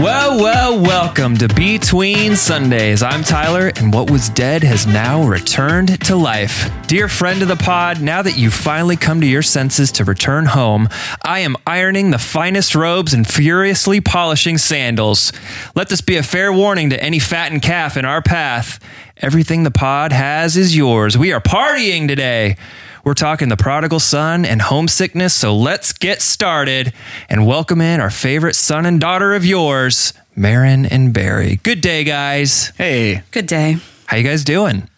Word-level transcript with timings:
Well, 0.00 0.40
well, 0.40 0.80
welcome 0.80 1.36
to 1.36 1.48
Between 1.48 2.34
Sundays. 2.34 3.02
I'm 3.02 3.22
Tyler, 3.22 3.70
and 3.76 3.92
what 3.92 4.10
was 4.10 4.30
dead 4.30 4.62
has 4.62 4.86
now 4.86 5.22
returned 5.24 6.00
to 6.06 6.16
life. 6.16 6.70
Dear 6.86 7.06
friend 7.06 7.42
of 7.42 7.48
the 7.48 7.56
pod, 7.56 8.00
now 8.00 8.22
that 8.22 8.38
you've 8.38 8.54
finally 8.54 8.96
come 8.96 9.20
to 9.20 9.26
your 9.26 9.42
senses 9.42 9.92
to 9.92 10.06
return 10.06 10.46
home, 10.46 10.88
I 11.22 11.40
am 11.40 11.54
ironing 11.66 12.12
the 12.12 12.18
finest 12.18 12.74
robes 12.74 13.12
and 13.12 13.26
furiously 13.26 14.00
polishing 14.00 14.56
sandals. 14.56 15.34
Let 15.74 15.90
this 15.90 16.00
be 16.00 16.16
a 16.16 16.22
fair 16.22 16.50
warning 16.50 16.88
to 16.90 17.02
any 17.02 17.18
fattened 17.18 17.60
calf 17.60 17.98
in 17.98 18.06
our 18.06 18.22
path. 18.22 18.80
Everything 19.18 19.64
the 19.64 19.70
pod 19.70 20.12
has 20.12 20.56
is 20.56 20.74
yours. 20.74 21.18
We 21.18 21.30
are 21.34 21.42
partying 21.42 22.08
today. 22.08 22.56
We're 23.04 23.14
talking 23.14 23.48
the 23.48 23.56
prodigal 23.56 24.00
son 24.00 24.44
and 24.44 24.60
homesickness, 24.60 25.32
so 25.34 25.56
let's 25.56 25.92
get 25.92 26.20
started 26.20 26.92
and 27.30 27.46
welcome 27.46 27.80
in 27.80 27.98
our 28.00 28.10
favorite 28.10 28.54
son 28.54 28.84
and 28.84 29.00
daughter 29.00 29.34
of 29.34 29.44
yours, 29.44 30.12
Marin 30.36 30.84
and 30.84 31.12
Barry. 31.12 31.56
Good 31.62 31.80
day, 31.80 32.04
guys. 32.04 32.72
Hey, 32.76 33.22
Good 33.30 33.46
day. 33.46 33.78
How 34.06 34.16
you 34.18 34.22
guys 34.24 34.44
doing? 34.44 34.88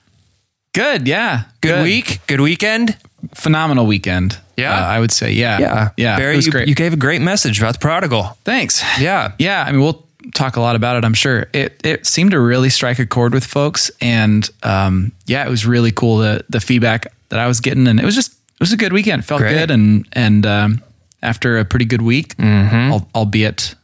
good. 0.74 1.06
Yeah, 1.06 1.44
Good, 1.60 1.82
week? 1.84 2.20
Good 2.26 2.40
weekend? 2.40 2.96
Phenomenal 3.34 3.86
weekend. 3.86 4.38
Yeah? 4.56 4.74
Uh, 4.74 4.84
I 4.86 4.98
would 5.00 5.12
say. 5.12 5.32
Yeah, 5.32 5.90
yeah. 5.96 6.16
Barry, 6.16 6.32
it 6.32 6.36
was 6.36 6.46
you, 6.46 6.52
great. 6.52 6.68
you 6.68 6.74
gave 6.74 6.92
a 6.92 6.96
great 6.96 7.20
message 7.20 7.58
about 7.60 7.74
the 7.74 7.78
prodigal. 7.78 8.36
Thanks. 8.44 8.82
Yeah. 8.98 9.32
yeah. 9.38 9.62
I 9.66 9.70
mean, 9.70 9.80
we'll 9.80 10.04
talk 10.34 10.56
a 10.56 10.60
lot 10.60 10.74
about 10.74 10.96
it. 10.96 11.04
I'm 11.04 11.14
sure 11.14 11.46
it 11.52 11.80
it 11.84 12.06
seemed 12.06 12.30
to 12.32 12.40
really 12.40 12.70
strike 12.70 12.98
a 12.98 13.06
chord 13.06 13.32
with 13.34 13.44
folks, 13.44 13.90
and 14.00 14.48
um, 14.62 15.12
yeah, 15.26 15.44
it 15.46 15.50
was 15.50 15.66
really 15.66 15.92
cool 15.92 16.18
the 16.18 16.44
the 16.48 16.60
feedback 16.60 17.06
that 17.32 17.40
I 17.40 17.48
was 17.48 17.60
getting, 17.60 17.88
and 17.88 17.98
it 17.98 18.04
was 18.04 18.14
just 18.14 18.32
it 18.32 18.60
was 18.60 18.72
a 18.72 18.76
good 18.76 18.92
weekend. 18.92 19.22
It 19.22 19.26
felt 19.26 19.40
Great. 19.40 19.54
good, 19.58 19.70
and 19.70 20.06
and 20.12 20.44
um, 20.46 20.82
after 21.22 21.58
a 21.58 21.64
pretty 21.64 21.86
good 21.86 22.02
week, 22.02 22.36
Mm-hmm. 22.36 22.92
al- 22.92 23.08
albeit 23.14 23.74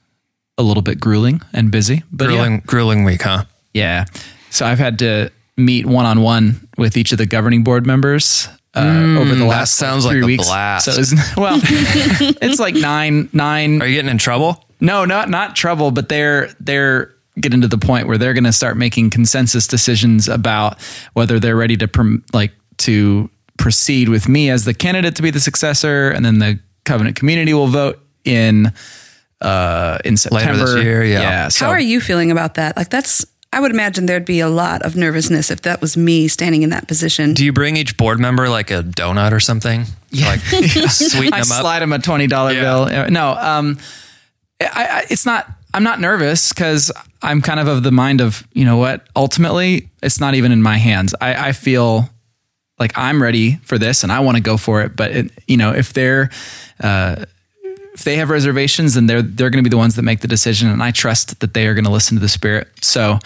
a 0.58 0.62
little 0.62 0.82
bit 0.82 1.00
grueling 1.00 1.40
and 1.52 1.70
busy, 1.70 2.02
but 2.12 2.24
yeah. 2.28 2.36
Grueling, 2.36 2.62
grueling 2.66 3.04
week, 3.04 3.22
huh? 3.22 3.44
Yeah. 3.72 4.04
So 4.50 4.66
I've 4.66 4.78
had 4.78 4.98
to 5.00 5.30
meet 5.56 5.86
one 5.86 6.04
on 6.06 6.20
one 6.20 6.68
with 6.76 6.96
each 6.96 7.12
of 7.12 7.18
the 7.18 7.26
governing 7.26 7.62
board 7.64 7.86
members 7.86 8.48
uh, 8.74 9.16
over 9.18 9.30
the 9.34 9.40
that 9.40 9.44
last 9.44 9.74
sounds 9.76 10.04
like 10.04 10.12
three 10.14 10.22
a 10.22 10.26
weeks. 10.26 10.46
blast. 10.46 10.84
So 10.86 10.92
it's, 11.00 11.12
well, 11.36 11.58
it's 11.62 12.58
like 12.60 12.74
nine 12.74 13.28
nine. 13.32 13.80
Are 13.82 13.86
you 13.86 13.94
getting 13.94 14.10
in 14.10 14.18
trouble? 14.18 14.64
No, 14.80 15.04
not 15.04 15.28
not 15.30 15.56
trouble, 15.56 15.90
but 15.90 16.08
they're 16.08 16.50
they're 16.60 17.14
getting 17.40 17.60
to 17.60 17.68
the 17.68 17.78
point 17.78 18.08
where 18.08 18.18
they're 18.18 18.34
going 18.34 18.44
to 18.44 18.52
start 18.52 18.76
making 18.76 19.10
consensus 19.10 19.66
decisions 19.68 20.28
about 20.28 20.80
whether 21.12 21.38
they're 21.38 21.56
ready 21.56 21.76
to 21.76 21.86
prom- 21.86 22.24
like 22.32 22.52
to 22.78 23.30
proceed 23.58 24.08
with 24.08 24.28
me 24.28 24.48
as 24.50 24.64
the 24.64 24.72
candidate 24.74 25.16
to 25.16 25.22
be 25.22 25.30
the 25.30 25.40
successor, 25.40 26.10
and 26.10 26.24
then 26.24 26.38
the 26.38 26.58
covenant 26.84 27.16
community 27.16 27.52
will 27.52 27.66
vote 27.68 27.98
in 28.24 28.72
uh 29.40 29.98
in 30.04 30.12
Later 30.14 30.16
September. 30.18 30.74
this 30.74 30.82
year, 30.84 31.04
yeah. 31.04 31.48
so 31.48 31.66
How 31.66 31.70
are 31.70 31.78
you 31.80 32.00
feeling 32.00 32.30
about 32.30 32.54
that? 32.54 32.76
Like 32.76 32.88
that's 32.90 33.24
I 33.52 33.60
would 33.60 33.70
imagine 33.70 34.06
there'd 34.06 34.24
be 34.26 34.40
a 34.40 34.48
lot 34.48 34.82
of 34.82 34.94
nervousness 34.96 35.50
if 35.50 35.62
that 35.62 35.80
was 35.80 35.96
me 35.96 36.28
standing 36.28 36.62
in 36.62 36.70
that 36.70 36.86
position. 36.88 37.32
Do 37.34 37.44
you 37.44 37.52
bring 37.52 37.76
each 37.76 37.96
board 37.96 38.18
member 38.20 38.48
like 38.48 38.70
a 38.70 38.82
donut 38.82 39.32
or 39.32 39.40
something? 39.40 39.84
Yeah. 40.10 40.26
Like 40.26 40.40
sweeten 40.90 41.32
I 41.32 41.40
them 41.42 41.52
up? 41.52 41.60
slide 41.60 41.82
him 41.82 41.92
a 41.92 41.98
twenty 41.98 42.26
dollar 42.26 42.52
Yeah. 42.52 42.60
bill. 42.62 43.10
No, 43.10 43.30
um, 43.30 43.78
I, 44.60 44.66
I, 44.74 45.04
it's 45.08 45.24
not. 45.24 45.46
I'm 45.72 45.82
not 45.84 46.00
nervous 46.00 46.52
because 46.52 46.90
I'm 47.22 47.40
kind 47.42 47.60
of 47.60 47.68
of 47.68 47.82
the 47.84 47.90
mind 47.92 48.20
of 48.20 48.46
you 48.52 48.64
know 48.64 48.76
what. 48.76 49.06
Ultimately, 49.14 49.88
it's 50.02 50.18
not 50.20 50.34
even 50.34 50.50
in 50.52 50.62
my 50.62 50.76
hands. 50.78 51.14
I, 51.20 51.48
I 51.48 51.52
feel 51.52 52.08
like 52.78 52.92
I'm 52.96 53.22
ready 53.22 53.56
for 53.62 53.78
this 53.78 54.02
and 54.02 54.12
I 54.12 54.20
want 54.20 54.36
to 54.36 54.42
go 54.42 54.56
for 54.56 54.82
it. 54.82 54.96
But 54.96 55.10
it, 55.10 55.30
you 55.46 55.56
know, 55.56 55.72
if 55.72 55.92
they're 55.92 56.30
uh, 56.80 57.24
if 57.98 58.04
they 58.04 58.16
have 58.16 58.30
reservations, 58.30 58.94
then 58.94 59.06
they're 59.06 59.22
they're 59.22 59.50
going 59.50 59.62
to 59.62 59.68
be 59.68 59.72
the 59.72 59.78
ones 59.78 59.96
that 59.96 60.02
make 60.02 60.20
the 60.20 60.28
decision, 60.28 60.68
and 60.68 60.82
I 60.82 60.92
trust 60.92 61.40
that 61.40 61.54
they 61.54 61.66
are 61.66 61.74
going 61.74 61.84
to 61.84 61.90
listen 61.90 62.16
to 62.16 62.20
the 62.20 62.28
Spirit. 62.28 62.68
So, 62.80 63.18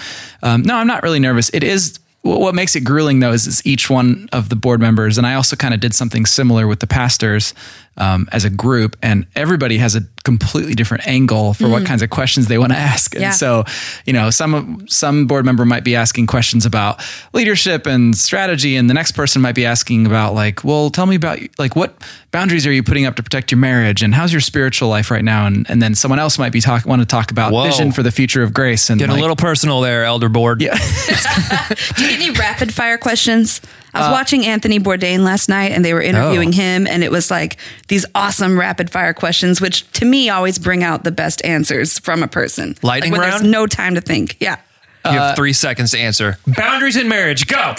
um, 0.43 0.63
no, 0.63 0.77
I'm 0.77 0.87
not 0.87 1.03
really 1.03 1.21
nervous. 1.21 1.51
It 1.53 1.63
is 1.63 1.99
what 2.23 2.55
makes 2.55 2.77
it 2.77 2.81
grueling 2.81 3.19
though 3.19 3.33
is, 3.33 3.47
is 3.47 3.67
each 3.67 3.91
one 3.91 4.29
of 4.33 4.49
the 4.49 4.57
board 4.57 4.81
members, 4.81 5.19
and 5.19 5.27
I 5.27 5.35
also 5.35 5.57
kind 5.57 5.75
of 5.75 5.81
did 5.81 5.93
something 5.93 6.25
similar 6.25 6.67
with 6.67 6.81
the 6.81 6.87
pastors 6.87 7.53
um, 7.97 8.29
as 8.33 8.45
a 8.45 8.51
group, 8.51 8.97
and 9.03 9.27
everybody 9.37 9.79
has 9.79 9.95
a 9.97 10.01
completely 10.25 10.75
different 10.75 11.07
angle 11.07 11.53
for 11.53 11.69
what 11.69 11.85
kinds 11.85 12.01
of 12.01 12.09
questions 12.11 12.47
they 12.47 12.57
want 12.59 12.73
to 12.73 12.79
ask, 12.79 13.15
and 13.15 13.23
Yeah. 13.23 13.31
so 13.33 13.65
you 14.07 14.13
know 14.13 14.31
some 14.31 14.87
some 14.89 15.27
board 15.27 15.45
member 15.45 15.65
might 15.65 15.85
be 15.85 15.95
asking 15.97 16.27
questions 16.29 16.65
about 16.65 17.03
leadership 17.33 17.87
and 17.87 18.17
strategy, 18.17 18.77
and 18.77 18.89
the 18.89 18.95
next 18.95 19.13
person 19.13 19.43
might 19.43 19.55
be 19.55 19.67
asking 19.67 20.07
about 20.07 20.35
like, 20.35 20.65
well, 20.65 20.91
tell 20.91 21.07
me 21.07 21.17
about 21.17 21.39
like 21.59 21.75
what 21.77 21.95
boundaries 22.31 22.67
are 22.67 22.73
you 22.73 22.83
putting 22.83 23.05
up 23.05 23.17
to 23.17 23.23
protect 23.23 23.51
your 23.51 23.59
marriage, 23.59 24.03
and 24.03 24.15
how's 24.15 24.33
your 24.33 24.41
spiritual 24.41 24.89
life 24.89 25.11
right 25.11 25.25
now, 25.25 25.47
and 25.47 25.67
and 25.69 25.83
then 25.83 25.95
someone 25.95 26.19
else 26.21 26.39
might 26.39 26.53
be 26.53 26.61
talk 26.61 26.87
want 26.87 27.03
to 27.03 27.07
talk 27.07 27.31
about 27.31 27.53
Whoa. 27.53 27.65
vision 27.65 27.93
for 27.93 28.03
the 28.03 28.11
future 28.13 28.43
of 28.43 28.55
grace, 28.55 28.89
and 28.91 28.99
Get 29.01 29.11
a 29.11 29.15
little 29.15 29.37
personal 29.37 29.81
there, 29.81 30.05
elder 30.05 30.29
board. 30.29 30.63
yeah. 30.63 30.79
Do 31.97 32.05
you 32.05 32.09
get 32.11 32.21
any 32.21 32.31
rapid 32.31 32.73
fire 32.73 32.97
questions? 32.99 33.61
I 33.95 33.99
Uh, 34.01 34.09
was 34.09 34.13
watching 34.13 34.47
Anthony 34.47 34.79
Bourdain 34.81 35.21
last 35.21 35.51
night 35.51 35.73
and 35.73 35.85
they 35.85 35.93
were 35.93 36.01
interviewing 36.01 36.49
Oh. 36.49 36.53
him 36.53 36.87
and 36.87 37.05
it 37.05 37.11
was 37.11 37.31
like 37.31 37.59
these 37.93 38.07
awesome 38.15 38.59
rapid 38.59 38.89
fire 38.91 39.13
questions, 39.13 39.61
which 39.61 39.87
to 39.93 40.07
me 40.07 40.31
always 40.31 40.59
bring 40.59 40.83
out 40.83 41.05
the 41.05 41.11
best 41.13 41.45
answers 41.45 41.99
from 41.99 42.23
a 42.23 42.27
person. 42.27 42.75
Lightning 42.83 43.13
like 43.13 43.21
when 43.21 43.29
round? 43.31 43.43
There's 43.43 43.53
no 43.53 43.67
time 43.67 43.95
to 43.97 44.01
think. 44.01 44.37
Yeah. 44.41 44.57
You 45.05 45.11
Uh, 45.11 45.13
have 45.29 45.37
three 45.37 45.53
seconds 45.53 45.91
to 45.91 45.99
answer. 45.99 46.39
Boundaries 46.47 46.97
in 46.97 47.09
marriage, 47.09 47.47
go. 47.49 47.59
Uh, 47.59 47.75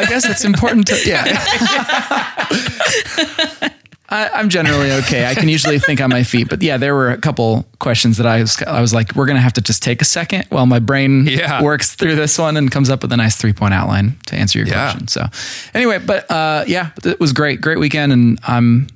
I 0.00 0.06
guess 0.08 0.24
it's 0.24 0.44
important 0.44 0.86
to 0.86 0.96
yeah. 1.04 1.24
I, 4.12 4.28
I'm 4.30 4.48
generally 4.48 4.90
okay. 4.92 5.26
I 5.26 5.34
can 5.36 5.48
usually 5.48 5.78
think 5.78 6.00
on 6.00 6.10
my 6.10 6.24
feet, 6.24 6.48
but 6.48 6.62
yeah, 6.62 6.78
there 6.78 6.94
were 6.96 7.10
a 7.10 7.18
couple 7.18 7.64
questions 7.78 8.16
that 8.16 8.26
I 8.26 8.40
was 8.40 8.60
I 8.62 8.80
was 8.80 8.92
like, 8.92 9.14
we're 9.14 9.26
gonna 9.26 9.40
have 9.40 9.52
to 9.52 9.60
just 9.60 9.82
take 9.84 10.02
a 10.02 10.04
second 10.04 10.46
while 10.48 10.66
my 10.66 10.80
brain 10.80 11.26
Yeah. 11.26 11.62
works 11.62 11.94
through 11.94 12.16
this 12.16 12.36
one 12.38 12.56
and 12.56 12.70
comes 12.72 12.90
up 12.90 13.02
with 13.02 13.12
a 13.12 13.16
nice 13.16 13.36
three 13.36 13.52
point 13.52 13.72
outline 13.74 14.16
to 14.26 14.34
answer 14.36 14.58
your 14.58 14.66
Yeah. 14.68 14.90
question. 14.90 15.06
So 15.08 15.26
anyway, 15.74 15.98
but 15.98 16.28
uh, 16.30 16.64
yeah, 16.66 16.90
it 17.04 17.20
was 17.20 17.32
great, 17.32 17.60
great 17.60 17.78
weekend, 17.78 18.12
and 18.12 18.40
I'm 18.48 18.88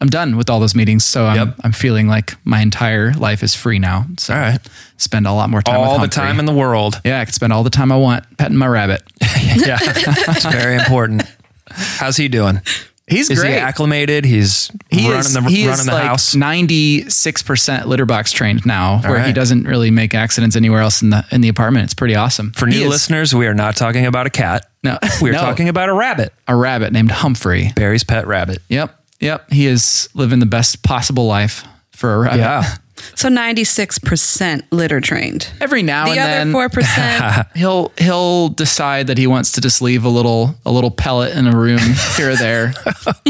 I'm 0.00 0.08
done 0.08 0.36
with 0.36 0.48
all 0.48 0.60
those 0.60 0.74
meetings. 0.74 1.04
So 1.04 1.26
I'm 1.26 1.36
Yep. 1.36 1.54
I'm 1.64 1.72
feeling 1.72 2.08
like 2.08 2.34
my 2.44 2.60
entire 2.60 3.12
life 3.14 3.42
is 3.42 3.54
free 3.54 3.78
now. 3.78 4.06
So 4.18 4.32
All 4.34 4.40
right. 4.40 4.58
spend 4.96 5.26
a 5.26 5.32
lot 5.32 5.50
more 5.50 5.60
time 5.62 5.80
with 5.80 5.88
All 5.90 5.98
the 5.98 6.08
time 6.08 6.38
in 6.38 6.46
the 6.46 6.54
world. 6.54 7.00
yeah, 7.04 7.20
I 7.20 7.24
can 7.24 7.34
spend 7.34 7.52
all 7.52 7.62
the 7.64 7.70
time 7.70 7.92
I 7.92 7.96
want 7.96 8.24
petting 8.38 8.56
my 8.56 8.66
rabbit. 8.66 9.02
Yeah. 9.56 9.78
it's 9.80 10.44
very 10.46 10.76
important. 10.76 11.22
How's 11.70 12.16
he 12.16 12.28
doing? 12.28 12.60
He's 13.08 13.28
Is 13.28 13.40
great. 13.40 13.54
he 13.54 13.56
acclimated? 13.58 14.24
He's 14.24 14.70
he 14.90 15.02
running 15.08 15.18
is, 15.20 15.32
the 15.34 15.40
he 15.42 15.66
running 15.66 15.80
is 15.80 15.86
the 15.86 15.92
like 15.92 16.04
house. 16.04 16.34
96% 16.36 17.86
litter 17.86 18.06
box 18.06 18.32
trained 18.32 18.64
now 18.64 18.98
where 19.00 19.22
he 19.24 19.32
doesn't 19.32 19.64
really 19.64 19.90
make 19.90 20.14
accidents 20.14 20.56
anywhere 20.56 20.80
else 20.80 21.02
in 21.02 21.10
the 21.10 21.24
in 21.32 21.40
the 21.40 21.48
apartment 21.48 21.84
it's 21.84 21.94
pretty 21.94 22.14
awesome 22.14 22.52
For 22.52 22.66
He 22.66 22.78
new 22.78 22.84
is 22.86 22.90
listeners, 22.90 23.34
we 23.34 23.46
are 23.46 23.54
not 23.54 23.76
talking 23.76 24.06
about 24.06 24.26
a 24.26 24.30
cat. 24.30 24.70
No. 24.84 24.98
we 25.20 25.30
are 25.30 25.32
No. 25.34 25.40
talking 25.40 25.68
about 25.68 25.88
a 25.88 25.92
rabbit. 25.92 26.32
a 26.46 26.54
rabbit 26.54 26.92
named 26.92 27.10
humphrey 27.10 27.72
Barry's 27.74 28.04
pet 28.04 28.26
rabbit. 28.26 28.58
yep 28.68 28.96
yep 29.20 29.50
he 29.52 29.66
is 29.66 30.08
living 30.14 30.38
the 30.40 30.46
best 30.46 30.82
possible 30.82 31.26
life 31.26 31.64
for 31.92 32.14
a 32.14 32.18
rabbit 32.18 32.38
Yeah. 32.38 32.64
So 33.14 33.30
96% 33.30 34.62
litter 34.70 35.00
trained. 35.00 35.50
every 35.58 35.82
now 35.82 36.04
The 36.04 36.20
and 36.20 36.54
other 36.54 36.68
4%. 36.68 37.46
he'll 37.56 37.92
he'll 37.96 38.48
decide 38.50 39.06
that 39.06 39.16
he 39.16 39.26
wants 39.26 39.52
to 39.52 39.62
just 39.62 39.80
leave 39.80 40.04
a 40.04 40.08
little 40.10 40.54
a 40.66 40.70
little 40.70 40.90
pellet 40.90 41.34
in 41.34 41.46
a 41.46 41.56
room 41.56 41.80
here 42.16 42.30
or 42.32 42.36
there 42.36 42.74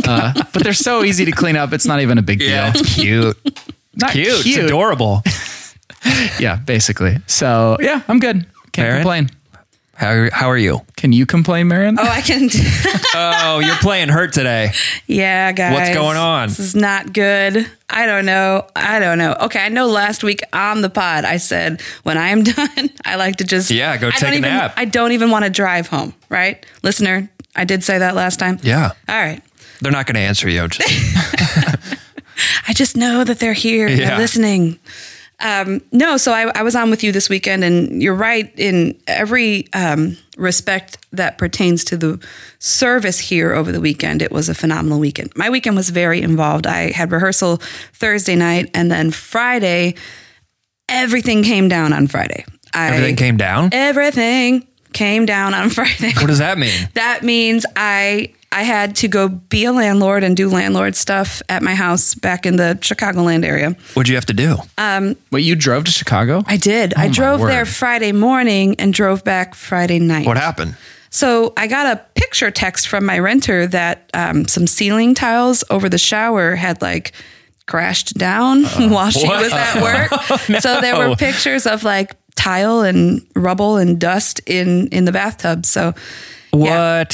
uh, 0.04 0.32
but 0.52 0.64
they're 0.64 0.72
so 0.72 1.04
easy 1.04 1.24
to 1.24 1.30
clean 1.30 1.54
up 1.56 1.72
it's 1.72 1.86
not 1.86 2.00
even 2.00 2.18
a 2.18 2.22
big 2.22 2.40
deal 2.40 2.72
It's 2.74 2.94
cute. 2.96 3.36
not 3.94 4.10
Cute. 4.10 4.44
It's 4.44 4.56
adorable. 4.56 5.22
yeah 6.40 6.56
basically 6.56 7.18
so 7.28 7.76
yeah 7.80 8.02
i'm 8.08 8.18
good 8.18 8.44
can't 8.72 8.88
Aaron? 8.88 8.96
complain 9.02 9.30
How, 10.00 10.31
how 10.33 10.49
are 10.49 10.56
you? 10.56 10.81
can 10.97 11.12
you 11.12 11.27
complain 11.27 11.69
Marin? 11.69 11.99
oh, 11.99 12.03
I 12.03 12.22
can. 12.22 12.49
Oh, 13.12 13.59
you're 13.59 13.75
playing 13.77 14.09
hurt 14.09 14.33
today. 14.33 14.71
Yeah, 15.06 15.50
guys. 15.52 15.75
What's 15.75 15.91
going 15.94 16.17
on? 16.17 16.49
This 16.49 16.61
is 16.61 16.75
not 16.76 17.12
good. 17.12 17.69
I 17.91 18.06
don't 18.06 18.25
know. 18.25 18.67
I 18.76 18.99
don't 19.00 19.19
know. 19.19 19.35
Okay, 19.43 19.58
I 19.58 19.69
know 19.69 19.88
last 19.88 20.23
week 20.23 20.41
on 20.52 20.81
the 20.81 20.88
pod 20.88 21.25
I 21.25 21.37
said 21.38 21.82
when 22.05 22.17
I 22.17 22.29
am 22.29 22.43
done, 22.44 22.91
I 23.05 23.17
like 23.17 23.37
to 23.37 23.44
just 23.44 23.70
Yeah, 23.70 23.97
go 23.99 24.08
I 24.08 24.11
take 24.12 24.20
don't 24.20 24.32
a 24.32 24.37
even, 24.37 24.43
nap. 24.50 24.75
I 24.76 24.85
don't 24.87 25.12
even 25.12 25.31
want 25.31 25.44
to 25.44 25.50
drive 25.50 25.88
home, 25.88 26.14
right? 26.29 26.64
Listener, 26.82 27.29
I 27.56 27.64
did 27.64 27.82
say 27.85 27.99
that 27.99 28.14
last 28.14 28.38
time. 28.38 28.58
Yeah. 28.62 28.93
All 29.08 29.20
right. 29.20 29.43
They're 29.81 29.93
not 29.93 30.06
going 30.06 30.14
to 30.14 30.20
answer 30.20 30.49
you. 30.49 30.67
Just, 30.69 30.88
I 32.69 32.73
just 32.73 32.96
know 32.96 33.25
that 33.25 33.38
they're 33.41 33.53
here. 33.53 33.88
Yeah. 33.88 33.96
They're 34.11 34.19
listening. 34.19 34.79
Um, 35.40 35.81
no, 35.90 36.16
so 36.16 36.32
I, 36.32 36.50
I 36.54 36.62
was 36.62 36.76
on 36.76 36.90
with 36.90 37.02
you 37.02 37.12
this 37.12 37.28
weekend, 37.28 37.64
and 37.64 38.02
you're 38.02 38.14
right 38.14 38.52
in 38.58 39.00
every 39.06 39.66
um, 39.72 40.16
respect 40.37 40.98
that 41.12 41.38
pertains 41.38 41.84
to 41.84 41.96
the 41.96 42.25
service 42.58 43.19
here 43.19 43.54
over 43.54 43.72
the 43.72 43.81
weekend. 43.81 44.22
It 44.22 44.32
was 44.32 44.48
a 44.48 44.54
phenomenal 44.54 45.00
weekend. 45.00 45.32
My 45.37 45.48
weekend 45.50 45.76
was 45.76 45.90
very 45.90 46.20
involved. 46.20 46.66
I 46.66 46.92
had 46.92 47.10
rehearsal 47.10 47.56
Thursday 47.92 48.37
night, 48.37 48.70
and 48.75 48.90
then 48.90 49.10
Friday, 49.10 49.94
everything 50.88 51.43
came 51.43 51.69
down 51.69 51.93
on 51.93 52.06
Friday. 52.06 52.44
I, 52.75 52.88
everything 52.88 53.16
came 53.16 53.36
down. 53.36 53.70
Everything 53.72 54.66
came 54.93 55.26
down 55.26 55.54
on 55.54 55.70
Friday. 55.70 56.12
What 56.16 56.26
does 56.26 56.38
that 56.38 56.58
mean? 56.58 56.88
That 56.94 57.22
means 57.22 57.64
I 57.76 58.34
I 58.52 58.64
had 58.64 58.97
to 58.97 59.08
go 59.08 59.29
be 59.29 59.64
a 59.64 59.73
landlord 59.73 60.25
and 60.25 60.37
do 60.37 60.49
landlord 60.50 60.97
stuff 60.97 61.41
at 61.49 61.62
my 61.62 61.75
house 61.75 62.17
back 62.17 62.44
in 62.47 62.56
the 62.56 62.76
Chicagoland 62.81 63.44
area. 63.44 63.76
What'd 63.94 64.08
you 64.08 64.17
have 64.17 64.26
to 64.26 64.32
do? 64.35 64.56
Wait, 65.31 65.44
you 65.44 65.55
drove 65.55 65.85
to 65.85 65.93
Chicago? 65.93 66.43
I 66.47 66.56
did. 66.56 66.93
I 66.94 67.08
drove 67.08 67.41
there 67.41 67.64
Friday 67.64 68.11
morning 68.12 68.75
and 68.81 68.93
drove 68.93 69.23
back 69.23 69.55
Friday 69.55 70.00
night. 70.00 70.26
what 70.26 70.37
happened? 70.37 70.76
So 71.11 71.52
I 71.56 71.67
got 71.69 71.87
a 71.87 72.00
picture 72.14 72.50
text 72.50 72.88
from 72.88 73.05
my 73.05 73.19
renter 73.19 73.67
that 73.69 74.11
um, 74.14 74.47
some 74.49 74.67
ceiling 74.67 75.14
tiles 75.14 75.62
over 75.70 75.88
the 75.88 75.99
shower 75.99 76.55
had 76.56 76.81
like 76.82 77.12
crashed 77.67 78.14
down 78.14 78.64
while 78.91 79.11
she 79.11 79.29
was 79.29 79.53
at 79.53 79.81
work. 79.82 80.11
So 80.61 80.81
there 80.81 80.96
were 81.08 81.14
pictures 81.17 81.67
of 81.67 81.85
like 81.85 82.17
tile 82.35 82.81
and 82.81 83.25
rubble 83.37 83.76
and 83.76 84.00
dust 84.00 84.41
in 84.46 84.88
in 84.88 85.05
the 85.05 85.12
bathtub. 85.12 85.67
So 85.67 85.94
Yeah. 86.53 87.05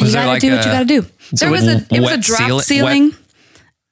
What? 0.00 0.08
you 0.08 0.14
gotta 0.14 0.40
do 0.40 0.50
what 0.52 0.64
you 0.66 0.72
gotta 0.72 0.84
do. 0.84 1.06
There 1.32 1.50
was 1.50 1.66
a 1.66 1.76
it 1.90 1.90
was 1.90 1.98
a 1.98 2.02
wet 2.02 2.20
drop 2.20 2.40
ceil- 2.40 2.60
ceiling. 2.62 3.10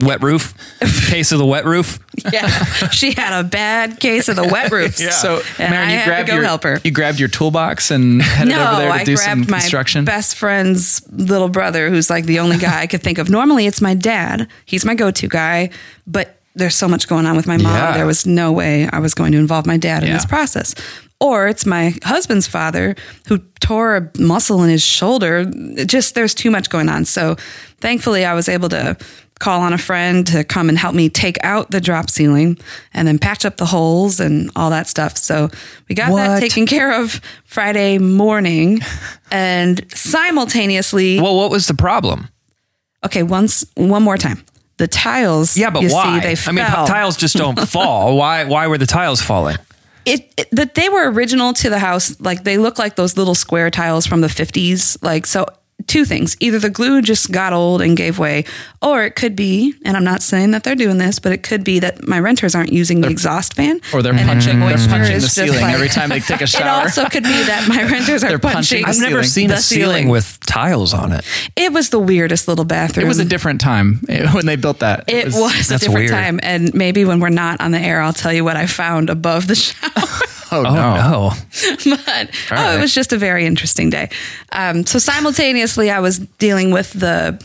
Wet, 0.00 0.20
wet 0.20 0.22
roof? 0.22 0.54
Case 1.10 1.30
of 1.32 1.38
the 1.38 1.46
wet 1.46 1.64
roof? 1.64 1.98
Yeah, 2.32 2.48
she 2.90 3.12
had 3.12 3.38
a 3.38 3.44
bad 3.44 4.00
case 4.00 4.28
of 4.28 4.36
the 4.36 4.46
wet 4.46 4.70
roof. 4.72 4.98
yeah. 5.00 5.10
So, 5.10 5.42
And 5.58 5.70
Marin, 5.70 5.88
I 5.88 5.92
you 5.92 5.98
had 5.98 6.04
to 6.04 6.10
grabbed 6.10 6.28
go 6.28 6.34
your 6.34 6.44
help 6.44 6.62
her. 6.64 6.80
you 6.84 6.90
grabbed 6.90 7.18
your 7.20 7.28
toolbox 7.28 7.90
and 7.90 8.20
headed 8.22 8.52
No, 8.54 8.66
over 8.66 8.76
there 8.78 8.88
to 8.88 8.94
I 8.94 9.04
do 9.04 9.16
some 9.16 9.38
grabbed 9.38 9.50
my 9.50 9.58
construction. 9.60 10.04
best 10.04 10.36
friend's 10.36 11.02
little 11.10 11.48
brother, 11.48 11.88
who's 11.90 12.10
like 12.10 12.24
the 12.26 12.38
only 12.40 12.58
guy 12.58 12.80
I 12.80 12.86
could 12.86 13.02
think 13.02 13.18
of. 13.18 13.30
Normally, 13.30 13.66
it's 13.66 13.80
my 13.80 13.94
dad. 13.94 14.48
He's 14.66 14.84
my 14.84 14.94
go-to 14.94 15.28
guy, 15.28 15.70
but 16.06 16.41
there's 16.54 16.74
so 16.74 16.88
much 16.88 17.08
going 17.08 17.26
on 17.26 17.36
with 17.36 17.46
my 17.46 17.56
mom. 17.56 17.72
Yeah. 17.74 17.92
There 17.96 18.06
was 18.06 18.26
no 18.26 18.52
way 18.52 18.88
I 18.92 18.98
was 18.98 19.14
going 19.14 19.32
to 19.32 19.38
involve 19.38 19.66
my 19.66 19.76
dad 19.78 20.02
in 20.02 20.08
Yeah. 20.08 20.14
this 20.16 20.26
process. 20.26 20.74
Or 21.20 21.46
it's 21.46 21.64
my 21.64 21.94
husband's 22.02 22.46
father 22.48 22.96
who 23.28 23.38
tore 23.60 23.96
a 23.96 24.10
muscle 24.18 24.62
in 24.64 24.70
his 24.70 24.82
shoulder. 24.82 25.48
It 25.76 25.86
just 25.86 26.14
there's 26.14 26.34
too 26.34 26.50
much 26.50 26.68
going 26.68 26.88
on. 26.88 27.04
So, 27.04 27.36
thankfully, 27.80 28.24
I 28.24 28.34
was 28.34 28.48
able 28.48 28.68
to 28.70 28.96
call 29.38 29.60
on 29.62 29.72
a 29.72 29.78
friend 29.78 30.26
to 30.26 30.44
come 30.44 30.68
and 30.68 30.76
help 30.78 30.94
me 30.94 31.08
take 31.08 31.36
out 31.44 31.70
the 31.70 31.80
drop 31.80 32.10
ceiling 32.10 32.56
and 32.92 33.06
then 33.08 33.18
patch 33.18 33.44
up 33.44 33.56
the 33.56 33.66
holes 33.66 34.20
and 34.20 34.50
all 34.56 34.70
that 34.70 34.86
stuff. 34.88 35.16
So 35.16 35.48
we 35.88 35.94
got 35.94 36.14
that 36.14 36.40
taken 36.40 36.66
care 36.66 36.92
of 37.00 37.20
Friday 37.44 37.98
morning 37.98 38.80
and 39.32 39.84
simultaneously 39.92 41.20
Well, 41.20 41.36
what 41.36 41.50
was 41.50 41.66
the 41.66 41.74
problem? 41.74 42.28
okay 43.04 43.22
once 43.24 43.64
one 43.74 44.02
more 44.02 44.16
time 44.16 44.44
the 44.78 44.88
tiles 44.88 45.56
Yeah, 45.56 45.70
but 45.70 45.84
why? 45.84 46.20
see, 46.20 46.34
they 46.34 46.50
I 46.50 46.52
mean, 46.52 46.64
tiles 46.64 47.16
just 47.16 47.36
don't 47.36 47.58
fall. 47.68 48.16
Why? 48.16 48.44
Why 48.44 48.66
were 48.66 48.78
the 48.78 48.86
tiles 48.86 49.20
falling? 49.22 49.56
it, 50.04 50.32
it 50.36 50.48
that 50.50 50.74
they 50.74 50.88
were 50.88 51.10
original 51.12 51.52
to 51.52 51.70
the 51.70 51.78
house 51.78 52.20
like 52.20 52.42
they 52.42 52.58
look 52.58 52.76
like 52.78 52.96
those 52.96 53.16
little 53.16 53.36
square 53.36 53.70
tiles 53.70 54.04
from 54.04 54.20
the 54.20 54.26
50s 54.26 54.98
like 55.00 55.26
so 55.26 55.46
two 55.86 56.04
things 56.04 56.36
either 56.40 56.58
the 56.58 56.70
glue 56.70 57.02
just 57.02 57.30
got 57.32 57.52
old 57.52 57.80
and 57.82 57.96
gave 57.96 58.18
way 58.18 58.44
or 58.80 59.02
it 59.04 59.16
could 59.16 59.34
be 59.36 59.74
and 59.84 59.96
i'm 59.96 60.04
not 60.04 60.22
saying 60.22 60.50
that 60.52 60.64
they're 60.64 60.74
doing 60.74 60.98
this 60.98 61.18
but 61.18 61.32
it 61.32 61.42
could 61.42 61.64
be 61.64 61.78
that 61.78 62.06
my 62.06 62.18
renters 62.18 62.54
aren't 62.54 62.72
using 62.72 63.00
the 63.00 63.08
exhaust 63.08 63.54
fan 63.54 63.80
or 63.92 64.02
they're 64.02 64.12
and 64.14 64.26
punching, 64.28 64.60
they're 64.60 64.76
punching 64.88 65.14
the 65.20 65.28
ceiling 65.28 65.60
like- 65.60 65.74
every 65.74 65.88
time 65.88 66.08
they 66.08 66.20
take 66.20 66.40
a 66.40 66.46
shower 66.46 66.62
it 66.62 66.64
shower. 66.66 66.82
also 66.82 67.04
could 67.06 67.22
be 67.24 67.42
that 67.44 67.66
my 67.68 67.82
renters 67.84 68.22
are 68.24 68.28
They're 68.28 68.38
punching 68.38 68.84
punching 68.84 69.04
I've 69.04 69.10
never 69.10 69.22
seen 69.24 69.48
The 69.48 69.54
a 69.54 69.58
ceiling 69.58 69.94
ceiling. 69.96 70.08
with 70.08 70.38
tiles 70.46 70.92
on 70.94 71.12
it. 71.12 71.24
it 71.56 71.72
was 71.72 71.90
the 71.90 71.98
weirdest 71.98 72.48
little 72.48 72.64
bathroom 72.64 73.06
it 73.06 73.08
was 73.08 73.18
a 73.18 73.24
different 73.24 73.60
time 73.60 74.00
eh, 74.08 74.30
when 74.32 74.46
they 74.46 74.56
built 74.56 74.80
that. 74.80 75.04
It 75.08 75.26
was, 75.26 75.70
a 75.70 75.78
different 75.78 75.94
weird. 75.94 76.10
time, 76.10 76.40
and 76.42 76.72
maybe 76.74 77.04
when 77.04 77.20
we're 77.20 77.28
not 77.30 77.60
on 77.60 77.70
the 77.72 77.78
air, 77.78 78.00
I'll 78.00 78.12
tell 78.12 78.32
you 78.32 78.44
what 78.44 78.56
I 78.56 78.66
found 78.66 79.10
above 79.10 79.46
the 79.48 79.54
shower. 79.54 79.90
oh, 80.52 80.64
Oh 80.66 80.74
no. 80.74 80.94
no! 80.96 81.30
but 82.06 82.30
oh, 82.50 82.54
right. 82.54 82.74
it 82.76 82.80
was 82.80 82.94
just 82.94 83.12
a 83.12 83.18
very 83.18 83.46
interesting 83.46 83.90
day. 83.90 84.10
Um, 84.52 84.84
so 84.86 84.98
simultaneously, 84.98 85.90
I 85.90 86.00
was 86.00 86.18
dealing 86.18 86.70
with 86.70 86.92
the 86.92 87.38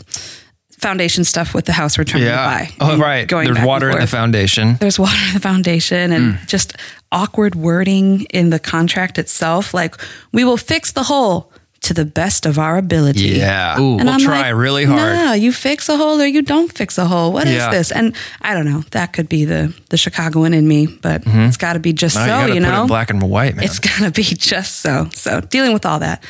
foundation 0.78 1.24
stuff 1.24 1.54
with 1.54 1.64
the 1.64 1.72
house 1.72 1.98
we're 1.98 2.04
trying 2.04 2.22
to 2.24 2.30
buy. 2.30 2.70
Oh 2.80 2.92
and 2.92 3.00
right. 3.02 3.26
Going 3.26 3.52
There's 3.52 3.66
water 3.66 3.90
in 3.90 3.98
the 3.98 4.06
foundation. 4.06 4.76
There's 4.78 4.98
water 4.98 5.18
in 5.28 5.34
the 5.34 5.40
foundation 5.40 6.12
and 6.12 6.34
Hmm. 6.36 6.46
just 6.46 6.74
awkward 7.10 7.54
wording 7.56 8.26
in 8.30 8.50
the 8.50 8.60
contract 8.60 9.18
itself. 9.18 9.74
Like 9.74 9.96
we 10.32 10.44
will 10.44 10.56
fix 10.56 10.92
the 10.92 11.02
hole 11.02 11.52
to 11.80 11.94
the 11.94 12.04
best 12.04 12.44
of 12.44 12.58
our 12.58 12.76
ability. 12.76 13.20
Yeah. 13.20 13.78
Ooh. 13.80 13.96
we'll 13.96 14.08
I'm 14.08 14.20
try 14.20 14.50
like, 14.50 14.54
really 14.60 14.84
hard. 14.84 14.98
No, 15.16 15.32
you 15.32 15.52
fix 15.52 15.88
a 15.88 15.96
hole 15.96 16.20
or 16.20 16.26
you 16.26 16.42
don't 16.42 16.70
fix 16.72 16.98
a 16.98 17.06
hole. 17.06 17.32
What 17.32 17.46
is 17.46 17.54
Yeah. 17.54 17.70
this? 17.70 17.92
And 17.92 18.14
I 18.42 18.52
don't 18.54 18.64
know. 18.66 18.82
That 18.90 19.12
could 19.12 19.28
be 19.28 19.44
the 19.44 19.72
the 19.90 19.96
Chicagoan 19.96 20.54
in 20.54 20.66
me, 20.66 20.86
but 20.86 21.22
it's 21.24 21.56
got 21.56 21.74
to 21.74 21.78
be 21.80 21.92
just 21.92 22.16
you 22.16 22.24
so. 22.26 22.46
You, 22.46 22.54
it 22.54 22.60
know, 22.60 22.86
black 22.86 23.10
and 23.10 23.22
white, 23.22 23.54
man. 23.56 23.64
it's 23.64 23.78
got 23.78 24.00
to 24.00 24.10
be 24.10 24.22
just 24.24 24.76
so. 24.80 25.08
So 25.14 25.40
dealing 25.40 25.72
with 25.72 25.86
all 25.86 26.00
that. 26.00 26.24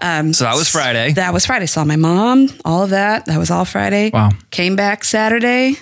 so 0.00 0.44
that 0.44 0.54
was 0.56 0.68
Friday. 0.70 1.12
That 1.12 1.32
was 1.32 1.44
Friday. 1.44 1.66
Saw 1.66 1.84
my 1.84 1.96
mom. 1.96 2.48
All 2.64 2.82
of 2.84 2.90
that. 2.90 3.26
That 3.26 3.38
was 3.38 3.50
all 3.50 3.64
Friday. 3.66 4.10
Wow. 4.12 4.30
Came 4.50 4.74
back 4.74 5.04
Saturday. 5.04 5.76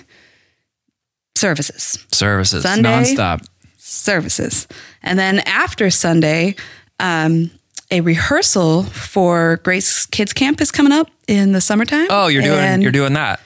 Services. 1.35 2.03
Services. 2.11 2.63
Sunday 2.63 2.89
Nonstop. 3.15 3.45
services. 3.77 4.67
And 5.03 5.17
then 5.19 5.39
after 5.41 5.89
Sunday, 5.91 6.55
um, 6.99 7.51
a 7.91 8.01
rehearsal 8.01 8.83
for 8.83 9.57
Grace 9.63 10.05
Kids 10.05 10.33
Camp 10.33 10.59
is 10.61 10.71
coming 10.71 10.91
up 10.91 11.09
in 11.27 11.51
the 11.53 11.61
summertime. 11.61 12.07
Oh, 12.09 12.27
you're 12.27 12.41
doing 12.43 12.59
And- 12.59 12.83
you're 12.83 12.91
doing 12.91 13.13
that. 13.13 13.39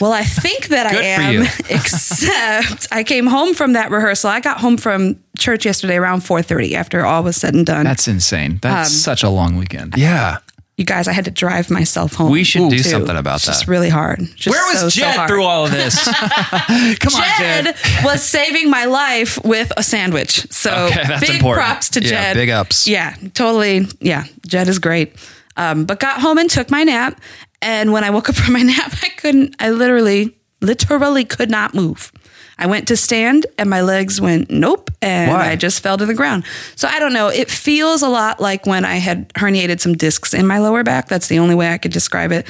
Well, 0.00 0.12
I 0.12 0.22
think 0.22 0.68
that 0.68 0.86
I 0.86 0.94
am, 1.02 1.42
except 1.70 2.86
I 2.92 3.02
came 3.02 3.26
home 3.26 3.52
from 3.54 3.72
that 3.72 3.90
rehearsal. 3.90 4.30
I 4.30 4.38
got 4.38 4.60
home 4.60 4.76
from 4.76 5.18
church 5.36 5.64
yesterday 5.66 5.96
around 5.96 6.20
4:30 6.20 6.74
after 6.74 7.04
all 7.04 7.24
was 7.24 7.36
said 7.36 7.54
and 7.54 7.66
done. 7.66 7.82
That's 7.84 8.06
insane. 8.06 8.60
That's 8.62 8.90
Um, 8.90 8.94
such 8.94 9.24
a 9.24 9.28
long 9.28 9.56
weekend. 9.56 9.94
Yeah. 9.96 10.38
You 10.78 10.84
guys, 10.84 11.06
I 11.08 11.12
had 11.12 11.26
to 11.26 11.30
drive 11.30 11.70
myself 11.70 12.14
home. 12.14 12.30
We 12.32 12.44
should 12.44 12.70
do 12.70 12.78
too. 12.78 12.82
something 12.84 13.16
about 13.16 13.40
that. 13.42 13.48
It's 13.48 13.58
Just 13.58 13.68
really 13.68 13.90
hard. 13.90 14.20
Just 14.36 14.48
Where 14.48 14.64
was 14.72 14.80
so, 14.80 14.88
so 14.88 15.00
Jed 15.00 15.14
hard. 15.16 15.28
through 15.28 15.42
all 15.44 15.66
of 15.66 15.70
this? 15.82 16.02
Come 16.04 17.14
on, 17.14 17.22
Jed 17.38 17.64
Jed. 17.66 17.76
was 18.04 18.22
saving 18.22 18.70
my 18.70 18.84
life 18.86 19.38
with 19.44 19.72
a 19.76 19.82
sandwich. 19.82 20.50
So 20.50 20.70
Okay, 20.86 21.02
that's 21.06 21.20
big 21.20 21.36
important. 21.36 21.66
props 21.66 21.88
to 21.90 22.00
Yeah, 22.02 22.08
Jed. 22.08 22.34
big 22.36 22.48
ups. 22.50 22.86
Yeah, 22.88 23.14
totally. 23.34 23.86
Yeah, 24.00 24.24
Jed 24.46 24.68
is 24.68 24.78
great. 24.78 25.14
Um, 25.56 25.84
but 25.84 25.98
got 26.00 26.20
home 26.20 26.38
and 26.38 26.48
took 26.48 26.70
my 26.70 26.84
nap. 26.84 27.20
And 27.60 27.92
when 27.92 28.04
I 28.04 28.10
woke 28.10 28.28
up 28.28 28.36
from 28.36 28.52
my 28.54 28.62
nap, 28.74 28.94
I 29.02 29.08
couldn't, 29.10 29.56
I 29.58 29.70
literally, 29.70 30.38
literally 30.60 31.24
could 31.24 31.50
not 31.50 31.74
move. 31.74 32.12
I 32.58 32.66
went 32.66 32.88
to 32.88 32.96
stand 32.96 33.46
and 33.56 33.70
my 33.70 33.82
legs 33.82 34.20
went 34.20 34.50
nope. 34.50 34.90
And 35.00 35.30
Why? 35.30 35.50
I 35.50 35.56
just 35.56 35.80
fell 35.80 35.96
to 35.96 36.06
the 36.06 36.14
ground. 36.14 36.44
So 36.74 36.88
I 36.88 36.98
don't 36.98 37.12
know. 37.12 37.28
It 37.28 37.50
feels 37.50 38.02
a 38.02 38.08
lot 38.08 38.40
like 38.40 38.66
when 38.66 38.84
I 38.84 38.96
had 38.96 39.28
herniated 39.34 39.80
some 39.80 39.94
discs 39.94 40.34
in 40.34 40.46
my 40.46 40.58
lower 40.58 40.82
back. 40.82 41.08
That's 41.08 41.28
the 41.28 41.38
only 41.38 41.54
way 41.54 41.72
I 41.72 41.78
could 41.78 41.92
describe 41.92 42.32
it. 42.32 42.46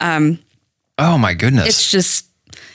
Um, 0.00 0.40
oh 0.98 1.16
my 1.16 1.34
goodness. 1.34 1.68
It's 1.68 1.90
just, 1.90 2.26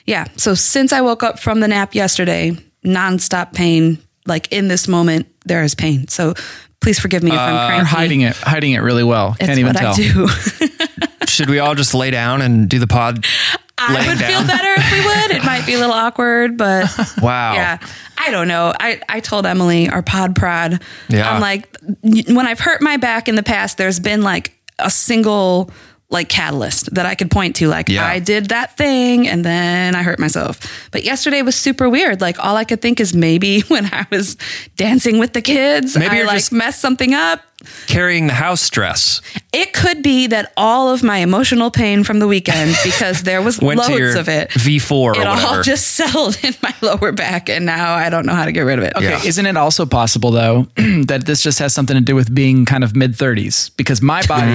yeah. 0.05 0.27
So 0.37 0.53
since 0.53 0.93
I 0.93 1.01
woke 1.01 1.23
up 1.23 1.39
from 1.39 1.59
the 1.59 1.67
nap 1.67 1.93
yesterday, 1.93 2.57
nonstop 2.85 3.53
pain. 3.53 3.97
Like 4.25 4.51
in 4.51 4.69
this 4.69 4.87
moment, 4.87 5.27
there 5.45 5.63
is 5.63 5.75
pain. 5.75 6.07
So 6.07 6.35
please 6.81 6.99
forgive 6.99 7.23
me 7.23 7.31
if 7.31 7.37
I'm 7.37 7.55
uh, 7.55 7.67
cranky. 7.67 7.77
You're 7.77 7.85
hiding 7.85 8.21
it, 8.21 8.35
hiding 8.37 8.71
it 8.73 8.79
really 8.79 9.03
well. 9.03 9.35
It's 9.39 9.47
Can't 9.47 9.59
even 9.59 9.73
tell. 9.73 9.93
I 9.93 9.95
do. 9.95 10.27
Should 11.27 11.49
we 11.49 11.59
all 11.59 11.75
just 11.75 11.93
lay 11.93 12.11
down 12.11 12.41
and 12.41 12.69
do 12.69 12.79
the 12.79 12.87
pod? 12.87 13.25
I 13.79 14.07
would 14.07 14.17
feel 14.17 14.45
better 14.45 14.73
if 14.77 14.91
we 14.91 15.05
would. 15.05 15.31
It 15.37 15.45
might 15.45 15.65
be 15.65 15.73
a 15.75 15.77
little 15.77 15.93
awkward, 16.05 16.57
but 16.57 16.89
Wow. 17.21 17.53
yeah. 17.53 17.77
I 18.17 18.31
don't 18.31 18.47
know. 18.47 18.73
I, 18.79 18.99
I 19.07 19.19
told 19.19 19.45
Emily, 19.45 19.89
our 19.89 20.01
pod 20.01 20.35
prod, 20.35 20.81
Yeah. 21.09 21.31
I'm 21.31 21.39
like, 21.41 21.67
when 22.01 22.47
I've 22.47 22.59
hurt 22.59 22.81
my 22.81 22.97
back 22.97 23.27
in 23.27 23.35
the 23.35 23.43
past, 23.43 23.77
there's 23.77 23.99
been 23.99 24.21
like 24.23 24.53
a 24.79 24.89
single 24.89 25.69
like 26.09 26.29
catalyst 26.29 26.93
that 26.95 27.05
I 27.05 27.15
could 27.15 27.29
point 27.29 27.57
to. 27.57 27.67
Like 27.67 27.89
Yeah. 27.89 28.07
I 28.07 28.19
did 28.19 28.47
that 28.49 28.77
thing 28.77 29.27
and 29.27 29.43
then 29.43 29.93
I 29.93 30.03
hurt 30.03 30.19
myself. 30.19 30.87
But 30.91 31.03
yesterday 31.03 31.41
was 31.41 31.55
super 31.55 31.89
weird. 31.89 32.21
Like 32.21 32.43
all 32.43 32.55
I 32.55 32.63
could 32.63 32.81
think 32.81 32.99
is 33.01 33.13
maybe 33.13 33.61
when 33.67 33.85
I 33.93 34.07
was 34.09 34.37
dancing 34.77 35.19
with 35.19 35.33
the 35.33 35.41
kids, 35.41 35.97
Maybe 35.97 36.21
I 36.21 36.23
like 36.23 36.37
just- 36.37 36.51
messed 36.53 36.79
something 36.81 37.13
up. 37.13 37.41
Carrying 37.87 38.27
the 38.27 38.33
house 38.33 38.61
stress. 38.61 39.19
It 39.51 39.73
could 39.73 40.03
be 40.03 40.27
that 40.27 40.53
all 40.55 40.89
of 40.93 41.01
my 41.01 41.17
emotional 41.17 41.71
pain 41.71 42.03
from 42.03 42.19
the 42.19 42.27
weekend, 42.27 42.75
because 42.83 43.23
there 43.23 43.41
was 43.41 43.61
loads 43.63 43.87
to 43.87 43.97
your 43.97 44.15
of 44.17 44.29
it. 44.29 44.49
V4 44.51 45.15
it 45.15 45.17
whatever. 45.19 45.27
all 45.29 45.63
just 45.63 45.87
settled 45.95 46.37
in 46.43 46.53
my 46.61 46.73
lower 46.81 47.11
back, 47.11 47.49
and 47.49 47.65
now 47.65 47.95
I 47.95 48.11
don't 48.11 48.27
know 48.27 48.35
how 48.35 48.45
to 48.45 48.51
get 48.51 48.61
rid 48.61 48.77
of 48.77 48.85
it. 48.85 48.95
Okay, 48.95 49.09
Yeah. 49.09 49.23
isn't 49.25 49.45
it 49.45 49.57
also 49.57 49.87
possible 49.87 50.29
though 50.29 50.67
that 51.07 51.23
this 51.25 51.41
just 51.41 51.57
has 51.57 51.73
something 51.73 51.95
to 51.95 52.01
do 52.01 52.15
with 52.15 52.33
being 52.33 52.63
kind 52.65 52.83
of 52.83 52.95
mid 52.95 53.15
thirties? 53.15 53.69
Because 53.69 54.03
my 54.03 54.21
body, 54.27 54.51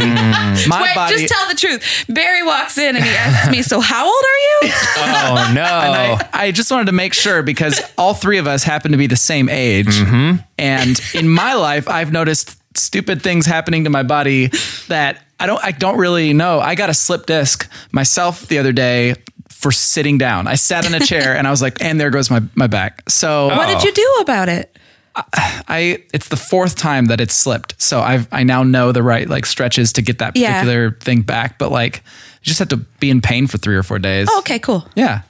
my 0.69 0.83
Wait, 0.83 0.95
body, 0.95 1.17
just 1.17 1.33
tell 1.35 1.49
the 1.49 1.57
truth. 1.57 2.05
Barry 2.09 2.45
walks 2.45 2.79
in 2.79 2.95
and 2.95 3.05
he 3.05 3.11
asks 3.11 3.51
me, 3.51 3.63
"So 3.63 3.81
how 3.81 4.05
old 4.07 4.15
are 4.15 4.67
you?" 4.67 4.73
oh 4.99 5.53
no. 5.55 5.65
I, 5.65 6.29
I 6.33 6.51
just 6.53 6.71
wanted 6.71 6.87
to 6.87 6.93
make 6.93 7.15
sure 7.15 7.43
because 7.43 7.81
all 7.99 8.15
three 8.15 8.39
of 8.39 8.47
us 8.47 8.63
happen 8.63 8.93
to 8.93 8.99
be 8.99 9.09
the 9.09 9.17
same 9.17 9.49
age. 9.49 9.89
Mm-hmm. 9.89 10.37
And 10.59 11.01
in 11.15 11.29
my 11.29 11.55
life, 11.55 11.89
I've 11.89 12.13
noticed 12.13 12.62
stupid 12.77 13.23
things 13.23 13.47
happening 13.47 13.85
to 13.85 13.91
my 13.91 14.03
body 14.03 14.51
that 14.89 15.23
I 15.41 15.47
don't 15.47 15.63
I 15.65 15.73
don't 15.73 15.99
really 15.99 16.33
know. 16.33 16.61
I 16.61 16.75
got 16.75 16.91
a 16.91 16.95
slip 16.95 17.27
disc 17.27 17.71
myself 17.91 18.47
the 18.49 18.59
other 18.59 18.73
day 18.73 19.15
for 19.49 19.73
sitting 19.73 20.19
down. 20.19 20.47
I 20.49 20.55
sat 20.57 20.87
in 20.87 20.95
a 20.95 21.01
chair 21.01 21.37
and 21.39 21.47
I 21.47 21.51
was 21.51 21.63
like, 21.63 21.83
and 21.83 22.01
there 22.01 22.11
goes 22.11 22.31
my, 22.31 22.43
my 22.55 22.67
back. 22.67 23.09
So 23.09 23.47
What 23.49 23.67
did 23.69 23.83
you 23.85 23.93
do 23.93 24.19
about 24.21 24.49
it? 24.49 24.77
I 25.15 26.03
it's 26.15 26.29
the 26.29 26.37
fourth 26.37 26.75
time 26.77 27.07
that 27.07 27.21
it's 27.21 27.35
slipped. 27.35 27.81
So 27.81 28.01
I've 28.01 28.27
I 28.33 28.45
now 28.45 28.63
know 28.63 28.93
the 28.93 29.03
right 29.03 29.29
like 29.29 29.47
stretches 29.47 29.93
to 29.95 30.03
get 30.03 30.19
that 30.21 30.37
Yeah. 30.37 30.53
particular 30.61 30.93
thing 30.93 31.23
back. 31.23 31.59
But 31.59 31.71
like 31.71 31.97
you 31.97 32.47
just 32.47 32.59
have 32.59 32.69
to 32.69 32.77
be 32.79 33.11
in 33.11 33.21
pain 33.21 33.47
for 33.47 33.59
three 33.59 33.77
or 33.77 33.83
four 33.83 33.99
days. 33.99 34.29
Oh, 34.31 34.39
okay, 34.41 34.59
cool. 34.59 34.87
Yeah. 34.95 35.23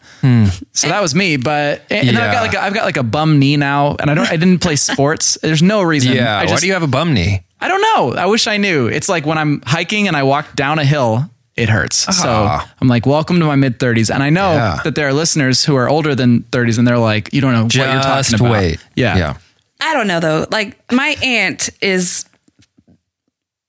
So 0.72 0.88
that 0.88 1.02
was 1.02 1.14
me, 1.14 1.36
but 1.36 1.82
and 1.90 2.08
then 2.08 2.16
I've 2.16 2.32
got 2.32 2.42
like 2.42 2.54
a, 2.54 2.62
I've 2.62 2.74
got 2.74 2.84
like 2.84 2.96
a 2.96 3.02
bum 3.02 3.38
knee 3.40 3.56
now, 3.56 3.96
and 3.98 4.10
I 4.10 4.14
don't 4.14 4.30
I 4.30 4.36
didn't 4.36 4.60
play 4.60 4.76
sports. 4.76 5.36
There's 5.42 5.62
no 5.62 5.82
reason. 5.82 6.12
Yeah. 6.14 6.38
I 6.38 6.46
Why 6.46 6.56
do 6.58 6.66
you 6.66 6.72
have 6.74 6.82
a 6.84 6.86
bum 6.88 7.12
knee? 7.12 7.42
I 7.60 7.68
don't 7.68 7.80
know. 7.80 8.20
I 8.20 8.26
wish 8.26 8.46
I 8.46 8.56
knew. 8.56 8.86
It's 8.86 9.08
like 9.08 9.26
when 9.26 9.36
I'm 9.38 9.62
hiking 9.66 10.06
and 10.08 10.16
I 10.16 10.22
walk 10.22 10.54
down 10.56 10.78
a 10.78 10.84
hill, 10.84 11.28
it 11.56 11.68
hurts. 11.68 11.96
So 11.96 12.28
Ah. 12.28 12.72
I'm 12.80 12.88
like, 12.88 13.04
welcome 13.06 13.38
to 13.40 13.46
my 13.46 13.56
mid 13.56 13.78
30s, 13.78 14.12
and 14.14 14.22
I 14.22 14.30
know 14.30 14.52
Yeah. 14.54 14.80
that 14.84 14.94
there 14.94 15.06
are 15.08 15.12
listeners 15.12 15.64
who 15.64 15.74
are 15.76 15.88
older 15.88 16.14
than 16.14 16.42
30s, 16.52 16.78
and 16.78 16.86
they're 16.86 16.98
like, 16.98 17.32
you 17.34 17.40
don't 17.40 17.52
know 17.52 17.64
what 17.64 17.74
you're 17.74 17.84
talking 17.86 18.34
about. 18.36 18.50
wait. 18.52 18.78
Yeah. 18.94 19.16
Yeah. 19.16 19.36
I 19.80 19.94
don't 19.94 20.06
know 20.06 20.20
though. 20.20 20.46
Like 20.50 20.78
my 20.92 21.16
aunt 21.22 21.68
is 21.80 22.24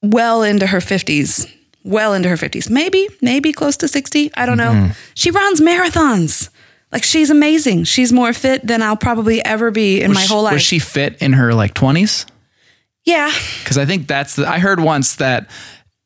well 0.03 0.43
into 0.43 0.67
her 0.67 0.79
50s. 0.79 1.51
Well 1.83 2.13
into 2.13 2.29
her 2.29 2.35
50s. 2.35 2.69
Maybe, 2.69 3.07
maybe 3.21 3.51
close 3.53 3.75
to 3.77 3.87
60. 3.87 4.31
I 4.35 4.45
don't 4.45 4.57
Mm-hmm. 4.57 4.87
know. 4.87 4.91
She 5.15 5.31
runs 5.31 5.59
marathons. 5.61 6.49
Like 6.91 7.03
she's 7.03 7.29
amazing. 7.29 7.85
She's 7.85 8.13
more 8.13 8.33
fit 8.33 8.65
than 8.65 8.81
I'll 8.81 8.95
probably 8.95 9.43
ever 9.43 9.71
be 9.71 10.01
in 10.01 10.09
Was 10.09 10.15
my 10.15 10.21
she- 10.21 10.33
whole 10.33 10.43
life. 10.43 10.53
Was 10.53 10.61
she 10.61 10.79
fit 10.79 11.17
in 11.21 11.33
her 11.33 11.53
like 11.53 11.73
20s? 11.73 12.25
yeah. 13.05 13.31
Because 13.63 13.77
I 13.77 13.85
think 13.85 14.07
that's 14.07 14.35
the, 14.37 14.47
I 14.47 14.59
heard 14.59 14.79
once 14.79 15.15
that 15.17 15.49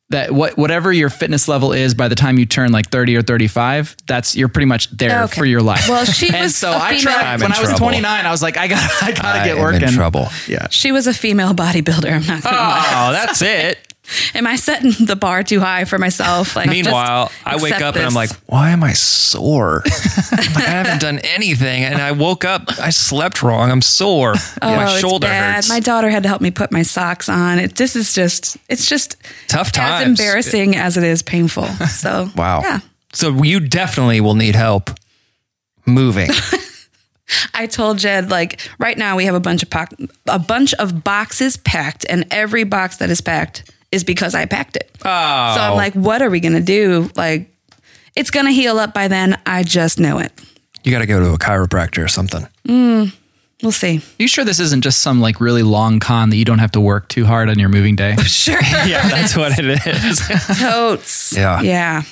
that 0.10 0.32
what 0.32 0.58
whatever 0.58 0.94
your 0.94 1.10
fitness 1.10 1.50
level 1.50 1.74
is 1.74 1.94
by 1.94 2.08
the 2.08 2.16
time 2.16 2.40
you 2.40 2.46
turn 2.46 2.72
like 2.72 2.90
30 2.90 3.18
or 3.18 3.22
35 3.22 3.98
that's 4.08 4.38
you're 4.38 4.48
pretty 4.48 4.66
much 4.66 4.90
there 4.92 5.24
Okay. 5.24 5.38
for 5.38 5.46
your 5.46 5.62
life 5.62 5.90
Well, 5.90 6.06
she 6.06 6.28
and 6.34 6.44
was 6.44 6.56
so 6.56 6.72
a 6.72 6.78
I 6.78 6.90
female- 6.98 7.02
tried 7.14 7.26
I'm 7.26 7.40
when 7.42 7.52
I 7.52 7.60
was 7.60 7.68
trouble. 7.72 7.78
29 7.88 8.26
I 8.26 8.32
was 8.32 8.42
like 8.42 8.56
I 8.56 8.68
got 8.70 8.90
I 9.04 9.12
got 9.12 9.22
to 9.22 9.28
I 9.28 9.46
get 9.46 9.58
am 9.58 9.64
working 9.64 9.82
in 9.86 9.94
trouble. 9.94 10.30
yeah 10.48 10.70
She 10.70 10.94
was 10.94 11.08
a 11.08 11.14
female 11.14 11.54
bodybuilder. 11.54 12.10
I'm 12.10 12.26
not 12.26 12.42
gonna 12.42 12.56
lie. 12.56 13.08
Oh, 13.10 13.12
that's 13.12 13.42
it. 13.42 13.87
Am 14.34 14.48
I 14.48 14.56
setting 14.56 15.06
the 15.06 15.16
bar 15.16 15.44
too 15.44 15.60
high 15.60 15.86
for 15.86 15.98
myself? 15.98 16.56
Like, 16.56 16.70
Meanwhile, 16.70 17.32
I 17.46 17.62
wake 17.62 17.82
up 17.82 17.96
and 17.96 18.06
I'm 18.06 18.14
like, 18.14 18.30
why 18.46 18.70
am 18.70 18.84
I 18.84 18.94
sore? 18.94 19.84
Like, 19.86 20.58
I 20.58 20.62
haven't 20.62 21.02
done 21.02 21.20
anything. 21.20 21.84
And 21.84 22.02
I 22.02 22.14
woke 22.14 22.46
up, 22.46 22.80
I 22.80 22.90
slept 22.90 23.44
wrong. 23.44 23.72
I'm 23.72 23.82
sore. 23.82 24.36
Oh, 24.60 24.76
my 24.76 25.00
shoulder 25.00 25.28
hurts. 25.28 25.70
My 25.70 25.80
daughter 25.80 26.10
had 26.10 26.24
to 26.24 26.30
help 26.30 26.42
me 26.42 26.52
put 26.52 26.72
my 26.72 26.82
socks 26.82 27.30
on. 27.30 27.60
It 27.60 27.76
this 27.76 27.96
is 27.96 28.14
just 28.14 28.58
it's 28.68 28.88
just 28.90 29.16
Tough 29.48 29.68
as 29.68 29.72
times. 29.72 30.20
embarrassing 30.20 30.76
as 30.76 30.98
it 30.98 31.04
is 31.04 31.22
painful. 31.22 31.66
So 31.66 32.30
wow. 32.36 32.62
yeah. 32.62 32.80
So 33.14 33.44
you 33.44 33.60
definitely 33.60 34.20
will 34.20 34.34
need 34.34 34.56
help 34.56 34.90
moving. 35.86 36.30
I 37.54 37.68
told 37.68 38.00
Jed 38.00 38.32
like 38.32 38.60
right 38.80 38.98
now 38.98 39.16
we 39.16 39.26
have 39.26 39.36
a 39.36 39.40
bunch 39.40 39.62
of 39.64 39.70
poc- 39.70 40.10
a 40.26 40.40
bunch 40.40 40.74
of 40.76 41.04
boxes 41.04 41.58
packed, 41.58 42.06
and 42.10 42.26
every 42.32 42.64
box 42.64 42.98
that 42.98 43.10
is 43.10 43.22
packed 43.22 43.70
is 43.92 44.04
because 44.04 44.36
I 44.36 44.46
packed 44.46 44.76
it. 44.76 44.90
Oh. 45.00 45.54
So 45.56 45.62
I'm 45.62 45.76
like, 45.76 45.94
what 45.94 46.22
are 46.22 46.30
we 46.30 46.40
gonna 46.40 46.60
do? 46.62 47.10
Like, 47.16 47.50
it's 48.16 48.32
gonna 48.32 48.52
heal 48.52 48.80
up 48.80 48.94
by 48.94 49.08
then. 49.08 49.40
I 49.46 49.64
just 49.64 50.00
know 50.00 50.20
it. 50.20 50.32
you 50.84 50.92
got 50.92 51.00
to 51.00 51.06
go 51.06 51.20
to 51.20 51.34
a 51.34 51.38
chiropractor 51.38 52.04
or 52.04 52.08
something. 52.08 52.48
Mm, 52.68 53.14
We'll 53.64 53.72
see. 53.72 54.02
you 54.20 54.28
sure 54.28 54.46
this 54.46 54.60
isn't 54.60 54.84
just 54.84 55.00
some 55.02 55.20
like 55.20 55.42
really 55.42 55.64
long 55.64 56.00
con 56.00 56.30
that 56.30 56.36
you 56.38 56.46
don't 56.46 56.60
have 56.60 56.72
to 56.74 56.80
work 56.82 57.10
too 57.10 57.26
hard 57.26 57.50
on 57.50 57.58
your 57.60 57.70
moving 57.70 57.96
day 57.96 58.16
Sure. 58.26 58.60
Yeah, 58.86 59.08
that's 59.10 59.36
what 59.36 59.54
it 59.58 59.66
is. 59.86 60.20
Totes. 60.60 61.34
Yeah. 61.36 61.62
Yeah. 61.62 62.04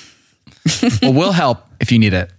well 1.02 1.12
we'll 1.12 1.32
help 1.32 1.64
if 1.80 1.92
you 1.92 1.98
need 2.00 2.12
it 2.14 2.30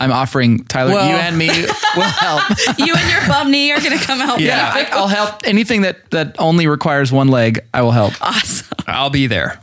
I'm 0.00 0.12
offering 0.12 0.64
Tyler 0.64 0.92
Well- 0.92 1.08
you 1.08 1.14
and 1.14 1.38
me 1.38 1.48
will 1.96 2.02
help 2.02 2.42
You 2.78 2.94
and 2.94 3.10
your 3.10 3.26
bum 3.28 3.50
knee 3.50 3.72
are 3.72 3.80
gonna 3.80 3.98
come 3.98 4.18
help. 4.18 4.38
me. 4.38 4.46
yeah 4.46 4.70
I, 4.74 4.88
I'll 4.92 5.06
help 5.08 5.42
anything 5.46 5.82
that 5.82 6.10
that 6.10 6.36
only 6.38 6.66
requires 6.66 7.12
one 7.12 7.28
leg 7.28 7.60
I 7.72 7.82
will 7.82 7.92
help 7.92 8.12
Awesome. 8.20 8.66
I'll 8.86 9.10
be 9.10 9.26
there. 9.26 9.60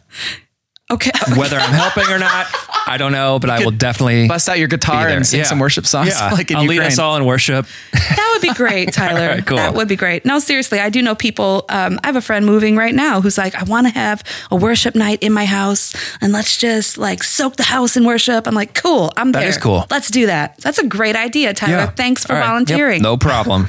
Okay. 0.95 1.11
Whether 1.37 1.57
I'm 1.57 1.71
helping 1.73 2.07
or 2.11 2.19
not, 2.19 2.47
I 2.85 2.97
don't 2.97 3.13
know, 3.13 3.39
but 3.39 3.49
I 3.49 3.63
will 3.63 3.71
definitely 3.71 4.27
bust 4.27 4.49
out 4.49 4.59
your 4.59 4.67
guitar 4.67 5.07
and 5.07 5.25
sing 5.25 5.39
Yeah. 5.39 5.45
some 5.45 5.57
worship 5.59 5.85
songs 5.85 6.09
Yeah. 6.09 6.29
like 6.33 6.51
in 6.51 6.57
I'll 6.57 6.65
lead 6.65 6.81
us 6.81 6.99
all 6.99 7.15
in 7.15 7.23
worship. 7.25 7.65
That 7.93 8.29
would 8.33 8.41
be 8.41 8.53
great, 8.53 8.91
Tyler. 8.93 9.27
right, 9.29 9.45
cool. 9.45 9.55
That 9.57 9.73
would 9.73 9.87
be 9.87 9.95
great. 9.95 10.25
No, 10.25 10.39
seriously, 10.39 10.79
I 10.79 10.89
do 10.89 11.01
know 11.01 11.15
people. 11.15 11.63
Um, 11.69 11.97
I 12.03 12.07
have 12.07 12.17
a 12.17 12.21
friend 12.21 12.45
moving 12.45 12.75
right 12.75 12.93
now 12.93 13.21
who's 13.21 13.37
like, 13.37 13.55
I 13.55 13.63
want 13.63 13.87
to 13.87 13.93
have 13.93 14.21
a 14.51 14.55
worship 14.57 14.93
night 14.95 15.23
in 15.23 15.31
my 15.31 15.45
house 15.45 15.93
and 16.19 16.33
let's 16.33 16.57
just 16.57 16.97
like 16.97 17.23
soak 17.23 17.55
the 17.55 17.63
house 17.63 17.95
in 17.95 18.05
worship. 18.05 18.45
I'm 18.45 18.53
like, 18.55 18.73
cool, 18.73 19.13
I'm 19.15 19.31
there. 19.31 19.47
is 19.47 19.57
cool. 19.57 19.85
Let's 19.89 20.09
do 20.11 20.25
that. 20.25 20.57
That's 20.57 20.77
a 20.79 20.85
great 20.85 21.15
idea, 21.15 21.53
Tyler. 21.53 21.93
Thanks 21.95 22.25
for 22.25 22.33
All 22.33 22.39
right. 22.39 22.43
Yep. 22.45 22.49
volunteering. 22.51 23.01
No 23.01 23.15
problem. 23.15 23.67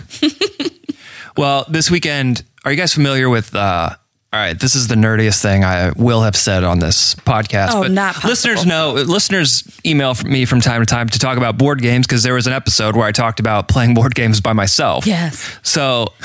well, 1.36 1.66
this 1.68 1.90
weekend, 1.90 2.42
are 2.64 2.70
you 2.72 2.76
guys 2.76 2.92
familiar 2.92 3.28
with? 3.28 3.54
Uh, 3.54 3.90
all 4.32 4.40
right, 4.40 4.58
this 4.58 4.74
is 4.74 4.88
the 4.88 4.94
nerdiest 4.94 5.42
thing 5.42 5.62
I 5.62 5.90
will 5.94 6.22
have 6.22 6.34
said 6.34 6.64
on 6.64 6.78
this 6.78 7.14
podcast. 7.16 7.68
Oh, 7.72 7.82
but 7.82 7.90
not 7.90 8.14
possible. 8.14 8.30
listeners 8.30 8.64
know. 8.64 8.92
Listeners 8.92 9.62
email 9.84 10.14
me 10.24 10.46
from 10.46 10.60
time 10.62 10.80
to 10.80 10.86
time 10.86 11.08
to 11.10 11.18
talk 11.18 11.36
about 11.36 11.58
board 11.58 11.82
games 11.82 12.06
because 12.06 12.22
there 12.22 12.32
was 12.32 12.46
an 12.46 12.54
episode 12.54 12.96
where 12.96 13.06
I 13.06 13.12
talked 13.12 13.40
about 13.40 13.68
playing 13.68 13.92
board 13.98 14.14
games 14.14 14.40
by 14.40 14.54
myself. 14.54 15.06
Yes. 15.06 15.58
So 15.62 16.06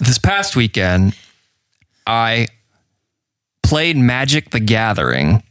this 0.00 0.18
past 0.18 0.54
weekend, 0.54 1.16
I 2.06 2.48
played 3.62 3.96
Magic: 3.96 4.50
The 4.50 4.60
Gathering. 4.60 5.42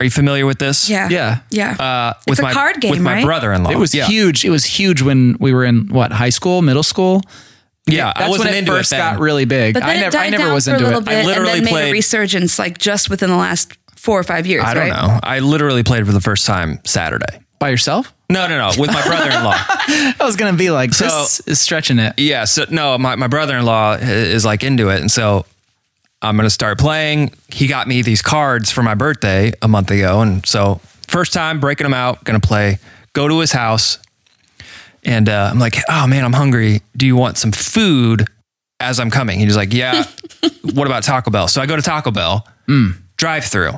Are 0.00 0.04
you 0.04 0.10
familiar 0.10 0.46
with 0.46 0.58
this? 0.58 0.88
Yeah. 0.90 1.08
Yeah. 1.10 1.40
Yeah. 1.50 1.76
Uh, 1.78 2.14
It's 2.16 2.26
with 2.30 2.38
a 2.40 2.42
my 2.42 2.52
card 2.54 2.80
game, 2.80 2.90
with 2.92 3.00
my 3.00 3.16
right? 3.16 3.24
brother-in-law. 3.24 3.70
It 3.70 3.78
was 3.78 3.94
Yeah. 3.94 4.06
huge. 4.06 4.44
It 4.44 4.50
was 4.50 4.64
huge 4.64 5.00
when 5.02 5.36
we 5.38 5.52
were 5.52 5.64
in 5.66 5.88
what 5.88 6.12
high 6.12 6.30
school, 6.30 6.60
middle 6.62 6.82
school. 6.82 7.22
Yeah, 7.86 8.12
I 8.14 8.20
That's 8.20 8.30
wasn't 8.30 8.48
when 8.50 8.54
it 8.54 8.58
into 8.58 8.72
first 8.72 8.92
it 8.92 8.96
got 8.96 9.18
really 9.18 9.44
big. 9.44 9.74
but 9.74 9.80
then 9.80 9.88
I 9.90 9.94
it 9.94 10.00
never, 10.00 10.12
died 10.12 10.26
I 10.26 10.30
never 10.30 10.44
down 10.44 10.54
was 10.54 10.64
for 10.66 10.70
a 10.70 10.74
into 10.74 10.84
little 10.86 11.00
it. 11.00 11.04
bit 11.04 11.26
literally 11.26 11.50
and 11.50 11.58
then 11.58 11.64
made 11.64 11.70
played- 11.70 11.88
a 11.90 11.92
resurgence 11.92 12.58
like 12.58 12.78
just 12.78 13.10
within 13.10 13.28
the 13.30 13.36
last 13.36 13.72
four 13.96 14.18
or 14.18 14.24
five 14.24 14.46
years, 14.46 14.64
I 14.64 14.74
don't 14.74 14.88
right? 14.90 15.06
know. 15.08 15.20
I 15.22 15.38
literally 15.40 15.82
played 15.82 16.06
for 16.06 16.12
the 16.12 16.20
first 16.20 16.46
time 16.46 16.80
Saturday. 16.84 17.40
By 17.58 17.68
yourself? 17.70 18.12
No, 18.28 18.48
no, 18.48 18.58
no, 18.58 18.70
with 18.76 18.90
my 18.92 19.02
brother-in-law. 19.02 19.54
I 19.56 20.14
was 20.20 20.34
gonna 20.36 20.56
be 20.56 20.70
like, 20.70 20.90
this 20.90 21.40
is 21.40 21.60
stretching 21.60 21.98
it. 22.00 22.14
yeah, 22.18 22.44
so 22.44 22.64
no, 22.70 22.98
my, 22.98 23.14
my 23.16 23.28
brother-in-law 23.28 23.98
is 24.00 24.44
like 24.44 24.64
into 24.64 24.88
it, 24.88 25.00
and 25.00 25.10
so 25.10 25.44
I'm 26.22 26.36
gonna 26.36 26.50
start 26.50 26.78
playing. 26.78 27.32
He 27.48 27.66
got 27.68 27.86
me 27.86 28.02
these 28.02 28.22
cards 28.22 28.70
for 28.72 28.82
my 28.82 28.94
birthday 28.94 29.52
a 29.62 29.68
month 29.68 29.90
ago, 29.92 30.20
and 30.22 30.44
so 30.46 30.80
first 31.06 31.32
time 31.32 31.60
breaking 31.60 31.84
them 31.84 31.94
out, 31.94 32.24
gonna 32.24 32.40
play. 32.40 32.78
Go 33.12 33.28
to 33.28 33.38
his 33.40 33.52
house, 33.52 33.98
and 35.02 35.28
uh, 35.28 35.48
I'm 35.50 35.58
like, 35.58 35.76
oh 35.88 36.06
man, 36.06 36.24
I'm 36.24 36.32
hungry. 36.32 36.82
Do 36.96 37.06
you 37.06 37.16
want 37.16 37.38
some 37.38 37.52
food? 37.52 38.28
As 38.80 38.98
I'm 38.98 39.10
coming, 39.10 39.38
he's 39.38 39.56
like, 39.56 39.72
yeah. 39.72 40.06
what 40.74 40.88
about 40.88 41.04
Taco 41.04 41.30
Bell? 41.30 41.46
So 41.46 41.62
I 41.62 41.66
go 41.66 41.76
to 41.76 41.82
Taco 41.82 42.10
Bell, 42.10 42.48
mm. 42.66 42.96
drive 43.16 43.44
through. 43.44 43.72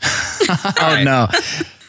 Oh 0.80 1.00
no. 1.04 1.28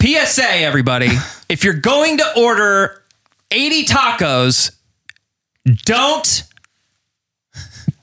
PSA, 0.01 0.43
everybody. 0.43 1.09
if 1.49 1.63
you're 1.63 1.73
going 1.73 2.17
to 2.17 2.25
order 2.37 3.01
80 3.49 3.85
tacos, 3.85 4.75
don't 5.85 6.43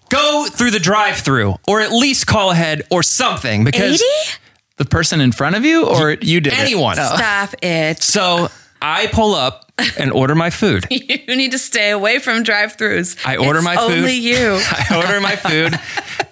go 0.09 0.47
through 0.51 0.73
the 0.73 0.79
drive 0.81 1.17
through 1.17 1.55
or 1.67 1.81
at 1.81 1.93
least 1.93 2.27
call 2.27 2.51
ahead 2.51 2.83
or 2.91 3.03
something 3.03 3.65
because 3.65 4.03
80? 4.03 4.39
The 4.79 4.85
person 4.85 5.21
in 5.21 5.33
front 5.33 5.57
of 5.57 5.65
you 5.65 5.87
or 5.87 6.13
you 6.13 6.41
did 6.41 6.53
it? 6.53 6.59
anyone. 6.59 6.97
Stop 6.97 7.55
it. 7.63 8.03
So 8.03 8.49
I 8.81 9.07
pull 9.09 9.35
up 9.35 9.71
and 9.99 10.11
order 10.13 10.35
my 10.35 10.51
food. 10.51 10.87
You 10.91 11.37
need 11.37 11.53
to 11.53 11.59
stay 11.59 11.91
away 11.91 12.19
from 12.21 12.43
drive-throughs. 12.43 13.25
I 13.27 13.37
order 13.37 13.59
It's 13.59 13.65
my 13.65 13.77
food. 13.77 13.99
Only 13.99 14.15
you. 14.15 14.59
I 14.71 14.97
order 14.97 15.21
my 15.21 15.37
food, 15.37 15.79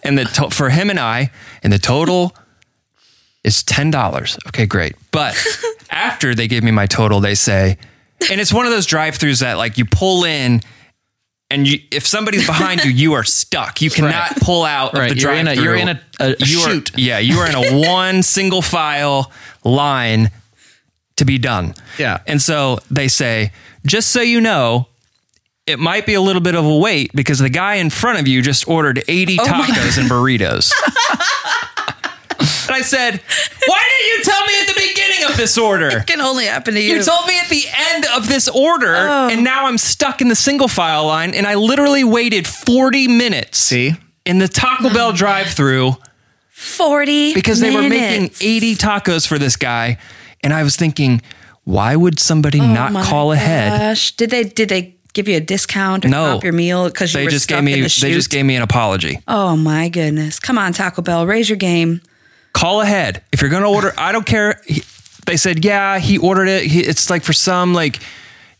and 0.02 0.16
the 0.16 0.24
to- 0.24 0.50
for 0.50 0.70
him 0.70 0.88
and 0.90 0.98
I, 0.98 1.30
and 1.62 1.72
the 1.72 1.78
total 1.78 2.34
is 3.44 3.62
ten 3.62 3.90
dollars. 3.90 4.38
Okay, 4.48 4.66
great. 4.66 4.94
But 5.10 5.36
after 5.90 6.34
they 6.34 6.48
give 6.48 6.64
me 6.64 6.70
my 6.70 6.86
total, 6.86 7.20
they 7.20 7.34
say, 7.34 7.76
and 8.30 8.40
it's 8.40 8.52
one 8.52 8.64
of 8.66 8.72
those 8.72 8.86
drive-throughs 8.86 9.40
that 9.40 9.54
like 9.58 9.76
you 9.78 9.84
pull 9.84 10.24
in. 10.24 10.60
And 11.48 11.68
you, 11.68 11.78
if 11.92 12.04
somebody's 12.04 12.44
behind 12.44 12.84
you, 12.84 12.90
you 12.90 13.12
are 13.12 13.22
stuck. 13.22 13.80
You 13.80 13.88
cannot 13.88 14.34
pull 14.40 14.64
out 14.64 14.94
Right, 14.94 15.12
of 15.12 15.16
the 15.16 15.22
you're 15.22 15.32
in 15.32 15.46
a- 15.46 15.54
drive-through. 15.54 15.64
you're 15.64 15.76
in 15.76 15.88
a- 15.90 16.00
a- 16.18 16.30
a 16.32 16.34
You 16.44 16.58
are- 16.62 16.70
chute. 16.72 16.90
yeah, 16.96 17.18
you 17.20 17.38
are 17.38 17.48
in 17.48 17.54
a 17.54 17.88
one 17.88 18.24
single 18.24 18.62
file 18.62 19.30
line 19.62 20.32
to 21.16 21.24
be 21.24 21.38
done. 21.38 21.74
Yeah. 21.98 22.20
And 22.26 22.40
so 22.40 22.78
they 22.90 23.08
say, 23.08 23.52
just 23.84 24.10
so 24.10 24.20
you 24.20 24.40
know, 24.40 24.88
it 25.66 25.78
might 25.78 26.06
be 26.06 26.14
a 26.14 26.20
little 26.20 26.42
bit 26.42 26.54
of 26.54 26.64
a 26.64 26.76
wait 26.76 27.10
because 27.14 27.38
the 27.38 27.50
guy 27.50 27.76
in 27.76 27.90
front 27.90 28.20
of 28.20 28.28
you 28.28 28.40
just 28.40 28.68
ordered 28.68 29.02
80 29.08 29.38
tacos 29.38 29.98
and 29.98 30.08
burritos. 30.08 30.72
and 32.68 32.76
I 32.76 32.82
said, 32.82 33.20
why 33.66 33.82
didn't 33.98 34.18
you 34.18 34.22
tell 34.22 34.46
me 34.46 34.60
at 34.60 34.66
the 34.68 34.88
beginning 34.88 35.30
of 35.30 35.36
this 35.36 35.58
order? 35.58 36.00
can 36.06 36.20
only 36.20 36.44
happen 36.44 36.74
to 36.74 36.80
you. 36.80 36.96
You 36.96 37.02
told 37.02 37.26
me 37.26 37.38
at 37.38 37.48
the 37.48 37.64
end 37.92 38.06
of 38.14 38.28
this 38.28 38.48
order, 38.48 38.94
oh. 38.94 39.28
and 39.28 39.42
now 39.42 39.66
I'm 39.66 39.78
stuck 39.78 40.20
in 40.20 40.28
the 40.28 40.36
single 40.36 40.68
file 40.68 41.06
line, 41.06 41.34
and 41.34 41.46
I 41.46 41.54
literally 41.54 42.04
waited 42.04 42.46
40 42.46 43.08
minutes 43.08 43.58
See? 43.58 43.94
in 44.24 44.38
the 44.38 44.48
Taco 44.48 44.92
Bell 44.92 45.12
drive 45.12 45.48
through 45.48 45.96
40 46.50 47.34
because 47.34 47.58
they 47.58 47.74
were 47.74 47.82
making 47.82 48.30
80 48.40 48.76
tacos 48.76 49.26
for 49.26 49.38
this 49.38 49.56
guy. 49.56 49.98
And 50.46 50.54
I 50.54 50.62
was 50.62 50.76
thinking, 50.76 51.20
why 51.64 51.96
would 51.96 52.20
somebody 52.20 52.60
Oh 52.60 52.66
not 52.72 53.04
call 53.04 53.32
ahead? 53.32 53.80
Gosh. 53.80 54.12
Did 54.12 54.30
they 54.30 54.44
did 54.44 54.68
they 54.68 54.94
give 55.12 55.26
you 55.28 55.36
a 55.36 55.40
discount 55.40 56.04
or 56.04 56.08
No. 56.08 56.40
your 56.42 56.52
meal 56.52 56.86
because 56.86 57.12
you 57.12 57.20
They 57.20 57.26
just 57.26 57.48
gave 57.48 57.64
me 57.64 57.72
in 57.72 57.80
they 57.82 58.12
just 58.12 58.30
gave 58.30 58.44
me 58.46 58.54
an 58.54 58.62
apology. 58.62 59.18
oh 59.26 59.56
my 59.56 59.88
goodness! 59.88 60.38
Come 60.38 60.56
on, 60.58 60.72
Taco 60.72 61.02
Bell, 61.02 61.26
raise 61.26 61.48
your 61.48 61.56
game. 61.58 62.00
Call 62.52 62.80
ahead 62.80 63.22
if 63.32 63.40
you're 63.40 63.50
gonna 63.50 63.68
order. 63.70 63.92
I 63.98 64.12
don't 64.12 64.24
care. 64.26 64.60
He- 64.66 64.84
They 65.26 65.36
said, 65.36 65.64
yeah, 65.64 65.98
he 65.98 66.18
ordered 66.18 66.46
it. 66.48 66.62
He, 66.70 66.78
it's 66.80 67.10
like 67.10 67.24
for 67.24 67.32
some 67.32 67.74
like 67.74 67.98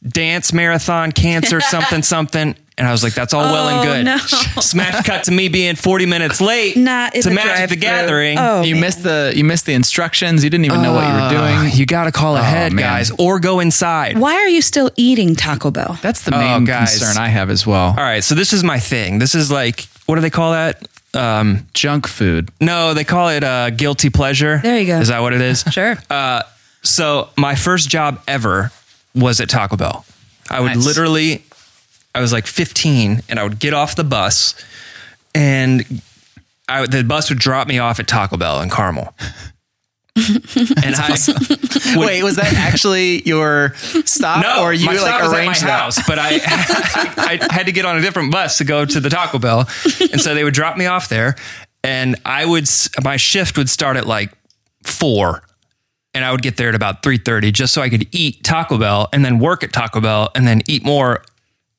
dance 0.02 0.52
marathon 0.52 1.12
cancer 1.12 1.60
something 1.72 2.02
something. 2.02 2.54
And 2.78 2.86
I 2.86 2.92
was 2.92 3.02
like, 3.02 3.14
that's 3.14 3.32
all 3.32 3.40
well 3.42 3.68
and 3.70 3.78
Oh, 3.88 3.92
good. 3.94 4.04
no. 4.04 4.18
Smash 4.60 5.06
cut 5.06 5.24
to 5.24 5.32
me 5.32 5.48
being 5.48 5.76
40 5.76 6.04
minutes 6.04 6.42
late 6.42 6.76
Not 6.76 7.14
in 7.14 7.22
to 7.22 7.30
the 7.30 7.34
Magic 7.34 7.70
the 7.70 7.76
drive-thru. 7.76 7.78
Gathering. 7.80 8.38
Oh, 8.38 8.62
you 8.64 8.74
man. 8.74 8.80
missed 8.82 9.02
the 9.02 9.32
you 9.34 9.44
missed 9.44 9.64
the 9.64 9.72
instructions. 9.72 10.44
You 10.44 10.50
didn't 10.50 10.66
even 10.66 10.82
know 10.82 10.92
what 10.92 11.06
you 11.06 11.14
were 11.14 11.20
Uh, 11.20 11.60
doing. 11.62 11.72
You 11.72 11.86
got 11.86 12.04
to 12.04 12.12
call 12.12 12.36
ahead, 12.36 12.74
man. 12.74 12.84
guys, 12.84 13.10
or 13.18 13.40
go 13.40 13.60
inside. 13.60 14.18
Why 14.18 14.34
are 14.34 14.48
you 14.48 14.60
still 14.60 14.90
eating 14.96 15.34
Taco 15.34 15.70
Bell? 15.70 15.98
That's 16.02 16.20
the 16.22 16.34
Oh, 16.36 16.38
main 16.38 16.64
guys. 16.66 16.98
concern 16.98 17.16
I 17.16 17.28
have 17.28 17.48
as 17.48 17.66
well. 17.66 17.88
All 17.96 18.04
right, 18.04 18.22
so 18.22 18.34
this 18.34 18.52
is 18.52 18.62
my 18.62 18.78
thing. 18.78 19.20
This 19.20 19.34
is 19.34 19.50
like, 19.50 19.88
what 20.04 20.16
do 20.16 20.20
they 20.20 20.28
call 20.28 20.52
that? 20.52 20.86
Um, 21.14 21.66
Junk 21.72 22.06
food. 22.06 22.50
no, 22.60 22.92
they 22.92 23.04
call 23.04 23.30
it 23.30 23.42
uh, 23.42 23.70
guilty 23.70 24.10
pleasure. 24.10 24.60
There 24.62 24.78
you 24.78 24.86
go. 24.86 24.98
Is 25.00 25.08
that 25.08 25.20
what 25.22 25.32
it 25.32 25.40
is? 25.40 25.64
Sure. 25.70 25.96
Uh, 26.10 26.42
so 26.82 27.30
my 27.38 27.54
first 27.54 27.88
job 27.88 28.20
ever 28.28 28.70
was 29.16 29.40
at 29.40 29.48
Taco 29.48 29.76
Bell. 29.76 30.04
I 30.50 30.60
would 30.60 30.74
Nice. 30.76 30.84
literally, 30.86 31.42
I 32.14 32.20
was 32.20 32.32
like 32.32 32.46
15, 32.46 33.22
and 33.28 33.38
I 33.38 33.42
would 33.42 33.58
get 33.58 33.74
off 33.74 33.96
the 33.96 34.04
bus, 34.04 34.54
and 35.34 36.00
I, 36.68 36.86
the 36.86 37.02
bus 37.02 37.28
would 37.30 37.38
drop 37.38 37.66
me 37.66 37.78
off 37.78 37.98
at 38.00 38.06
Taco 38.06 38.36
Bell 38.36 38.60
in 38.60 38.70
Carmel. 38.70 39.14
and 40.16 40.94
I 40.96 41.14
would, 41.96 42.06
Wait, 42.06 42.22
was 42.22 42.36
that 42.36 42.54
actually 42.56 43.20
your 43.28 43.74
stop, 44.06 44.42
no, 44.42 44.62
or 44.62 44.72
you 44.72 44.86
my 44.86 44.92
like 44.92 45.00
stop 45.02 45.20
was 45.22 45.30
at 45.30 45.36
my 45.36 45.38
arranged 45.42 45.62
that? 45.62 45.80
house, 45.80 45.98
but 46.08 46.18
I, 46.20 47.38
I 47.40 47.52
had 47.54 47.66
to 47.66 47.72
get 47.72 47.84
on 47.84 47.98
a 47.98 48.00
different 48.00 48.32
bus 48.32 48.56
to 48.58 48.64
go 48.64 48.86
to 48.86 48.98
the 49.00 49.10
Taco 49.10 49.38
Bell, 49.38 49.68
and 50.12 50.18
so 50.20 50.34
they 50.34 50.42
would 50.42 50.54
drop 50.54 50.78
me 50.78 50.86
off 50.86 51.10
there, 51.10 51.36
and 51.84 52.16
I 52.24 52.46
would 52.46 52.66
my 53.04 53.18
shift 53.18 53.58
would 53.58 53.68
start 53.68 53.98
at 53.98 54.06
like 54.06 54.32
four, 54.84 55.42
and 56.16 56.24
I 56.24 56.32
would 56.32 56.42
get 56.42 56.56
there 56.56 56.68
at 56.70 56.74
about 56.74 57.02
three 57.02 57.18
thirty 57.18 57.52
just 57.52 57.72
so 57.72 57.82
I 57.82 57.88
could 57.88 58.08
eat 58.12 58.42
Taco 58.42 58.78
Bell 58.78 59.08
and 59.12 59.24
then 59.24 59.38
work 59.38 59.62
at 59.62 59.72
Taco 59.72 60.00
Bell 60.00 60.30
and 60.34 60.46
then 60.46 60.62
eat 60.66 60.84
more. 60.84 61.22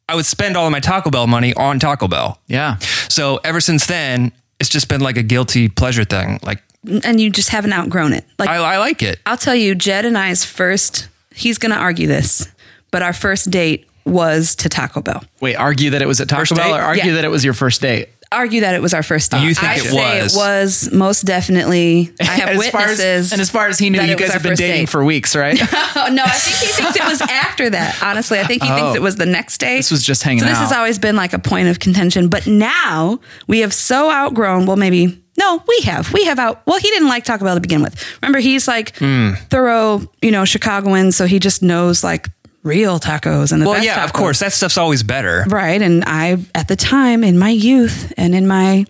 I 0.08 0.16
would 0.16 0.26
spend 0.26 0.56
all 0.56 0.66
of 0.66 0.72
my 0.72 0.80
Taco 0.80 1.10
Bell 1.10 1.28
money 1.28 1.54
on 1.56 1.80
Taco 1.80 2.08
Bell. 2.08 2.40
Yeah. 2.48 2.78
So 3.10 3.42
ever 3.44 3.60
since 3.60 3.86
then, 3.88 4.32
it's 4.60 4.70
just 4.70 4.88
been 4.88 5.02
like 5.02 5.18
a 5.18 5.24
guilty 5.24 5.68
pleasure 5.68 6.06
thing. 6.06 6.40
Like 6.44 6.64
and 7.04 7.20
you 7.20 7.30
just 7.30 7.50
haven't 7.50 7.74
outgrown 7.74 8.14
it. 8.14 8.24
Like 8.40 8.48
I, 8.50 8.56
I 8.56 8.78
like 8.78 9.04
it. 9.04 9.20
I'll 9.26 9.36
tell 9.38 9.56
you, 9.56 9.76
Jed 9.76 10.06
and 10.06 10.18
I's 10.18 10.46
first. 10.46 11.10
He's 11.36 11.58
going 11.58 11.72
to 11.74 11.78
argue 11.78 12.08
this, 12.08 12.48
but 12.92 13.02
our 13.02 13.12
first 13.14 13.52
date 13.52 13.86
was 14.06 14.56
to 14.56 14.70
Taco 14.70 15.02
Bell. 15.02 15.22
Wait, 15.42 15.56
argue 15.56 15.90
that 15.90 16.02
it 16.02 16.08
was 16.08 16.22
at 16.22 16.30
Taco 16.30 16.42
First 16.44 16.56
Bell, 16.56 16.72
date? 16.74 16.80
or 16.80 16.82
argue 16.82 17.04
Yeah. 17.08 17.14
that 17.16 17.26
it 17.26 17.28
was 17.28 17.44
your 17.44 17.54
first 17.54 17.82
date. 17.82 18.08
Argue 18.32 18.62
that 18.62 18.76
it 18.76 18.82
was 18.82 18.94
our 18.94 19.04
first 19.04 19.32
date. 19.32 19.44
You 19.44 19.54
think 19.56 19.68
I 19.68 19.76
it 19.76 19.82
say 19.82 20.22
was. 20.22 20.36
it 20.36 20.38
was 20.38 20.92
most 20.94 21.22
definitely. 21.26 22.12
I 22.20 22.24
have 22.26 22.50
far 22.72 22.82
as, 22.82 22.90
witnesses. 22.90 23.32
and 23.32 23.42
as 23.42 23.50
far 23.50 23.68
as 23.68 23.80
he 23.80 23.90
knew, 23.90 24.02
you 24.02 24.16
guys 24.16 24.34
have 24.34 24.44
been 24.44 24.56
dating 24.56 24.82
date. 24.84 24.90
for 24.90 25.04
weeks, 25.04 25.36
right? 25.36 25.58
Oh, 26.00 26.10
no, 26.12 26.24
I 26.24 26.30
think 26.30 26.58
he 26.58 26.68
thinks 26.82 26.96
it 26.96 27.04
was 27.06 27.22
after 27.22 27.70
that. 27.72 28.02
Honestly, 28.04 28.40
I 28.40 28.44
think 28.44 28.62
he 28.64 28.70
Oh. 28.72 28.76
thinks 28.76 28.96
it 28.96 29.02
was 29.02 29.16
the 29.16 29.26
next 29.26 29.58
day. 29.60 29.78
This 29.78 29.90
was 29.92 30.04
just 30.04 30.22
hanging 30.24 30.44
out. 30.44 30.46
So 30.46 30.50
this 30.50 30.58
out. 30.60 30.68
has 30.68 30.72
always 30.74 31.00
been 31.00 31.16
like 31.16 31.34
a 31.34 31.40
point 31.40 31.68
of 31.70 31.80
contention. 31.80 32.28
But 32.30 32.46
now 32.46 33.20
we 33.48 33.60
have 33.60 33.74
so 33.74 34.12
outgrown. 34.12 34.66
Well, 34.68 34.78
maybe 34.78 35.24
no, 35.40 35.64
we 35.68 35.80
have. 35.86 36.12
We 36.14 36.26
have 36.26 36.40
out. 36.40 36.62
Well, 36.66 36.80
he 36.80 36.88
didn't 36.90 37.08
like 37.10 37.24
Taco 37.24 37.46
Bell 37.46 37.56
to 37.56 37.62
begin 37.62 37.82
with. 37.82 37.96
Remember, 38.22 38.40
he's 38.40 38.68
like 38.68 38.96
Hmm. 38.98 39.34
thorough, 39.50 40.02
you 40.22 40.32
know, 40.32 40.46
Chicagoan, 40.46 41.12
so 41.12 41.26
he 41.28 41.40
just 41.40 41.62
knows 41.62 42.04
like 42.04 42.28
real 42.68 43.00
tacos 43.00 43.52
and 43.52 43.62
the 43.62 43.68
Well, 43.68 43.84
yeah, 43.84 44.04
of 44.04 44.14
course, 44.14 44.40
that 44.40 44.54
stuff's 44.54 44.78
always 44.78 45.02
better. 45.04 45.46
Right. 45.48 45.82
And 45.82 46.04
I, 46.06 46.38
at 46.54 46.68
the 46.68 46.76
time 46.76 47.24
in 47.24 47.38
my 47.38 47.50
youth 47.50 48.14
and 48.18 48.36
in 48.36 48.48
my, 48.48 48.86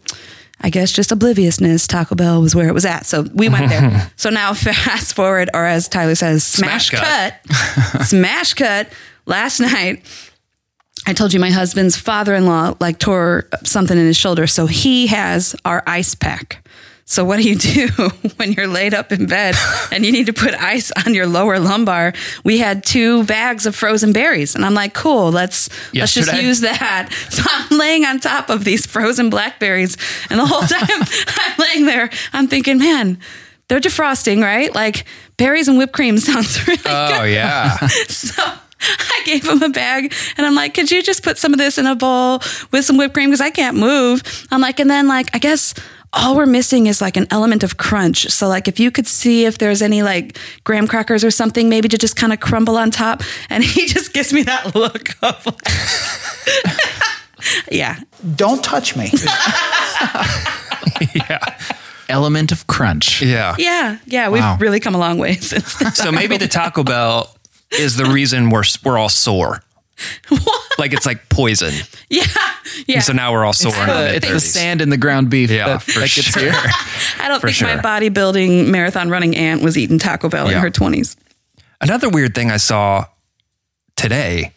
I 0.60 0.70
guess, 0.70 0.92
just 0.92 1.12
obliviousness, 1.12 1.88
Taco 1.88 2.16
Bell 2.16 2.42
was 2.42 2.56
where 2.56 2.68
it 2.68 2.74
was 2.74 2.86
at. 2.86 3.06
So 3.06 3.24
we 3.34 3.48
went 3.50 3.70
there. 3.70 4.12
so 4.16 4.30
now, 4.30 4.54
fast 4.54 5.16
forward, 5.16 5.50
or 5.54 5.66
as 5.66 5.88
Tyler 5.88 6.16
says, 6.16 6.44
smash, 6.44 6.90
Smash 6.90 7.02
cut. 7.02 8.04
smash 8.06 8.54
cut. 8.56 8.90
Last 9.26 9.60
night, 9.60 10.04
I 11.06 11.14
told 11.14 11.34
you 11.34 11.40
my 11.40 11.52
husband's 11.52 11.96
father 11.96 12.36
in 12.36 12.46
law 12.46 12.76
like 12.80 13.00
tore 13.00 13.48
something 13.64 13.98
in 13.98 14.06
his 14.06 14.18
shoulder. 14.18 14.48
So 14.48 14.66
he 14.66 15.08
has 15.08 15.56
our 15.64 15.84
ice 15.88 16.16
pack. 16.16 16.67
So 17.10 17.24
what 17.24 17.38
do 17.38 17.50
you 17.50 17.56
do 17.56 17.88
when 18.36 18.52
you're 18.52 18.68
laid 18.68 18.94
up 18.94 19.14
in 19.14 19.28
bed 19.28 19.56
and 19.94 20.06
you 20.06 20.12
need 20.12 20.26
to 20.26 20.34
put 20.34 20.54
ice 20.54 20.92
on 21.06 21.14
your 21.14 21.26
lower 21.26 21.58
lumbar? 21.58 22.12
We 22.44 22.58
had 22.58 22.84
two 22.84 23.24
bags 23.24 23.66
of 23.66 23.76
frozen 23.78 24.12
berries, 24.12 24.56
and 24.56 24.66
I'm 24.66 24.74
like, 24.74 24.94
cool, 24.94 25.32
let's 25.32 25.70
let's 25.94 26.14
just 26.14 26.34
use 26.44 26.60
that. 26.62 27.10
So 27.30 27.44
I'm 27.50 27.78
laying 27.78 28.04
on 28.04 28.20
top 28.20 28.50
of 28.50 28.64
these 28.66 28.86
frozen 28.86 29.30
blackberries, 29.30 29.96
and 30.30 30.38
the 30.40 30.46
whole 30.46 30.62
time 30.68 31.08
I'm 31.38 31.56
laying 31.58 31.86
there, 31.86 32.10
I'm 32.34 32.48
thinking, 32.48 32.78
man, 32.78 33.20
they're 33.70 33.80
defrosting, 33.80 34.42
right? 34.44 34.74
Like 34.76 35.06
berries 35.38 35.68
and 35.70 35.78
whipped 35.78 35.94
cream 35.94 36.18
sounds 36.18 36.68
really 36.68 36.82
Oh 36.86 37.08
good. 37.08 37.22
Oh 37.22 37.24
yeah. 37.24 37.78
So 38.10 38.34
I 38.82 39.22
gave 39.26 39.48
him 39.48 39.64
a 39.64 39.70
bag 39.70 40.14
and 40.38 40.46
I'm 40.46 40.56
like, 40.56 40.74
could 40.74 40.92
you 40.92 41.02
just 41.02 41.24
put 41.24 41.38
some 41.38 41.54
of 41.54 41.58
this 41.60 41.78
in 41.78 41.86
a 41.86 41.96
bowl 41.96 42.42
with 42.72 42.86
some 42.86 42.98
whipped 42.98 43.14
cream? 43.14 43.30
Because 43.30 43.42
I 43.42 43.50
can't 43.50 43.78
move. 43.78 44.22
I'm 44.52 44.62
like, 44.62 44.80
and 44.80 44.90
then 44.90 45.08
like, 45.08 45.34
I 45.34 45.40
guess 45.40 45.74
all 46.14 46.36
we're 46.36 46.46
missing 46.46 46.88
is 46.88 47.02
like 47.02 47.18
an 47.18 47.28
element 47.32 47.64
of 47.64 47.78
crunch. 47.78 48.28
So 48.30 48.48
like 48.48 48.68
if 48.68 48.80
you 48.80 48.92
could 48.92 49.08
see 49.08 49.46
if 49.46 49.58
there's 49.58 49.82
any 49.82 50.02
like 50.04 50.38
graham 50.64 50.88
crackers 50.88 51.24
or 51.24 51.32
something, 51.32 51.70
maybe 51.70 51.88
to 51.90 51.98
just 51.98 52.16
kind 52.16 52.32
of 52.34 52.40
crumble 52.40 52.78
on 52.78 52.92
top. 52.92 53.22
And 53.50 53.64
he 53.64 53.86
just 53.94 54.14
gives 54.14 54.32
me 54.34 54.44
that 54.44 54.74
look 54.76 55.10
of 55.22 55.46
like, 55.46 55.68
yeah. 57.72 58.00
Don't 58.36 58.64
touch 58.64 58.96
me. 58.96 59.12
yeah. 61.14 61.40
Element 62.10 62.52
of 62.52 62.66
crunch. 62.68 63.22
Yeah. 63.22 63.56
Yeah. 63.60 63.98
Yeah. 64.06 64.30
We've 64.30 64.42
Wow. 64.42 64.58
really 64.60 64.80
come 64.80 64.96
a 64.96 64.98
long 65.00 65.18
way 65.18 65.36
since. 65.36 65.74
So 65.98 66.12
maybe 66.12 66.38
the 66.38 66.48
Taco 66.48 66.84
Bell 66.84 67.36
is 67.72 67.98
the 67.98 68.06
reason 68.06 68.50
we're 68.50 68.64
we're 68.84 68.98
all 68.98 69.10
sore. 69.10 69.62
Like 70.78 70.94
it's 70.94 71.06
like 71.06 71.28
poison. 71.30 71.74
Yeah. 72.10 72.24
Yeah. 72.86 73.00
So 73.02 73.12
now 73.14 73.34
we're 73.34 73.44
all 73.44 73.52
sore. 73.54 73.74
in 73.74 73.90
our 73.90 73.90
Uh, 73.90 74.02
it's 74.14 74.30
the 74.30 74.40
sand 74.40 74.82
in 74.82 74.90
the 74.90 74.98
ground 74.98 75.30
beef 75.30 75.50
Yeah, 75.50 75.68
that, 75.68 75.82
for 75.82 76.00
that 76.00 76.10
gets 76.12 76.28
sure. 76.32 76.44
here. 76.44 76.52
I 77.20 77.28
don't 77.28 77.42
for 77.42 77.50
think 77.52 77.62
my 77.64 77.82
bodybuilding 77.82 78.68
marathon 78.70 79.10
running 79.10 79.36
aunt 79.36 79.62
was 79.62 79.78
eating 79.78 79.98
Taco 80.00 80.30
Bell 80.30 80.48
in 80.48 80.58
her 80.58 80.70
20s. 80.70 81.18
Another 81.82 82.08
weird 82.10 82.34
thing 82.36 82.50
I 82.52 82.58
saw 82.58 83.06
today, 83.96 84.54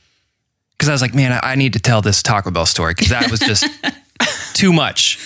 because 0.73 0.89
I 0.89 0.93
was 0.93 1.03
like, 1.03 1.15
man, 1.15 1.33
I, 1.33 1.53
I 1.53 1.55
need 1.57 1.73
to 1.73 1.81
tell 1.81 2.03
this 2.03 2.23
Taco 2.23 2.51
Bell 2.51 2.67
story 2.67 2.93
because 2.95 3.09
that 3.09 3.31
was 3.31 3.41
just 3.41 3.67
too 4.55 4.73
much. 4.73 5.19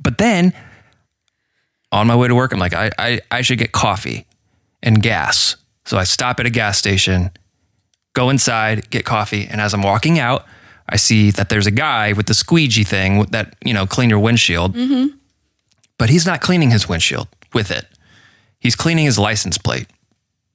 But 0.00 0.18
then 0.18 0.52
on 1.90 2.06
my 2.06 2.14
way 2.16 2.28
to 2.28 2.34
work, 2.34 2.52
I'm 2.52 2.58
like, 2.60 2.74
I, 2.74 2.90
I, 2.98 3.20
I 3.30 3.42
should 3.42 3.58
get 3.58 3.72
coffee 3.72 4.26
and 4.82 5.02
gas. 5.02 5.56
So 5.86 5.96
I 5.98 6.04
stop 6.04 6.38
at 6.40 6.46
a 6.46 6.50
gas 6.50 6.78
station, 6.78 7.30
go 8.14 8.30
inside, 8.30 8.90
get 8.90 9.04
coffee. 9.04 9.46
And 9.50 9.60
as 9.60 9.74
I'm 9.74 9.82
walking 9.82 10.18
out, 10.18 10.46
I 10.88 10.96
see 10.96 11.30
that 11.32 11.48
there's 11.48 11.66
a 11.66 11.70
guy 11.70 12.12
with 12.12 12.26
the 12.26 12.34
squeegee 12.34 12.84
thing 12.84 13.24
that, 13.30 13.54
you 13.64 13.72
know, 13.72 13.86
clean 13.86 14.10
your 14.10 14.18
windshield. 14.18 14.74
Mm-hmm. 14.74 15.16
But 15.98 16.10
he's 16.10 16.26
not 16.26 16.40
cleaning 16.40 16.70
his 16.70 16.88
windshield 16.88 17.28
with 17.52 17.70
it. 17.70 17.86
He's 18.60 18.76
cleaning 18.76 19.04
his 19.04 19.18
license 19.18 19.58
plate. 19.58 19.86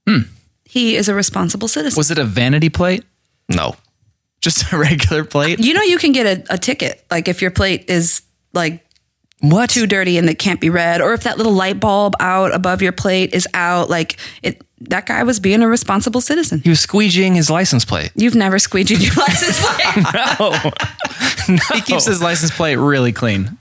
Hmm. 0.07 0.21
He 0.65 0.95
is 0.95 1.09
a 1.09 1.15
responsible 1.15 1.67
citizen. 1.67 1.97
Was 1.97 2.11
it 2.11 2.17
a 2.17 2.23
vanity 2.23 2.69
plate? 2.69 3.03
No. 3.49 3.75
Just 4.41 4.71
a 4.71 4.77
regular 4.77 5.23
plate? 5.23 5.59
You 5.59 5.73
know, 5.73 5.81
you 5.81 5.97
can 5.97 6.11
get 6.11 6.25
a, 6.25 6.53
a 6.53 6.57
ticket. 6.57 7.05
Like 7.09 7.27
if 7.27 7.41
your 7.41 7.51
plate 7.51 7.89
is 7.89 8.21
like 8.53 8.85
What? 9.41 9.69
too 9.69 9.85
dirty 9.85 10.17
and 10.17 10.27
it 10.29 10.39
can't 10.39 10.59
be 10.59 10.69
read, 10.69 10.99
or 11.01 11.13
if 11.13 11.23
that 11.23 11.37
little 11.37 11.53
light 11.53 11.79
bulb 11.79 12.15
out 12.19 12.53
above 12.55 12.81
your 12.81 12.91
plate 12.91 13.33
is 13.33 13.47
out, 13.53 13.89
like 13.89 14.17
it. 14.43 14.61
That 14.81 15.07
guy 15.07 15.23
was 15.23 15.39
being 15.39 15.63
a 15.63 15.67
responsible 15.67 16.21
citizen. 16.21 16.61
He 16.63 16.69
was 16.69 16.85
squeegeeing 16.85 17.33
his 17.33 17.49
license 17.49 17.83
plate. 17.83 18.11
You've 18.13 18.35
never 18.35 18.57
squeegeed 18.57 19.03
your 19.03 19.15
license 19.15 19.59
plate. 19.65 20.73
No. 21.49 21.55
He 21.73 21.81
keeps 21.81 22.05
his 22.05 22.21
license 22.21 22.51
plate 22.51 22.75
really 22.75 23.11
clean. 23.13 23.57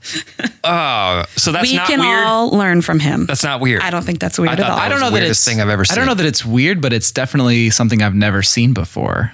Oh, 0.63 1.23
so 1.35 1.51
that's 1.51 1.69
we 1.71 1.77
not 1.77 1.87
can 1.87 2.01
weird. 2.01 2.23
all 2.23 2.49
learn 2.51 2.81
from 2.81 2.99
him. 2.99 3.25
that's 3.25 3.43
not 3.43 3.61
weird. 3.61 3.81
I 3.81 3.89
don't 3.89 4.03
think 4.03 4.19
that's 4.19 4.37
weird 4.37 4.49
I 4.49 4.53
at 4.53 4.59
all. 4.59 4.75
that 4.75 4.85
I 4.85 4.89
don't 4.89 4.99
know 4.99 5.09
the 5.09 5.19
that 5.21 5.29
it's 5.29 5.43
thing 5.43 5.59
I've 5.61 5.69
ever 5.69 5.83
I 5.89 5.95
don't 5.95 6.05
know 6.05 6.13
that 6.13 6.25
it's 6.25 6.45
weird, 6.45 6.81
but 6.81 6.91
it's 6.93 7.11
definitely 7.11 7.69
something 7.71 8.01
I've 8.03 8.13
never 8.13 8.43
seen 8.43 8.73
before. 8.73 9.31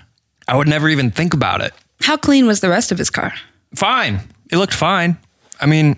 I 0.47 0.55
would 0.55 0.67
never 0.67 0.87
even 0.87 1.09
think 1.11 1.33
about 1.33 1.61
it. 1.61 1.73
How 2.01 2.15
clean 2.15 2.45
was 2.47 2.59
the 2.61 2.69
rest 2.69 2.91
of 2.91 2.97
his 2.97 3.09
car? 3.09 3.33
Fine. 3.75 4.19
It 4.51 4.57
looked 4.57 4.73
fine. 4.75 5.17
I 5.59 5.65
mean, 5.65 5.97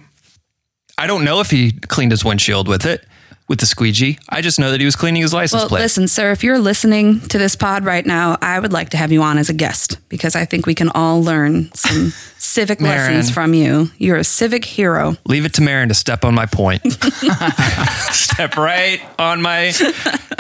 I 0.98 1.08
don't 1.08 1.24
know 1.26 1.40
if 1.42 1.50
he 1.52 1.72
cleaned 1.74 2.12
his 2.12 2.24
windshield 2.24 2.68
with 2.68 2.86
it, 2.86 3.06
with 3.50 3.60
the 3.60 3.66
squeegee. 3.66 4.18
I 4.30 4.42
just 4.42 4.58
know 4.60 4.72
that 4.72 4.80
he 4.80 4.86
was 4.86 4.96
cleaning 4.96 5.22
his 5.22 5.34
license 5.34 5.62
Well, 5.64 5.68
plate. 5.70 5.82
listen, 5.82 6.08
sir, 6.08 6.32
if 6.32 6.42
you're 6.44 6.58
listening 6.58 7.20
to 7.28 7.38
this 7.38 7.56
pod 7.56 7.84
right 7.84 8.06
now, 8.06 8.38
I 8.42 8.60
would 8.60 8.72
like 8.72 8.90
to 8.92 8.98
have 8.98 9.12
you 9.12 9.22
on 9.22 9.38
as 9.38 9.50
a 9.50 9.54
guest 9.54 9.98
because 10.10 10.36
I 10.36 10.46
think 10.46 10.66
we 10.66 10.74
can 10.74 10.90
all 10.90 11.22
learn 11.22 11.70
some 11.74 12.10
civic 12.38 12.80
lessons 12.82 13.30
from 13.30 13.54
you. 13.54 13.92
You're 13.98 14.18
a 14.18 14.24
civic 14.24 14.64
hero. 14.66 15.18
Leave 15.26 15.44
it 15.46 15.54
to 15.56 15.62
Marin 15.62 15.90
to 15.90 15.96
step 15.96 16.24
on 16.24 16.34
my 16.34 16.46
point. 16.46 16.82
step 18.12 18.56
right 18.56 19.02
on 19.20 19.42
my. 19.42 19.74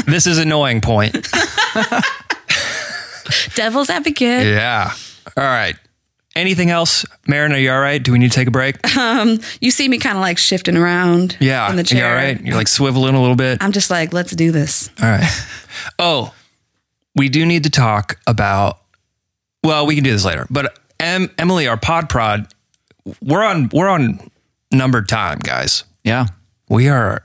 This 0.08 0.26
is 0.26 0.38
annoying 0.38 0.80
point. 0.82 1.13
Devil's 3.56 3.89
advocate. 3.89 4.46
Yeah. 4.46 4.91
All 5.38 5.44
right. 5.44 5.76
Anything 6.36 6.69
else? 6.69 7.06
Marin, 7.28 7.54
are 7.54 7.58
you 7.58 7.71
all 7.71 7.80
right? 7.80 8.02
Do 8.04 8.12
we 8.12 8.19
need 8.19 8.30
to 8.32 8.36
take 8.36 8.48
a 8.48 8.52
break? 8.52 8.76
Um, 8.98 9.39
you 9.62 9.71
see 9.71 9.88
me 9.88 9.98
kind 10.00 10.17
of 10.17 10.21
like 10.21 10.38
shifting 10.38 10.76
around 10.76 11.38
Yeah. 11.39 11.69
in 11.69 11.78
the 11.78 11.84
You 11.84 11.88
chair. 11.88 12.10
all 12.10 12.15
right? 12.15 12.41
You're 12.41 12.56
like 12.56 12.67
swiveling 12.67 13.15
a 13.15 13.19
little 13.19 13.36
bit. 13.38 13.60
I'm 13.62 13.71
just 13.71 13.89
like, 13.89 14.12
let's 14.13 14.36
do 14.36 14.52
this. 14.52 14.89
All 15.02 15.08
right. 15.10 15.24
Oh, 16.00 16.34
we 17.15 17.28
do 17.28 17.45
need 17.45 17.63
to 17.65 17.69
talk 17.69 18.17
about. 18.28 18.80
Well, 19.63 19.86
we 19.86 19.95
can 19.95 20.04
do 20.06 20.12
this 20.12 20.24
later. 20.24 20.48
But 20.50 20.78
em, 21.02 21.30
Emily, 21.38 21.67
our 21.67 21.76
pod 21.78 22.08
prod, 22.08 22.48
we're 23.21 23.43
on 23.43 23.69
we're 23.74 23.89
on 23.89 24.32
numbered 24.71 25.10
time, 25.10 25.39
guys. 25.39 25.84
Yeah. 26.06 26.28
We 26.69 26.88
are 26.88 27.24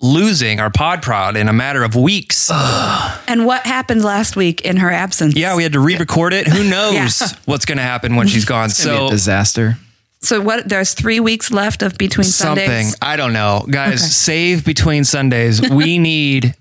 losing 0.00 0.60
our 0.60 0.70
pod 0.70 1.02
prod 1.02 1.36
in 1.36 1.48
a 1.48 1.52
matter 1.52 1.82
of 1.82 1.94
weeks. 1.94 2.50
And 3.30 3.44
what 3.44 3.66
happened 3.66 4.02
last 4.02 4.36
week 4.36 4.62
in 4.62 4.78
her 4.78 4.90
absence? 4.90 5.36
yeah, 5.36 5.54
we 5.54 5.62
had 5.62 5.74
to 5.74 5.80
re-record 5.80 6.32
it. 6.32 6.46
Who 6.48 6.64
knows 6.70 6.94
Yeah. 7.20 7.26
what's 7.44 7.66
going 7.66 7.76
to 7.76 7.84
happen 7.84 8.16
when 8.16 8.26
she's 8.26 8.46
gone? 8.46 8.70
It's 8.70 8.82
gonna 8.82 8.96
be 8.96 9.00
So 9.02 9.06
a 9.08 9.10
disaster. 9.10 9.78
So 10.20 10.40
what? 10.40 10.66
There's 10.68 10.94
three 10.94 11.20
weeks 11.20 11.50
left 11.50 11.82
of 11.82 11.98
between 11.98 12.24
Sundays. 12.24 12.64
something 12.66 12.84
Sundays. 12.86 12.96
I 13.02 13.16
don't 13.16 13.34
know, 13.34 13.66
guys. 13.70 14.16
Save 14.16 14.64
between 14.64 15.04
Sundays. 15.04 15.60
We 15.60 15.98
need 16.12 16.54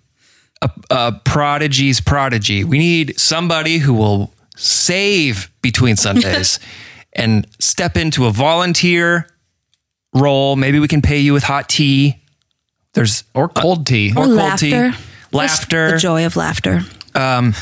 a, 0.61 0.69
a 0.91 1.21
prodigy's 1.23 2.01
prodigy. 2.01 2.65
We 2.65 2.77
need 2.79 3.17
somebody 3.17 3.77
who 3.77 3.93
will 3.93 4.33
save 4.57 5.49
between 5.61 5.95
Sundays 5.95 6.59
and 7.13 7.47
step 7.59 7.95
into 7.95 8.25
a 8.25 8.31
volunteer 8.31 9.27
role. 10.13 10.57
Maybe 10.57 10.79
we 10.79 10.89
can 10.89 11.01
pay 11.01 11.19
you 11.19 11.31
with 11.31 11.43
hot 11.43 11.69
tea. 11.69 12.21
There's 12.97 13.23
Or 13.33 13.45
uh, 13.45 13.61
cold 13.61 13.85
tea. 13.87 14.13
or 14.15 14.23
Or 14.23 14.25
cold 14.25 14.57
tea, 14.59 14.71
laughter. 14.71 14.97
laughter. 15.31 15.91
The 15.91 15.97
joy 15.97 16.25
of 16.25 16.35
laughter. 16.35 16.81
Um, 17.15 17.53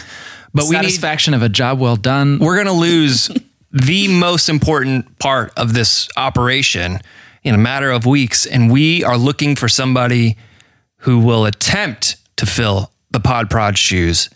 but 0.53 0.65
we 0.65 0.71
need 0.77 0.83
Satisfaction 0.85 1.33
of 1.33 1.41
a 1.43 1.49
job 1.49 1.79
well 1.79 1.97
done. 1.97 2.39
we're 2.39 2.55
going 2.55 2.67
to 2.67 2.71
lose 2.71 3.29
the 3.71 4.07
most 4.07 4.47
important 4.49 5.19
part 5.19 5.51
of 5.57 5.73
this 5.73 6.07
operation 6.15 6.99
in 7.43 7.53
a 7.53 7.57
matter 7.57 7.91
of 7.91 8.05
weeks. 8.05 8.45
And 8.45 8.71
we 8.71 9.03
are 9.03 9.17
looking 9.17 9.55
for 9.57 9.67
somebody 9.67 10.37
who 10.99 11.19
will 11.19 11.45
attempt 11.45 12.15
to 12.37 12.45
fill 12.45 12.91
the 13.11 13.19
Pod 13.19 13.49
Prod 13.49 13.77
shoes 13.77 14.29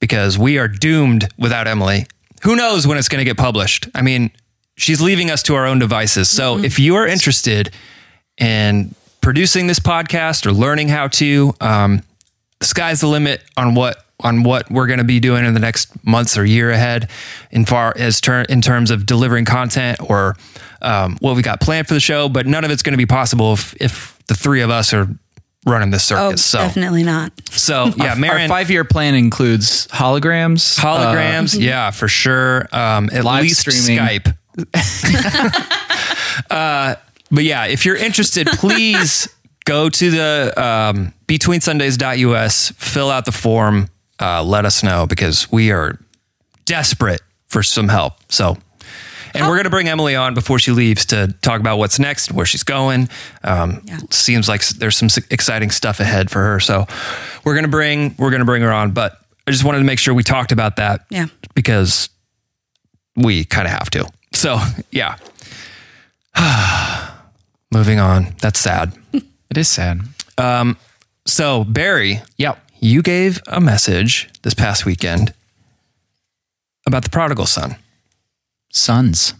because 0.00 0.36
we 0.36 0.58
are 0.58 0.68
doomed 0.68 1.28
without 1.38 1.66
Emily. 1.68 2.06
Who 2.42 2.56
knows 2.56 2.86
when 2.86 2.98
it's 2.98 3.08
going 3.08 3.20
to 3.20 3.24
get 3.24 3.38
published? 3.38 3.88
I 3.94 4.02
mean, 4.02 4.30
she's 4.76 5.00
leaving 5.00 5.30
us 5.30 5.42
to 5.44 5.54
our 5.54 5.66
own 5.66 5.78
devices. 5.78 6.28
So 6.28 6.56
mm-hmm. 6.56 6.64
if 6.64 6.78
you 6.78 6.96
are 6.96 7.06
interested 7.06 7.70
in 8.38 8.94
producing 9.24 9.66
this 9.66 9.78
podcast 9.78 10.44
or 10.46 10.52
learning 10.52 10.88
how 10.88 11.08
to, 11.08 11.54
um, 11.60 12.02
the 12.60 12.66
sky's 12.66 13.00
the 13.00 13.06
limit 13.08 13.42
on 13.56 13.74
what 13.74 13.96
on 14.20 14.42
what 14.44 14.70
we're 14.70 14.86
going 14.86 14.98
to 15.00 15.04
be 15.04 15.18
doing 15.18 15.44
in 15.44 15.54
the 15.54 15.60
next 15.60 15.88
months 16.06 16.38
or 16.38 16.44
year 16.44 16.70
ahead 16.70 17.10
in 17.50 17.64
far 17.64 17.92
as 17.98 18.20
ter- 18.20 18.42
in 18.42 18.60
terms 18.60 18.90
of 18.92 19.04
delivering 19.06 19.44
content 19.44 19.98
or 20.08 20.36
um, 20.82 21.16
what 21.20 21.34
we 21.34 21.42
got 21.42 21.60
planned 21.60 21.88
for 21.88 21.94
the 21.94 22.00
show 22.00 22.28
but 22.28 22.46
none 22.46 22.64
of 22.64 22.70
it's 22.70 22.82
going 22.82 22.92
to 22.92 22.96
be 22.98 23.06
possible 23.06 23.52
if, 23.54 23.74
if 23.80 24.16
the 24.28 24.34
three 24.34 24.60
of 24.60 24.70
us 24.70 24.94
are 24.94 25.08
running 25.66 25.90
this 25.90 26.10
Oh, 26.12 26.28
circus 26.28 26.44
so 26.44 26.58
definitely 26.58 27.02
not. 27.02 27.32
so 27.50 27.86
yeah 27.96 28.14
Our 28.14 28.46
five 28.48 28.70
year 28.70 28.84
plan 28.84 29.14
includes 29.16 29.88
holograms. 29.88 30.78
holograms 30.78 31.58
yeah 31.58 31.90
for 31.90 32.06
sure 32.06 32.68
um, 32.72 33.10
at 33.12 33.24
Live 33.24 33.42
least 33.42 33.60
streaming. 33.68 33.98
skype 33.98 34.36
uh, 36.50 36.94
but 37.34 37.44
yeah 37.44 37.66
if 37.66 37.84
you're 37.84 37.96
interested 37.96 38.46
please 38.54 39.28
go 39.64 39.88
to 39.88 40.10
the 40.10 40.52
um, 40.56 41.12
betweensundays.us 41.26 42.70
fill 42.76 43.10
out 43.10 43.24
the 43.24 43.32
form 43.32 43.88
uh, 44.20 44.42
let 44.42 44.64
us 44.64 44.82
know 44.82 45.06
because 45.06 45.50
we 45.50 45.70
are 45.70 45.98
desperate 46.64 47.20
for 47.46 47.62
some 47.62 47.88
help 47.88 48.14
so 48.30 48.56
and 49.34 49.46
we're 49.46 49.54
going 49.54 49.64
to 49.64 49.70
bring 49.70 49.88
Emily 49.88 50.14
on 50.14 50.34
before 50.34 50.58
she 50.58 50.70
leaves 50.70 51.06
to 51.06 51.34
talk 51.42 51.60
about 51.60 51.78
what's 51.78 51.98
next, 51.98 52.30
where 52.32 52.46
she's 52.46 52.62
going. 52.62 53.08
Um, 53.42 53.82
Yeah. 53.84 53.98
Seems 54.10 54.48
like 54.48 54.64
there's 54.68 54.96
some 54.96 55.08
exciting 55.30 55.70
stuff 55.70 56.00
ahead 56.00 56.30
for 56.30 56.40
her. 56.40 56.60
So 56.60 56.86
we're 57.44 57.54
going 57.54 57.64
to 57.64 57.70
bring 57.70 58.14
we're 58.16 58.30
going 58.30 58.40
to 58.40 58.46
bring 58.46 58.62
her 58.62 58.72
on. 58.72 58.92
But 58.92 59.18
I 59.46 59.50
just 59.50 59.64
wanted 59.64 59.78
to 59.78 59.84
make 59.84 59.98
sure 59.98 60.14
we 60.14 60.22
talked 60.22 60.52
about 60.52 60.76
that. 60.76 61.04
Yeah. 61.10 61.26
Because 61.54 62.08
we 63.16 63.44
kind 63.44 63.66
of 63.66 63.72
have 63.72 63.90
to. 63.90 64.08
So 64.32 64.60
yeah. 64.92 65.16
Moving 67.74 67.98
on. 67.98 68.34
That's 68.40 68.58
sad. 68.60 68.92
It 69.50 69.58
is 69.58 69.68
sad. 69.68 70.00
So 71.26 71.62
Barry, 71.64 72.20
Yep. 72.38 72.58
you 72.80 73.02
gave 73.02 73.40
a 73.46 73.60
message 73.60 74.28
this 74.42 74.52
past 74.54 74.84
weekend 74.84 75.32
about 76.86 77.04
the 77.04 77.10
prodigal 77.10 77.46
son. 77.46 77.76
Sons. 78.72 79.34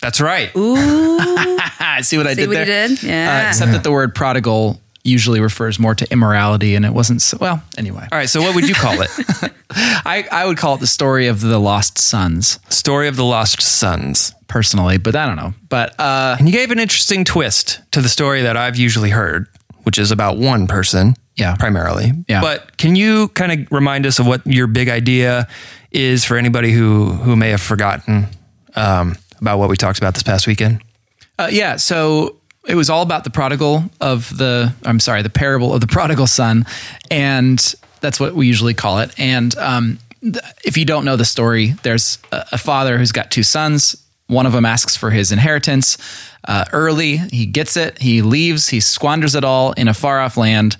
That's 0.00 0.20
right. 0.20 0.50
Ooh, 0.56 0.76
See 2.02 2.16
what 2.16 2.26
I 2.26 2.34
See 2.34 2.40
did 2.40 2.48
what 2.48 2.54
there? 2.54 2.88
you 2.88 2.96
did? 2.96 3.02
Yeah. 3.04 3.44
Uh, 3.44 3.48
except 3.50 3.70
that 3.72 3.84
the 3.84 3.92
word 3.92 4.16
prodigal 4.16 4.80
usually 5.04 5.40
refers 5.40 5.78
more 5.78 5.94
to 5.94 6.10
immorality, 6.12 6.74
and 6.76 6.84
it 6.84 6.92
wasn't. 6.92 7.22
So, 7.22 7.36
well, 7.40 7.62
anyway, 7.76 8.06
All 8.12 8.18
right. 8.18 8.28
So 8.28 8.40
what 8.42 8.54
would 8.54 8.68
you 8.68 8.74
call 8.74 9.00
it? 9.02 9.10
I, 9.70 10.26
I 10.30 10.46
would 10.46 10.56
call 10.58 10.74
it 10.76 10.80
the 10.80 10.86
story 10.86 11.26
of 11.28 11.40
the 11.40 11.58
lost 11.58 11.98
sons 11.98 12.58
Story 12.68 13.08
of 13.08 13.16
the 13.16 13.24
Lost 13.24 13.60
Sons. 13.62 14.34
personally, 14.48 14.98
but 14.98 15.16
I 15.16 15.26
don't 15.26 15.36
know. 15.36 15.54
But 15.68 15.98
uh, 15.98 16.36
And 16.38 16.46
you 16.48 16.52
gave 16.52 16.70
an 16.70 16.78
interesting 16.78 17.24
twist 17.24 17.80
to 17.92 18.00
the 18.00 18.08
story 18.08 18.42
that 18.42 18.56
I've 18.56 18.76
usually 18.76 19.10
heard, 19.10 19.46
which 19.84 19.98
is 19.98 20.10
about 20.10 20.36
one 20.38 20.66
person, 20.66 21.14
Yeah. 21.36 21.56
primarily. 21.56 22.12
Yeah. 22.28 22.40
But 22.42 22.76
can 22.76 22.94
you 22.94 23.28
kind 23.28 23.52
of 23.52 23.72
remind 23.72 24.04
us 24.06 24.18
of 24.18 24.26
what 24.26 24.46
your 24.46 24.66
big 24.66 24.88
idea 24.88 25.48
is 25.90 26.24
for 26.24 26.36
anybody 26.36 26.72
who 26.72 27.06
who 27.24 27.34
may 27.36 27.50
have 27.50 27.60
forgotten 27.62 28.26
um, 28.76 29.16
about 29.40 29.58
what 29.58 29.68
we 29.70 29.76
talked 29.76 29.98
about 29.98 30.14
this 30.14 30.22
past 30.22 30.46
weekend? 30.46 30.80
Uh, 31.38 31.48
yeah, 31.50 31.76
so 31.76 32.36
it 32.66 32.74
was 32.74 32.88
all 32.88 33.02
about 33.02 33.24
the 33.24 33.30
prodigal 33.30 33.84
of 34.00 34.36
the, 34.36 34.72
I'm 34.84 35.00
sorry, 35.00 35.22
the 35.22 35.30
parable 35.30 35.74
of 35.74 35.80
the 35.80 35.86
prodigal 35.86 36.26
son. 36.26 36.64
And 37.10 37.58
that's 38.00 38.20
what 38.20 38.34
we 38.34 38.46
usually 38.46 38.74
call 38.74 38.98
it. 39.00 39.12
And 39.18 39.56
um, 39.58 39.98
th- 40.20 40.38
if 40.64 40.76
you 40.76 40.84
don't 40.84 41.04
know 41.04 41.16
the 41.16 41.24
story, 41.24 41.74
there's 41.82 42.18
a, 42.30 42.44
a 42.52 42.58
father 42.58 42.98
who's 42.98 43.12
got 43.12 43.30
two 43.30 43.42
sons. 43.42 43.96
One 44.28 44.46
of 44.46 44.52
them 44.52 44.64
asks 44.64 44.96
for 44.96 45.10
his 45.10 45.32
inheritance 45.32 45.98
uh, 46.46 46.64
early. 46.72 47.16
He 47.16 47.46
gets 47.46 47.76
it, 47.76 47.98
he 47.98 48.22
leaves, 48.22 48.68
he 48.68 48.80
squanders 48.80 49.34
it 49.34 49.44
all 49.44 49.72
in 49.72 49.88
a 49.88 49.94
far 49.94 50.20
off 50.20 50.36
land, 50.36 50.76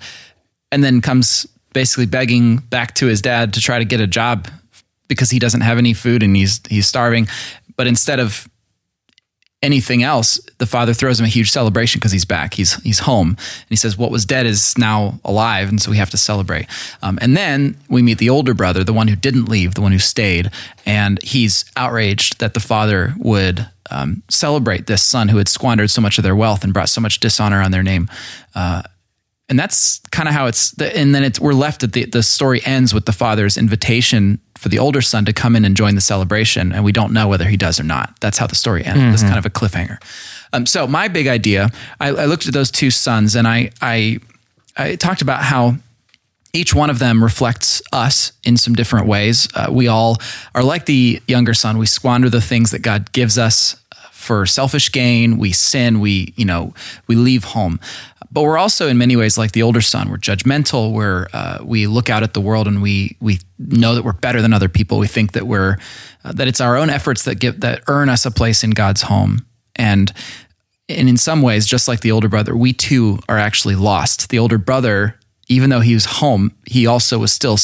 and 0.71 0.83
then 0.83 1.01
comes 1.01 1.45
basically 1.73 2.05
begging 2.05 2.57
back 2.57 2.95
to 2.95 3.07
his 3.07 3.21
dad 3.21 3.53
to 3.53 3.61
try 3.61 3.79
to 3.79 3.85
get 3.85 3.99
a 3.99 4.07
job 4.07 4.47
because 5.07 5.29
he 5.29 5.39
doesn't 5.39 5.61
have 5.61 5.77
any 5.77 5.93
food 5.93 6.23
and 6.23 6.35
he's 6.35 6.61
he's 6.69 6.87
starving. 6.87 7.27
But 7.75 7.87
instead 7.87 8.19
of 8.19 8.47
anything 9.63 10.03
else, 10.03 10.39
the 10.59 10.67
father 10.67 10.93
throws 10.93 11.19
him 11.19 11.25
a 11.25 11.29
huge 11.29 11.49
celebration 11.49 11.99
because 11.99 12.11
he's 12.11 12.25
back. 12.25 12.53
He's 12.53 12.75
he's 12.83 12.99
home, 12.99 13.29
and 13.29 13.69
he 13.69 13.75
says, 13.75 13.97
"What 13.97 14.11
was 14.11 14.25
dead 14.25 14.45
is 14.45 14.77
now 14.77 15.19
alive," 15.25 15.69
and 15.69 15.81
so 15.81 15.89
we 15.89 15.97
have 15.97 16.11
to 16.11 16.17
celebrate. 16.17 16.67
Um, 17.01 17.17
and 17.21 17.35
then 17.35 17.77
we 17.89 18.01
meet 18.01 18.19
the 18.19 18.29
older 18.29 18.53
brother, 18.53 18.83
the 18.83 18.93
one 18.93 19.07
who 19.07 19.15
didn't 19.15 19.45
leave, 19.45 19.73
the 19.73 19.81
one 19.81 19.93
who 19.93 19.99
stayed, 19.99 20.51
and 20.85 21.21
he's 21.23 21.65
outraged 21.75 22.39
that 22.39 22.53
the 22.53 22.59
father 22.59 23.15
would 23.17 23.67
um, 23.89 24.21
celebrate 24.29 24.87
this 24.87 25.01
son 25.01 25.29
who 25.29 25.37
had 25.37 25.47
squandered 25.47 25.89
so 25.89 26.01
much 26.01 26.17
of 26.17 26.23
their 26.23 26.35
wealth 26.35 26.63
and 26.63 26.73
brought 26.73 26.89
so 26.89 27.01
much 27.01 27.19
dishonor 27.19 27.61
on 27.61 27.71
their 27.71 27.83
name. 27.83 28.09
Uh, 28.53 28.83
and 29.49 29.59
that's 29.59 29.99
kind 30.11 30.27
of 30.29 30.33
how 30.33 30.45
it's 30.45 30.73
and 30.79 31.13
then 31.13 31.23
it's 31.23 31.39
we're 31.39 31.53
left 31.53 31.83
at 31.83 31.93
the 31.93 32.05
the 32.05 32.23
story 32.23 32.61
ends 32.65 32.93
with 32.93 33.05
the 33.05 33.11
father's 33.11 33.57
invitation 33.57 34.39
for 34.57 34.69
the 34.69 34.79
older 34.79 35.01
son 35.01 35.25
to 35.25 35.33
come 35.33 35.55
in 35.55 35.65
and 35.65 35.75
join 35.75 35.95
the 35.95 36.01
celebration 36.01 36.71
and 36.71 36.83
we 36.83 36.91
don't 36.91 37.11
know 37.11 37.27
whether 37.27 37.45
he 37.45 37.57
does 37.57 37.79
or 37.79 37.83
not 37.83 38.17
that's 38.21 38.37
how 38.37 38.47
the 38.47 38.55
story 38.55 38.83
ends 38.85 39.01
it's 39.13 39.23
kind 39.23 39.37
of 39.37 39.45
a 39.45 39.49
cliffhanger 39.49 40.01
um, 40.53 40.65
so 40.65 40.87
my 40.87 41.07
big 41.07 41.27
idea 41.27 41.69
I, 41.99 42.09
I 42.09 42.25
looked 42.25 42.47
at 42.47 42.53
those 42.53 42.71
two 42.71 42.91
sons 42.91 43.35
and 43.35 43.47
I 43.47 43.71
I 43.81 44.19
I 44.77 44.95
talked 44.95 45.21
about 45.21 45.43
how 45.43 45.75
each 46.53 46.73
one 46.73 46.89
of 46.89 46.99
them 46.99 47.23
reflects 47.23 47.81
us 47.91 48.31
in 48.43 48.57
some 48.57 48.75
different 48.75 49.07
ways. 49.07 49.47
Uh, 49.55 49.67
we 49.71 49.87
all 49.87 50.17
are 50.53 50.63
like 50.63 50.85
the 50.85 51.19
younger 51.27 51.55
son. 51.55 51.79
We 51.79 51.87
squander 51.87 52.29
the 52.29 52.41
things 52.41 52.69
that 52.71 52.83
God 52.83 53.11
gives 53.11 53.39
us 53.39 53.75
for 54.11 54.45
selfish 54.45 54.91
gain. 54.91 55.37
We 55.37 55.51
sin. 55.51 55.99
We, 55.99 56.33
you 56.37 56.45
know, 56.45 56.73
we 57.07 57.15
leave 57.15 57.43
home. 57.43 57.79
But 58.33 58.41
we're 58.41 58.57
also 58.57 58.87
in 58.87 58.97
many 58.97 59.15
ways 59.15 59.37
like 59.37 59.51
the 59.51 59.61
older 59.61 59.79
son. 59.79 60.09
We're 60.09 60.17
judgmental. 60.17 60.91
We're 60.91 61.27
uh, 61.33 61.59
we 61.63 61.85
look 61.85 62.09
out 62.09 62.23
at 62.23 62.33
the 62.33 62.41
world 62.41 62.67
and 62.67 62.81
we 62.81 63.15
we 63.21 63.37
know 63.59 63.93
that 63.93 64.03
we're 64.03 64.13
better 64.13 64.41
than 64.41 64.53
other 64.53 64.69
people. 64.69 64.97
We 64.97 65.05
think 65.05 65.33
that 65.33 65.45
we're 65.45 65.77
uh, 66.25 66.31
that 66.31 66.47
it's 66.47 66.59
our 66.59 66.75
own 66.75 66.89
efforts 66.89 67.23
that 67.25 67.35
give 67.35 67.59
that 67.59 67.83
earn 67.87 68.09
us 68.09 68.25
a 68.25 68.31
place 68.31 68.63
in 68.63 68.71
God's 68.71 69.03
home. 69.03 69.45
And 69.75 70.11
and 70.89 71.07
in 71.07 71.17
some 71.17 71.43
ways, 71.43 71.67
just 71.67 71.87
like 71.87 72.01
the 72.01 72.11
older 72.11 72.27
brother, 72.27 72.57
we 72.57 72.73
too 72.73 73.19
are 73.29 73.37
actually 73.37 73.75
lost. 73.75 74.29
The 74.29 74.39
older 74.39 74.57
brother, 74.57 75.19
even 75.47 75.69
though 75.69 75.81
he 75.81 75.93
was 75.93 76.05
home, 76.05 76.55
he 76.65 76.87
also 76.87 77.19
was 77.19 77.31
still 77.31 77.57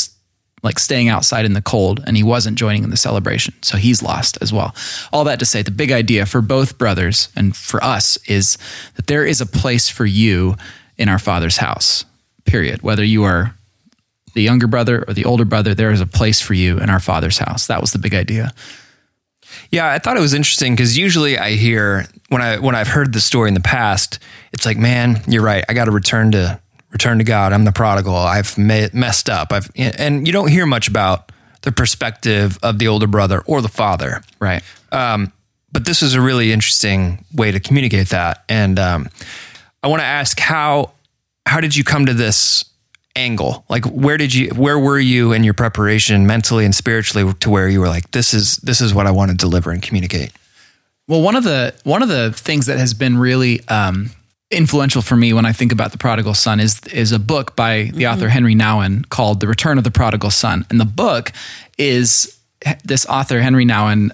like 0.63 0.79
staying 0.79 1.07
outside 1.07 1.45
in 1.45 1.53
the 1.53 1.61
cold 1.61 2.03
and 2.05 2.17
he 2.17 2.23
wasn't 2.23 2.57
joining 2.57 2.83
in 2.83 2.89
the 2.89 2.97
celebration. 2.97 3.53
So 3.61 3.77
he's 3.77 4.01
lost 4.01 4.37
as 4.41 4.51
well. 4.51 4.75
All 5.13 5.23
that 5.25 5.39
to 5.39 5.45
say, 5.45 5.61
the 5.61 5.71
big 5.71 5.91
idea 5.91 6.25
for 6.25 6.41
both 6.41 6.77
brothers 6.77 7.29
and 7.35 7.55
for 7.55 7.83
us 7.83 8.17
is 8.27 8.57
that 8.95 9.07
there 9.07 9.25
is 9.25 9.41
a 9.41 9.45
place 9.45 9.89
for 9.89 10.05
you 10.05 10.55
in 10.97 11.09
our 11.09 11.19
Father's 11.19 11.57
house, 11.57 12.05
period. 12.45 12.81
Whether 12.81 13.03
you 13.03 13.23
are 13.23 13.55
the 14.33 14.41
younger 14.41 14.67
brother 14.67 15.03
or 15.07 15.13
the 15.13 15.25
older 15.25 15.45
brother, 15.45 15.73
there 15.73 15.91
is 15.91 16.01
a 16.01 16.07
place 16.07 16.41
for 16.41 16.53
you 16.53 16.77
in 16.79 16.89
our 16.89 16.99
Father's 16.99 17.37
house. 17.37 17.67
That 17.67 17.81
was 17.81 17.93
the 17.93 17.99
big 17.99 18.13
idea. 18.13 18.53
Yeah, 19.71 19.91
I 19.91 19.99
thought 19.99 20.17
it 20.17 20.21
was 20.21 20.33
interesting 20.33 20.73
because 20.73 20.97
usually 20.97 21.37
I 21.37 21.51
hear 21.51 22.05
when 22.29 22.41
I 22.41 22.59
when 22.59 22.75
I've 22.75 22.87
heard 22.87 23.13
the 23.13 23.19
story 23.21 23.47
in 23.47 23.55
the 23.55 23.59
past, 23.59 24.19
it's 24.53 24.65
like, 24.65 24.77
man, 24.77 25.21
you're 25.27 25.43
right. 25.43 25.63
I 25.67 25.73
got 25.73 25.85
to 25.85 25.91
return 25.91 26.31
to 26.31 26.59
return 26.91 27.17
to 27.19 27.23
God. 27.23 27.53
I'm 27.53 27.65
the 27.65 27.71
prodigal. 27.71 28.15
I've 28.15 28.57
me- 28.57 28.89
messed 28.93 29.29
up. 29.29 29.51
I've 29.51 29.69
and 29.75 30.27
you 30.27 30.33
don't 30.33 30.49
hear 30.49 30.65
much 30.65 30.87
about 30.87 31.31
the 31.61 31.71
perspective 31.71 32.57
of 32.63 32.79
the 32.79 32.87
older 32.87 33.07
brother 33.07 33.41
or 33.45 33.61
the 33.61 33.69
father. 33.69 34.21
Right. 34.39 34.63
Um, 34.91 35.31
but 35.71 35.85
this 35.85 36.01
is 36.01 36.13
a 36.13 36.21
really 36.21 36.51
interesting 36.51 37.25
way 37.33 37.51
to 37.51 37.59
communicate 37.59 38.09
that. 38.09 38.43
And 38.49 38.79
um, 38.79 39.09
I 39.83 39.87
want 39.87 40.01
to 40.01 40.05
ask 40.05 40.39
how 40.39 40.91
how 41.45 41.61
did 41.61 41.75
you 41.75 41.83
come 41.83 42.05
to 42.05 42.13
this 42.13 42.65
angle? 43.15 43.65
Like 43.69 43.85
where 43.85 44.17
did 44.17 44.33
you 44.33 44.49
where 44.49 44.79
were 44.79 44.99
you 44.99 45.31
in 45.33 45.43
your 45.43 45.53
preparation 45.53 46.25
mentally 46.25 46.65
and 46.65 46.73
spiritually 46.73 47.33
to 47.33 47.49
where 47.49 47.67
you 47.67 47.79
were 47.79 47.87
like 47.87 48.11
this 48.11 48.33
is 48.33 48.57
this 48.57 48.81
is 48.81 48.93
what 48.93 49.07
I 49.07 49.11
want 49.11 49.31
to 49.31 49.37
deliver 49.37 49.71
and 49.71 49.81
communicate? 49.81 50.31
Well, 51.07 51.21
one 51.21 51.35
of 51.35 51.43
the 51.43 51.73
one 51.83 52.03
of 52.03 52.09
the 52.09 52.31
things 52.33 52.67
that 52.67 52.77
has 52.77 52.93
been 52.93 53.17
really 53.17 53.67
um, 53.67 54.11
influential 54.51 55.01
for 55.01 55.15
me 55.15 55.31
when 55.33 55.45
I 55.45 55.51
think 55.51 55.71
about 55.71 55.91
the 55.91 55.97
prodigal 55.97 56.33
son 56.33 56.59
is 56.59 56.81
is 56.85 57.11
a 57.11 57.19
book 57.19 57.55
by 57.55 57.83
the 57.83 57.91
mm-hmm. 57.91 58.13
author 58.13 58.29
Henry 58.29 58.55
Nouwen 58.55 59.07
called 59.09 59.39
The 59.39 59.47
Return 59.47 59.77
of 59.77 59.83
the 59.83 59.91
Prodigal 59.91 60.31
Son. 60.31 60.65
And 60.69 60.79
the 60.79 60.85
book 60.85 61.31
is 61.77 62.39
this 62.83 63.05
author 63.05 63.41
Henry 63.41 63.65
Nouwen 63.65 64.11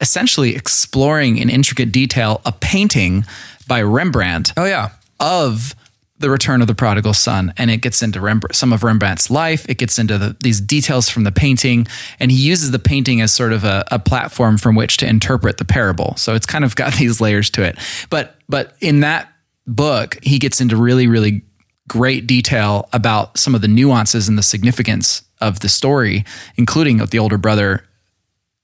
essentially 0.00 0.54
exploring 0.54 1.38
in 1.38 1.50
intricate 1.50 1.90
detail 1.90 2.40
a 2.44 2.52
painting 2.52 3.24
by 3.66 3.82
Rembrandt 3.82 4.52
Oh 4.56 4.64
yeah. 4.64 4.90
of 5.18 5.74
the 6.20 6.30
return 6.30 6.60
of 6.60 6.66
the 6.66 6.74
prodigal 6.74 7.14
son. 7.14 7.54
And 7.56 7.70
it 7.70 7.78
gets 7.78 8.02
into 8.02 8.20
Rembrandt, 8.20 8.56
some 8.56 8.72
of 8.72 8.82
rembrandt's 8.82 9.30
life. 9.30 9.68
It 9.68 9.78
gets 9.78 9.98
into 9.98 10.18
the, 10.18 10.36
these 10.40 10.60
details 10.60 11.08
from 11.08 11.24
the 11.24 11.30
painting. 11.30 11.86
And 12.18 12.32
he 12.32 12.36
uses 12.36 12.72
the 12.72 12.78
painting 12.78 13.20
as 13.20 13.32
sort 13.32 13.52
of 13.52 13.64
a, 13.64 13.84
a 13.90 13.98
platform 13.98 14.58
from 14.58 14.74
which 14.74 14.96
to 14.98 15.06
interpret 15.06 15.58
the 15.58 15.64
parable. 15.64 16.14
So 16.16 16.34
it's 16.34 16.46
kind 16.46 16.64
of 16.64 16.74
got 16.74 16.94
these 16.98 17.20
layers 17.20 17.50
to 17.50 17.62
it. 17.62 17.78
But 18.10 18.36
but 18.48 18.74
in 18.80 19.00
that 19.00 19.32
book 19.68 20.18
he 20.22 20.38
gets 20.38 20.60
into 20.60 20.76
really 20.76 21.06
really 21.06 21.42
great 21.86 22.26
detail 22.26 22.88
about 22.92 23.38
some 23.38 23.54
of 23.54 23.60
the 23.60 23.68
nuances 23.68 24.28
and 24.28 24.36
the 24.36 24.42
significance 24.42 25.22
of 25.40 25.60
the 25.60 25.68
story 25.68 26.24
including 26.56 26.98
the 26.98 27.18
older 27.18 27.38
brother 27.38 27.84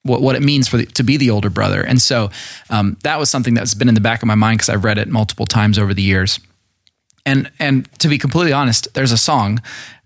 what, 0.04 0.20
what 0.20 0.36
it 0.36 0.42
means 0.42 0.68
for 0.68 0.76
the, 0.76 0.86
to 0.86 1.02
be 1.02 1.16
the 1.16 1.30
older 1.30 1.50
brother. 1.50 1.82
And 1.82 2.00
so 2.00 2.30
um, 2.70 2.96
that 3.02 3.18
was 3.18 3.30
something 3.30 3.54
that's 3.54 3.74
been 3.74 3.88
in 3.88 3.94
the 3.94 4.00
back 4.00 4.22
of 4.22 4.26
my 4.26 4.34
mind 4.34 4.58
because 4.58 4.68
I've 4.68 4.84
read 4.84 4.98
it 4.98 5.08
multiple 5.08 5.46
times 5.46 5.78
over 5.78 5.92
the 5.92 6.02
years. 6.02 6.38
And 7.26 7.50
and 7.58 7.90
to 8.00 8.08
be 8.08 8.18
completely 8.18 8.52
honest, 8.52 8.92
there's 8.92 9.12
a 9.12 9.16
song 9.16 9.62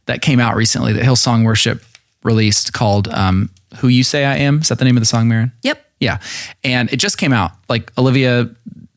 that 0.07 0.23
came 0.23 0.39
out 0.39 0.55
recently 0.55 0.93
that 0.93 1.03
Hillsong 1.03 1.45
Worship 1.45 1.83
released 2.23 2.73
called 2.73 3.09
um, 3.09 3.51
"Who 3.79 3.89
You 3.89 4.05
Say 4.05 4.25
I 4.25 4.37
Am." 4.37 4.61
Is 4.61 4.69
that 4.69 4.79
the 4.79 4.85
name 4.85 4.97
of 4.97 5.01
the 5.01 5.07
song, 5.07 5.27
Marin? 5.27 5.51
Yep. 5.63 5.85
Yeah, 5.99 6.21
and 6.63 6.93
it 6.93 6.99
just 6.99 7.19
came 7.19 7.33
out. 7.33 7.51
Like 7.69 7.91
Olivia 7.99 8.49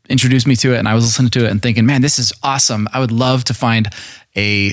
introduced 0.09 0.47
me 0.47 0.55
to 0.57 0.73
it, 0.73 0.77
and 0.77 0.87
I 0.87 0.93
was 0.93 1.05
listening 1.05 1.31
to 1.31 1.45
it 1.45 1.51
and 1.51 1.61
thinking, 1.61 1.85
man, 1.85 2.01
this 2.01 2.19
is 2.19 2.33
awesome. 2.43 2.87
I 2.93 2.99
would 2.99 3.11
love 3.11 3.43
to 3.45 3.53
find 3.53 3.89
a. 4.35 4.67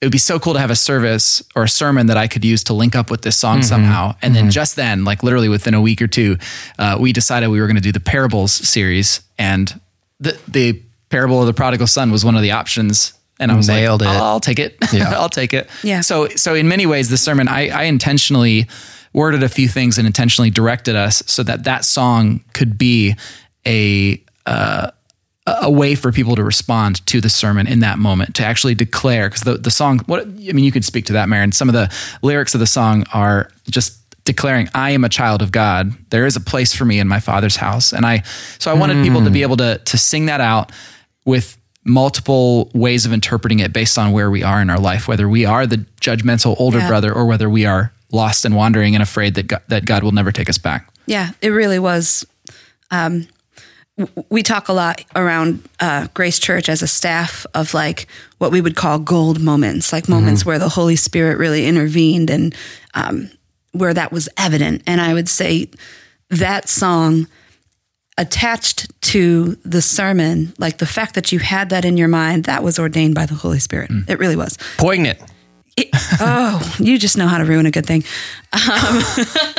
It 0.00 0.06
would 0.06 0.12
be 0.12 0.18
so 0.18 0.38
cool 0.38 0.54
to 0.54 0.58
have 0.58 0.70
a 0.70 0.76
service 0.76 1.42
or 1.54 1.64
a 1.64 1.68
sermon 1.68 2.06
that 2.06 2.16
I 2.16 2.26
could 2.26 2.42
use 2.42 2.64
to 2.64 2.72
link 2.72 2.96
up 2.96 3.10
with 3.10 3.20
this 3.20 3.36
song 3.36 3.62
somehow. 3.62 4.16
And 4.22 4.34
then 4.34 4.50
just 4.50 4.74
then, 4.76 5.04
like 5.04 5.22
literally 5.22 5.50
within 5.50 5.74
a 5.74 5.80
week 5.80 6.00
or 6.00 6.06
two, 6.06 6.38
uh, 6.78 6.96
we 6.98 7.12
decided 7.12 7.48
we 7.48 7.60
were 7.60 7.66
going 7.66 7.76
to 7.76 7.82
do 7.82 7.92
the 7.92 8.00
parables 8.00 8.50
series, 8.50 9.20
and 9.38 9.78
the 10.18 10.40
the 10.48 10.80
parable 11.10 11.40
of 11.40 11.46
the 11.46 11.52
prodigal 11.52 11.86
son 11.86 12.10
was 12.10 12.24
one 12.24 12.34
of 12.34 12.40
the 12.40 12.52
options. 12.52 13.12
And 13.38 13.50
I 13.50 13.56
was 13.56 13.68
Nailed 13.68 14.00
like, 14.00 14.10
it. 14.10 14.16
I'll, 14.16 14.24
I'll 14.24 14.40
take 14.40 14.58
it. 14.58 14.76
Yeah. 14.92 15.12
I'll 15.18 15.28
take 15.28 15.52
it. 15.52 15.68
Yeah. 15.82 16.00
So 16.00 16.28
so 16.28 16.54
in 16.54 16.68
many 16.68 16.86
ways, 16.86 17.10
the 17.10 17.18
sermon 17.18 17.48
I, 17.48 17.68
I 17.68 17.82
intentionally 17.84 18.68
worded 19.12 19.42
a 19.42 19.48
few 19.48 19.68
things 19.68 19.98
and 19.98 20.06
intentionally 20.06 20.50
directed 20.50 20.94
us 20.94 21.22
so 21.26 21.42
that 21.42 21.64
that 21.64 21.84
song 21.84 22.42
could 22.54 22.78
be 22.78 23.16
a 23.66 24.22
uh, 24.46 24.90
a 25.46 25.70
way 25.70 25.94
for 25.94 26.12
people 26.12 26.36
to 26.36 26.44
respond 26.44 27.04
to 27.06 27.20
the 27.20 27.28
sermon 27.30 27.66
in 27.66 27.80
that 27.80 27.98
moment 27.98 28.34
to 28.36 28.44
actually 28.44 28.74
declare 28.74 29.28
because 29.28 29.42
the 29.42 29.54
the 29.58 29.70
song 29.70 29.98
what 30.06 30.20
I 30.22 30.24
mean 30.52 30.64
you 30.64 30.70
could 30.72 30.84
speak 30.84 31.06
to 31.06 31.12
that 31.14 31.28
Marin 31.28 31.50
some 31.52 31.68
of 31.68 31.72
the 31.72 31.92
lyrics 32.22 32.54
of 32.54 32.60
the 32.60 32.66
song 32.66 33.04
are 33.12 33.50
just 33.68 33.96
declaring 34.24 34.68
I 34.74 34.90
am 34.90 35.02
a 35.02 35.08
child 35.08 35.42
of 35.42 35.50
God 35.50 35.92
there 36.10 36.26
is 36.26 36.36
a 36.36 36.40
place 36.40 36.74
for 36.74 36.84
me 36.84 37.00
in 37.00 37.08
my 37.08 37.18
father's 37.20 37.56
house 37.56 37.92
and 37.92 38.04
I 38.06 38.22
so 38.58 38.70
I 38.70 38.74
wanted 38.74 39.02
people 39.02 39.24
to 39.24 39.30
be 39.30 39.42
able 39.42 39.56
to 39.56 39.78
to 39.78 39.98
sing 39.98 40.26
that 40.26 40.40
out 40.40 40.70
with 41.24 41.56
multiple 41.84 42.70
ways 42.74 43.06
of 43.06 43.12
interpreting 43.12 43.58
it 43.60 43.72
based 43.72 43.98
on 43.98 44.12
where 44.12 44.30
we 44.30 44.42
are 44.44 44.60
in 44.60 44.70
our 44.70 44.78
life 44.78 45.08
whether 45.08 45.28
we 45.28 45.44
are 45.46 45.66
the 45.66 45.78
judgmental 46.00 46.54
older 46.60 46.78
Yeah. 46.78 46.88
brother 46.88 47.12
or 47.12 47.24
whether 47.26 47.48
we 47.50 47.64
are 47.66 47.92
lost 48.12 48.44
and 48.44 48.54
wandering 48.54 48.94
and 48.94 49.02
afraid 49.02 49.34
that 49.34 49.46
God, 49.48 49.62
that 49.68 49.84
God 49.86 50.02
will 50.04 50.12
never 50.12 50.30
take 50.30 50.48
us 50.50 50.58
back 50.58 50.88
Yeah, 51.06 51.30
it 51.40 51.48
really 51.48 51.78
was. 51.80 52.24
Um, 52.92 53.26
we 54.30 54.42
talk 54.42 54.68
a 54.68 54.72
lot 54.72 55.04
around 55.14 55.62
uh, 55.78 56.06
Grace 56.14 56.38
Church 56.38 56.68
as 56.68 56.82
a 56.82 56.86
staff 56.88 57.44
of 57.54 57.74
like 57.74 58.06
what 58.38 58.50
we 58.50 58.60
would 58.60 58.76
call 58.76 58.98
gold 58.98 59.40
moments, 59.40 59.92
like 59.92 60.08
moments 60.08 60.44
where 60.46 60.58
the 60.58 60.68
Holy 60.70 60.96
Spirit 60.96 61.38
really 61.38 61.66
intervened 61.66 62.30
and 62.30 62.54
um, 62.94 63.30
where 63.72 63.92
that 63.92 64.10
was 64.12 64.28
evident. 64.38 64.82
And 64.86 65.00
I 65.00 65.12
would 65.14 65.28
say 65.28 65.68
that 66.30 66.68
song 66.68 67.26
attached 68.16 68.88
to 69.02 69.56
the 69.64 69.82
sermon, 69.82 70.52
like 70.58 70.78
the 70.78 70.86
fact 70.86 71.14
that 71.14 71.32
you 71.32 71.38
had 71.38 71.70
that 71.70 71.84
in 71.84 71.96
your 71.96 72.08
mind, 72.08 72.44
that 72.44 72.62
was 72.62 72.78
ordained 72.78 73.14
by 73.14 73.26
the 73.26 73.34
Holy 73.34 73.58
Spirit. 73.58 73.90
It 74.08 74.18
really 74.18 74.36
was. 74.36 74.58
Poignant. 74.78 75.18
It- 75.76 75.88
oh, 76.20 76.76
you 76.78 76.98
just 76.98 77.16
know 77.16 77.26
how 77.28 77.38
to 77.38 77.44
ruin 77.44 77.66
a 77.66 77.70
good 77.70 77.86
thing. 77.86 78.04
Um, 78.52 79.02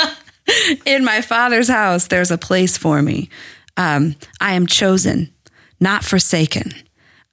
in 0.85 1.03
my 1.03 1.21
father's 1.21 1.69
house, 1.69 2.07
there's 2.07 2.31
a 2.31 2.37
place 2.37 2.77
for 2.77 3.01
me. 3.01 3.29
Um, 3.81 4.15
I 4.39 4.53
am 4.53 4.67
chosen, 4.67 5.33
not 5.79 6.03
forsaken. 6.03 6.73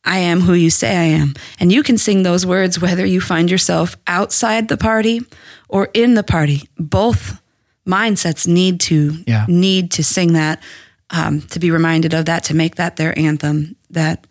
I 0.05 0.19
am 0.19 0.41
who 0.41 0.55
you 0.55 0.71
say 0.71 0.97
I 0.97 1.03
am. 1.21 1.35
And 1.61 1.71
you 1.71 1.83
can 1.83 1.99
sing 1.99 2.23
those 2.23 2.47
words 2.47 2.81
whether 2.81 3.05
you 3.05 3.21
find 3.21 3.51
yourself 3.51 3.97
outside 4.07 4.69
the 4.69 4.77
party 4.79 5.21
or 5.69 5.89
in 5.93 6.15
the 6.15 6.23
party. 6.23 6.63
Both 6.79 7.41
mindsets 7.87 8.47
need 8.47 8.81
to 8.81 9.23
Yeah. 9.27 9.45
need 9.49 9.91
to 9.93 10.03
sing 10.05 10.33
that, 10.33 10.63
um, 11.11 11.43
to 11.51 11.59
be 11.59 11.71
reminded 11.71 12.15
of 12.15 12.25
that, 12.27 12.45
to 12.45 12.55
make 12.55 12.77
that 12.77 12.97
their 12.97 13.19
anthem. 13.19 13.77
That 13.91 14.27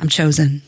I'm 0.00 0.08
chosen. 0.08 0.62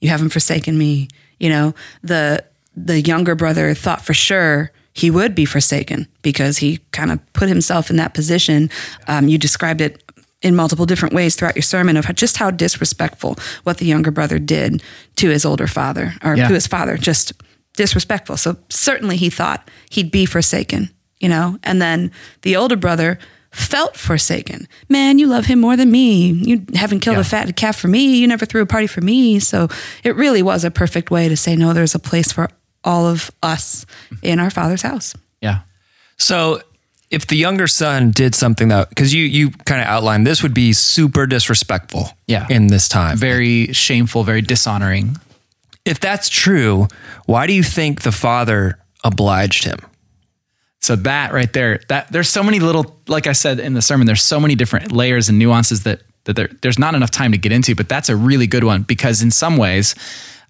You 0.00 0.08
haven't 0.10 0.30
forsaken 0.30 0.76
me. 0.76 1.08
You 1.38 1.48
know 1.50 1.74
the 2.02 2.44
the 2.76 3.00
younger 3.00 3.34
brother 3.34 3.74
thought 3.74 4.04
for 4.04 4.14
sure 4.14 4.70
he 4.94 5.10
would 5.10 5.34
be 5.34 5.44
forsaken 5.46 6.06
because 6.22 6.58
he 6.58 6.80
kind 6.90 7.10
of 7.12 7.18
put 7.32 7.48
himself 7.48 7.90
in 7.90 7.96
that 7.96 8.12
position. 8.14 8.68
Um, 9.08 9.28
you 9.28 9.38
described 9.38 9.80
it 9.80 10.02
in 10.42 10.54
multiple 10.56 10.86
different 10.86 11.14
ways 11.14 11.36
throughout 11.36 11.54
your 11.56 11.62
sermon 11.62 11.96
of 11.96 12.12
just 12.14 12.36
how 12.36 12.50
disrespectful 12.50 13.36
what 13.62 13.78
the 13.78 13.86
younger 13.86 14.10
brother 14.10 14.38
did 14.38 14.82
to 15.16 15.28
his 15.30 15.44
older 15.44 15.66
father 15.66 16.14
or 16.22 16.34
Yeah. 16.36 16.48
to 16.48 16.54
his 16.54 16.66
father, 16.66 16.96
just 16.96 17.32
disrespectful. 17.76 18.36
So 18.36 18.56
certainly 18.68 19.16
he 19.16 19.30
thought 19.30 19.70
he'd 19.90 20.10
be 20.10 20.26
forsaken, 20.26 20.90
you 21.20 21.28
know, 21.28 21.58
and 21.62 21.80
then 21.80 22.10
the 22.42 22.56
older 22.56 22.76
brother 22.76 23.18
felt 23.50 23.96
forsaken. 23.96 24.66
Man, 24.88 25.18
you 25.18 25.26
love 25.26 25.44
him 25.46 25.60
more 25.60 25.76
than 25.76 25.90
me. 25.90 26.32
You 26.32 26.64
haven't 26.74 27.00
killed 27.00 27.18
a 27.18 27.24
fatted 27.24 27.54
calf 27.54 27.76
for 27.78 27.88
me. 27.88 28.16
You 28.16 28.26
never 28.26 28.46
threw 28.46 28.62
a 28.62 28.66
party 28.66 28.86
for 28.86 29.00
me. 29.02 29.38
So 29.40 29.68
it 30.04 30.16
really 30.16 30.42
was 30.42 30.64
a 30.64 30.70
perfect 30.70 31.10
way 31.10 31.28
to 31.28 31.36
say, 31.36 31.54
no, 31.54 31.72
there's 31.74 31.94
a 31.94 31.98
place 31.98 32.32
for 32.32 32.48
all 32.82 33.06
of 33.06 33.30
us 33.42 33.84
in 34.22 34.40
our 34.40 34.50
father's 34.50 34.82
house. 34.82 35.14
yeah 35.40 35.60
So 36.18 36.62
if 37.12 37.26
the 37.26 37.36
younger 37.36 37.66
son 37.68 38.10
did 38.10 38.34
something 38.34 38.68
that 38.68 38.88
because 38.88 39.12
you 39.14 39.24
you 39.24 39.50
kind 39.66 39.80
of 39.80 39.86
outlined 39.86 40.26
this 40.26 40.42
would 40.42 40.54
be 40.54 40.72
super 40.72 41.26
disrespectful 41.26 42.08
Yeah. 42.26 42.46
in 42.50 42.68
this 42.68 42.88
time. 42.88 43.16
very 43.18 43.72
shameful 43.72 44.24
very 44.24 44.42
dishonoring 44.42 45.16
If 45.84 45.98
that's 46.00 46.28
true, 46.28 46.86
why 47.26 47.46
do 47.48 47.52
you 47.52 47.62
think 47.64 48.02
the 48.02 48.12
father 48.12 48.78
obliged 49.04 49.64
him? 49.64 49.78
So 50.80 50.96
that 50.96 51.32
right 51.32 51.52
there, 51.52 51.80
that 51.88 52.10
there's 52.12 52.28
so 52.28 52.42
many 52.42 52.58
little, 52.60 52.84
like 53.08 53.26
I 53.28 53.34
said 53.34 53.58
in 53.60 53.74
the 53.74 53.82
sermon, 53.82 54.06
there's 54.06 54.22
so 54.22 54.40
many 54.40 54.54
different 54.54 54.90
layers 54.92 55.28
and 55.28 55.38
nuances 55.38 55.82
that 55.82 56.00
that 56.24 56.36
there, 56.36 56.48
there's 56.62 56.78
not 56.78 56.94
enough 56.94 57.10
time 57.10 57.32
to 57.32 57.38
get 57.38 57.50
into. 57.52 57.74
But 57.74 57.88
that's 57.88 58.08
a 58.08 58.14
really 58.16 58.46
good 58.46 58.62
one 58.64 58.82
because 58.82 59.22
in 59.22 59.30
some 59.32 59.56
ways, 59.58 59.94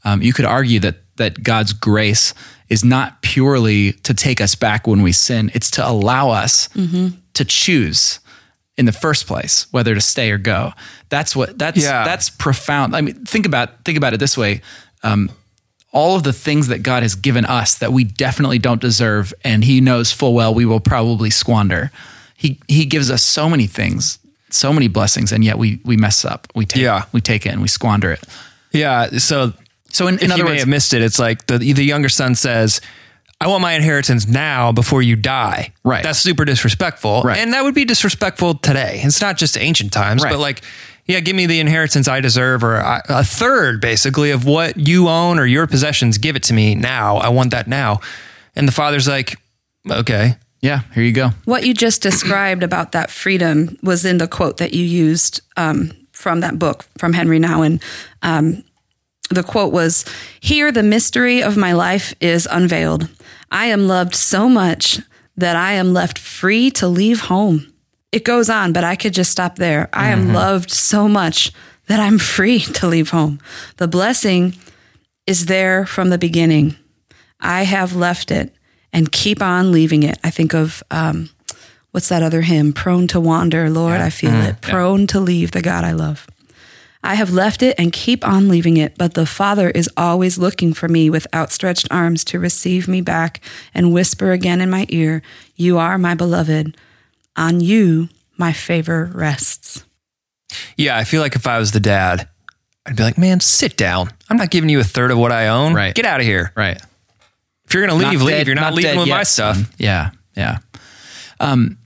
um, 0.04 0.20
you 0.22 0.32
could 0.34 0.44
argue 0.46 0.80
that 0.80 0.96
that 1.16 1.42
God's 1.42 1.72
grace 1.72 2.34
is 2.68 2.84
not 2.84 3.20
purely 3.22 3.92
to 3.92 4.14
take 4.14 4.40
us 4.40 4.54
back 4.54 4.86
when 4.86 5.02
we 5.02 5.12
sin; 5.12 5.50
it's 5.54 5.70
to 5.72 5.86
allow 5.86 6.30
us 6.30 6.68
to 7.34 7.44
choose 7.44 8.20
in 8.78 8.86
the 8.86 8.92
first 8.92 9.26
place 9.26 9.66
whether 9.70 9.94
to 9.94 10.00
stay 10.00 10.30
or 10.30 10.38
go. 10.38 10.72
That's 11.10 11.36
what 11.36 11.58
that's 11.58 11.82
Yeah. 11.82 12.04
that's 12.04 12.30
profound. 12.30 12.96
I 12.96 13.00
mean, 13.02 13.24
think 13.26 13.46
about 13.46 13.84
think 13.84 13.98
about 13.98 14.14
it 14.14 14.20
this 14.20 14.36
way. 14.36 14.60
Um, 15.02 15.30
all 15.92 16.16
of 16.16 16.22
the 16.22 16.32
things 16.32 16.68
that 16.68 16.82
God 16.82 17.02
has 17.02 17.14
given 17.14 17.44
us 17.44 17.74
that 17.74 17.92
we 17.92 18.04
definitely 18.04 18.58
don't 18.58 18.80
deserve, 18.80 19.34
and 19.44 19.62
He 19.64 19.80
knows 19.82 20.10
full 20.12 20.32
well 20.34 20.54
we 20.54 20.64
will 20.64 20.80
probably 20.80 21.28
squander. 21.30 21.90
He 22.34 22.58
He 22.66 22.86
gives 22.86 23.10
us 23.10 23.22
so 23.22 23.48
many 23.50 23.66
things, 23.66 24.18
so 24.48 24.72
many 24.72 24.88
blessings, 24.88 25.32
and 25.32 25.44
yet 25.44 25.58
we 25.58 25.80
we 25.84 25.98
mess 25.98 26.24
up. 26.24 26.46
We 26.54 26.64
take 26.64 26.82
Yeah. 26.82 27.04
we 27.12 27.20
take 27.20 27.44
it 27.44 27.50
and 27.50 27.60
we 27.60 27.68
squander 27.68 28.10
it. 28.10 28.24
Yeah. 28.72 29.18
So 29.18 29.52
So 29.92 30.06
in, 30.08 30.14
in 30.18 30.24
if 30.26 30.30
other 30.32 30.38
you 30.38 30.44
may 30.48 30.58
have 30.58 30.68
missed 30.68 30.94
it, 30.94 31.02
it's 31.02 31.18
like 31.18 31.46
the 31.46 31.58
the 31.58 31.84
younger 31.84 32.08
son 32.08 32.34
says, 32.34 32.80
I 33.40 33.48
want 33.48 33.62
my 33.62 33.72
inheritance 33.74 34.26
now 34.28 34.72
before 34.72 35.02
you 35.02 35.16
die. 35.16 35.72
Right. 35.84 36.02
That's 36.02 36.18
super 36.18 36.44
disrespectful. 36.44 37.22
Right. 37.22 37.38
And 37.38 37.52
that 37.52 37.64
would 37.64 37.74
be 37.74 37.84
disrespectful 37.84 38.54
today. 38.54 39.00
It's 39.02 39.20
not 39.20 39.36
just 39.36 39.58
ancient 39.58 39.92
times, 39.92 40.22
Right. 40.22 40.30
but 40.32 40.38
like, 40.38 40.62
yeah, 41.06 41.18
give 41.20 41.34
me 41.34 41.46
the 41.46 41.58
inheritance 41.58 42.06
I 42.08 42.20
deserve 42.20 42.62
or 42.62 42.76
a 42.76 43.02
a 43.08 43.24
third 43.24 43.80
basically 43.80 44.30
of 44.30 44.44
what 44.46 44.76
you 44.76 45.08
own 45.08 45.38
or 45.38 45.46
your 45.46 45.66
possessions. 45.66 46.18
Give 46.18 46.36
it 46.36 46.44
to 46.44 46.54
me 46.54 46.74
now. 46.76 47.16
I 47.16 47.28
want 47.30 47.50
that 47.50 47.66
now. 47.66 48.00
And 48.54 48.68
the 48.68 48.72
father's 48.72 49.08
like, 49.08 49.36
okay. 49.90 50.36
Yeah, 50.60 50.82
here 50.94 51.02
you 51.02 51.10
go. 51.12 51.30
What 51.44 51.66
you 51.66 51.74
just 51.74 52.02
described 52.02 52.62
about 52.62 52.92
that 52.92 53.10
freedom 53.10 53.76
was 53.82 54.04
in 54.04 54.18
the 54.18 54.28
quote 54.28 54.58
that 54.58 54.72
you 54.72 54.84
used 54.84 55.40
um, 55.56 55.90
from 56.12 56.38
that 56.40 56.56
book 56.56 56.84
from 56.98 57.12
Henry 57.14 57.40
Nouwen. 57.40 57.82
Um, 58.22 58.62
the 59.32 59.42
quote 59.42 59.72
was 59.72 60.04
Here, 60.40 60.70
the 60.72 60.82
mystery 60.82 61.42
of 61.42 61.56
my 61.56 61.72
life 61.72 62.14
is 62.20 62.46
unveiled. 62.50 63.08
I 63.50 63.66
am 63.66 63.86
loved 63.86 64.14
so 64.14 64.48
much 64.48 65.00
that 65.36 65.56
I 65.56 65.72
am 65.72 65.92
left 65.92 66.18
free 66.18 66.70
to 66.72 66.88
leave 66.88 67.22
home. 67.22 67.72
It 68.12 68.24
goes 68.24 68.50
on, 68.50 68.72
but 68.72 68.84
I 68.84 68.96
could 68.96 69.14
just 69.14 69.30
stop 69.30 69.56
there. 69.56 69.88
I 69.92 70.08
am 70.10 70.32
loved 70.34 70.70
so 70.70 71.08
much 71.08 71.52
that 71.86 71.98
I'm 72.00 72.18
free 72.34 72.60
to 72.60 72.86
leave 72.86 73.10
home. 73.10 73.40
The 73.78 73.88
blessing 73.88 74.54
is 75.26 75.46
there 75.46 75.86
from 75.86 76.10
the 76.10 76.18
beginning. 76.18 76.76
I 77.40 77.62
have 77.62 77.94
left 77.96 78.30
it 78.30 78.54
and 78.92 79.10
keep 79.10 79.40
on 79.42 79.72
leaving 79.72 80.02
it. 80.02 80.18
I 80.22 80.30
think 80.30 80.54
of 80.54 80.82
um, 80.90 81.30
what's 81.92 82.08
that 82.08 82.22
other 82.22 82.42
hymn? 82.42 82.72
Prone 82.72 83.06
to 83.08 83.20
wander, 83.20 83.70
Lord, 83.70 84.00
I 84.00 84.10
feel 84.10 84.34
it. 84.34 84.60
Prone 84.60 85.06
to 85.08 85.20
leave 85.20 85.52
the 85.52 85.62
God 85.62 85.84
I 85.84 85.92
love. 85.92 86.26
I 87.04 87.14
have 87.16 87.30
left 87.32 87.62
it 87.62 87.74
and 87.78 87.92
keep 87.92 88.24
on 88.26 88.48
leaving 88.48 88.76
it, 88.76 88.96
but 88.96 89.14
the 89.14 89.26
Father 89.26 89.70
is 89.70 89.90
always 89.96 90.38
looking 90.38 90.72
for 90.72 90.88
me 90.88 91.10
with 91.10 91.26
outstretched 91.34 91.88
arms 91.90 92.24
to 92.26 92.38
receive 92.38 92.86
me 92.86 93.00
back 93.00 93.40
and 93.74 93.92
whisper 93.92 94.30
again 94.30 94.60
in 94.60 94.70
my 94.70 94.86
ear, 94.88 95.22
You 95.56 95.78
are 95.78 95.98
my 95.98 96.14
beloved. 96.14 96.76
On 97.36 97.60
you, 97.60 98.08
my 98.36 98.52
favor 98.52 99.10
rests. 99.14 99.84
Yeah, 100.76 100.96
I 100.96 101.04
feel 101.04 101.20
like 101.22 101.34
if 101.34 101.46
I 101.46 101.58
was 101.58 101.72
the 101.72 101.80
dad, 101.80 102.28
I'd 102.86 102.96
be 102.96 103.02
like, 103.02 103.18
man, 103.18 103.40
sit 103.40 103.76
down. 103.76 104.10
I'm 104.28 104.36
not 104.36 104.50
giving 104.50 104.68
you 104.68 104.80
a 104.80 104.84
third 104.84 105.10
of 105.10 105.18
what 105.18 105.32
I 105.32 105.48
own. 105.48 105.72
Right. 105.74 105.94
Get 105.94 106.04
out 106.04 106.20
of 106.20 106.26
here. 106.26 106.52
Right. 106.56 106.80
If 107.66 107.74
you're 107.74 107.86
going 107.86 107.98
to 107.98 108.06
leave, 108.06 108.18
Not 108.20 108.26
leave. 108.26 108.36
dead- 108.36 108.46
you're 108.46 108.54
not, 108.56 108.60
not 108.62 108.74
leaving 108.74 108.98
with 108.98 109.08
yet, 109.08 109.16
my 109.16 109.22
stuff. 109.22 109.58
Yeah, 109.78 110.10
yeah. 110.36 110.58
Um, 111.40 111.78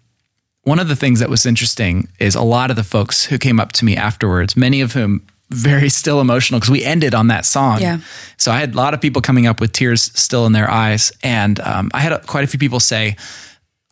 one 0.67 0.81
of 0.81 0.89
the 0.89 0.97
things 0.97 1.21
that 1.21 1.31
was 1.31 1.47
interesting 1.47 2.09
is 2.19 2.35
a 2.35 2.43
lot 2.43 2.71
of 2.71 2.77
the 2.77 2.83
folks 2.83 3.27
who 3.27 3.39
came 3.39 3.61
up 3.61 3.71
to 3.71 3.85
me 3.85 3.97
afterwards, 3.97 4.57
many 4.57 4.81
of 4.81 4.95
whom 4.95 5.25
very 5.51 5.89
still 5.89 6.21
emotional 6.21 6.59
because 6.59 6.73
we 6.73 6.83
ended 6.83 7.15
on 7.15 7.29
that 7.29 7.45
song. 7.45 7.81
Yeah. 7.81 7.99
So 8.37 8.51
I 8.51 8.59
had 8.59 8.75
a 8.75 8.77
lot 8.77 8.93
of 8.93 9.01
people 9.01 9.23
coming 9.23 9.47
up 9.47 9.61
with 9.61 9.71
tears 9.71 10.03
still 10.19 10.45
in 10.45 10.53
their 10.53 10.69
eyes, 10.69 11.13
and 11.23 11.61
um, 11.61 11.89
I 11.95 12.01
had 12.01 12.13
a, 12.13 12.19
quite 12.19 12.43
a 12.43 12.49
few 12.49 12.59
people 12.59 12.81
say, 12.81 13.15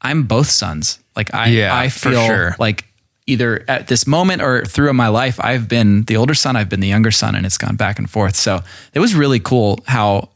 "I'm 0.03 0.25
both 0.25 0.49
sons." 0.49 0.99
Like 1.15 1.33
I, 1.33 1.47
Yeah, 1.51 1.79
I 1.79 1.89
feel 1.91 2.27
sure. 2.27 2.57
like 2.59 2.85
either 3.29 3.65
at 3.69 3.87
this 3.87 4.05
moment 4.05 4.43
or 4.43 4.65
through 4.65 4.93
my 4.95 5.07
life, 5.07 5.39
I've 5.41 5.69
been 5.69 6.03
the 6.07 6.17
older 6.17 6.35
son, 6.35 6.57
I've 6.57 6.69
been 6.69 6.81
the 6.81 6.89
younger 6.89 7.13
son, 7.13 7.37
and 7.37 7.47
it's 7.47 7.57
gone 7.57 7.77
back 7.77 8.01
and 8.01 8.11
forth. 8.11 8.35
So 8.35 8.63
it 8.93 8.99
was 8.99 9.15
really 9.15 9.39
cool 9.39 9.79
how 9.87 10.31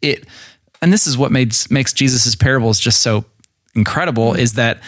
it 0.00 0.26
and 0.80 0.92
this 0.92 1.08
is 1.08 1.18
what 1.18 1.32
makes 1.32 1.72
makes 1.72 1.92
Jesus's 1.92 2.36
parables 2.36 2.78
just 2.78 3.00
so 3.00 3.24
incredible 3.74 4.34
is 4.34 4.52
that 4.54 4.80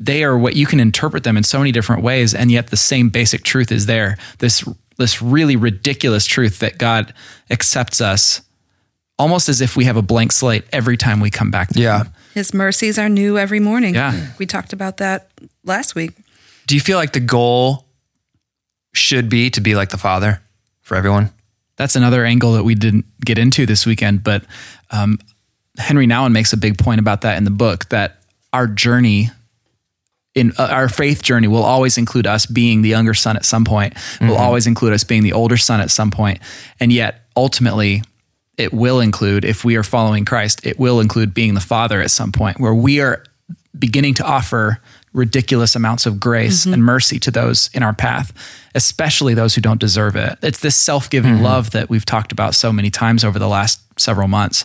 they 0.00 0.22
are 0.24 0.38
what 0.38 0.54
you 0.56 0.66
can 0.66 0.80
interpret 0.80 1.24
them 1.24 1.36
in 1.36 1.42
so 1.42 1.58
many 1.58 1.72
different 1.72 2.02
ways 2.02 2.34
and 2.34 2.50
yet 2.52 2.68
the 2.68 2.76
same 2.76 3.08
basic 3.08 3.42
truth 3.42 3.72
is 3.72 3.86
there 3.86 4.16
this 4.38 4.64
this 4.96 5.20
really 5.22 5.56
ridiculous 5.56 6.24
truth 6.26 6.58
that 6.60 6.78
God 6.78 7.12
accepts 7.50 8.00
us 8.00 8.42
almost 9.18 9.48
as 9.48 9.60
if 9.60 9.76
we 9.76 9.84
have 9.84 9.96
a 9.96 10.02
blank 10.02 10.32
slate 10.32 10.64
every 10.72 10.96
time 10.96 11.20
we 11.20 11.30
come 11.30 11.50
back 11.50 11.68
to 11.70 11.80
Yeah. 11.80 12.04
him. 12.04 12.12
His 12.34 12.54
mercies 12.54 12.98
are 12.98 13.08
new 13.08 13.36
every 13.38 13.58
morning. 13.60 13.94
Yeah. 13.94 14.28
We 14.38 14.46
talked 14.46 14.72
about 14.72 14.98
that 14.98 15.28
last 15.64 15.94
week. 15.94 16.12
Do 16.66 16.74
you 16.76 16.80
feel 16.80 16.98
like 16.98 17.12
the 17.12 17.20
goal 17.20 17.86
should 18.94 19.28
be 19.28 19.50
to 19.50 19.60
be 19.60 19.74
like 19.74 19.90
the 19.90 19.98
father 19.98 20.40
for 20.82 20.96
everyone? 20.96 21.30
that's 21.76 21.94
another 21.94 22.24
angle 22.24 22.54
that 22.54 22.64
we 22.64 22.74
didn't 22.74 23.04
get 23.24 23.38
into 23.38 23.64
this 23.64 23.86
weekend. 23.86 24.24
But 24.24 24.42
um, 24.90 25.20
Henri 25.78 26.08
Nouwen 26.08 26.32
makes 26.32 26.52
a 26.52 26.56
big 26.56 26.76
point 26.76 26.98
about 26.98 27.20
that 27.20 27.36
in 27.38 27.44
the 27.44 27.52
book 27.52 27.88
that 27.90 28.18
our 28.52 28.66
journey 28.66 29.30
in 30.38 30.52
uh, 30.58 30.68
our 30.70 30.88
faith 30.88 31.22
journey 31.22 31.48
will 31.48 31.64
always 31.64 31.98
include 31.98 32.26
us 32.26 32.46
being 32.46 32.82
the 32.82 32.88
younger 32.88 33.14
son 33.14 33.36
at 33.36 33.44
some 33.44 33.64
point. 33.64 33.94
Will 34.20 34.36
always 34.36 34.66
include 34.66 34.92
us 34.92 35.04
being 35.04 35.22
the 35.22 35.32
older 35.32 35.56
son 35.56 35.80
at 35.80 35.90
some 35.90 36.10
point, 36.10 36.40
and 36.80 36.92
yet 36.92 37.26
ultimately. 37.36 38.02
It 38.56 38.72
will 38.72 38.98
include, 38.98 39.44
if 39.44 39.64
we 39.64 39.76
are 39.76 39.84
following 39.84 40.24
Christ, 40.24 40.66
it 40.66 40.80
will 40.80 40.98
include 40.98 41.32
being 41.32 41.54
the 41.54 41.60
father 41.60 42.00
at 42.00 42.10
some 42.10 42.32
point 42.32 42.58
where 42.58 42.74
we 42.74 43.00
are 43.00 43.22
beginning 43.78 44.14
to 44.14 44.24
offer 44.24 44.80
ridiculous 45.12 45.76
amounts 45.76 46.06
of 46.06 46.18
grace 46.20 46.66
and 46.66 46.84
mercy 46.84 47.18
to 47.20 47.30
those 47.30 47.70
in 47.72 47.82
our 47.82 47.94
path, 47.94 48.32
especially 48.74 49.34
those 49.34 49.54
who 49.54 49.60
don't 49.60 49.80
deserve 49.80 50.16
it. 50.16 50.38
It's 50.42 50.60
this 50.60 50.76
self 50.76 51.08
giving 51.08 51.42
love 51.42 51.70
that 51.70 51.88
we've 51.88 52.04
talked 52.04 52.32
about 52.32 52.54
so 52.54 52.72
many 52.72 52.90
times 52.90 53.24
over 53.24 53.38
the 53.38 53.48
last 53.48 53.80
several 53.98 54.28
months. 54.28 54.64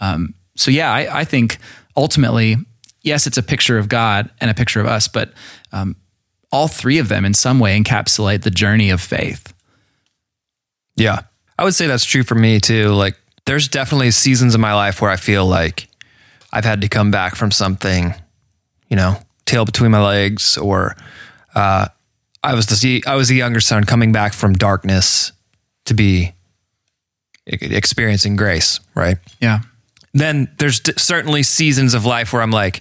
Um, 0.00 0.34
so, 0.56 0.70
yeah, 0.70 0.92
I, 0.92 1.20
I 1.20 1.24
think 1.24 1.58
ultimately, 1.96 2.56
yes, 3.02 3.26
it's 3.26 3.38
a 3.38 3.42
picture 3.42 3.78
of 3.78 3.88
God 3.88 4.30
and 4.40 4.50
a 4.50 4.54
picture 4.54 4.80
of 4.80 4.86
us, 4.86 5.08
but 5.08 5.32
um, 5.72 5.96
all 6.52 6.68
three 6.68 6.98
of 6.98 7.08
them 7.08 7.24
in 7.24 7.34
some 7.34 7.58
way 7.58 7.78
encapsulate 7.80 8.42
the 8.42 8.50
journey 8.50 8.90
of 8.90 9.00
faith. 9.00 9.54
Yeah. 10.96 11.20
I 11.58 11.64
would 11.64 11.74
say 11.74 11.86
that's 11.86 12.04
true 12.04 12.22
for 12.22 12.34
me 12.34 12.60
too. 12.60 12.88
Like 12.88 13.16
there's 13.46 13.68
definitely 13.68 14.10
seasons 14.10 14.54
in 14.54 14.60
my 14.60 14.74
life 14.74 15.00
where 15.00 15.10
I 15.10 15.16
feel 15.16 15.46
like 15.46 15.88
I've 16.52 16.64
had 16.64 16.80
to 16.80 16.88
come 16.88 17.10
back 17.10 17.36
from 17.36 17.50
something, 17.50 18.14
you 18.88 18.96
know, 18.96 19.16
tail 19.46 19.64
between 19.64 19.90
my 19.90 20.02
legs 20.02 20.58
or 20.58 20.96
uh, 21.54 21.88
I 22.42 22.54
was 22.54 22.66
the 22.66 23.02
I 23.06 23.16
was 23.16 23.28
the 23.28 23.36
younger 23.36 23.60
son 23.60 23.84
coming 23.84 24.12
back 24.12 24.32
from 24.32 24.54
darkness 24.54 25.32
to 25.84 25.94
be 25.94 26.34
experiencing 27.46 28.36
grace, 28.36 28.80
right? 28.94 29.18
Yeah. 29.40 29.60
Then 30.12 30.48
there's 30.58 30.80
d- 30.80 30.92
certainly 30.96 31.42
seasons 31.42 31.94
of 31.94 32.04
life 32.04 32.32
where 32.32 32.42
I'm 32.42 32.50
like, 32.50 32.80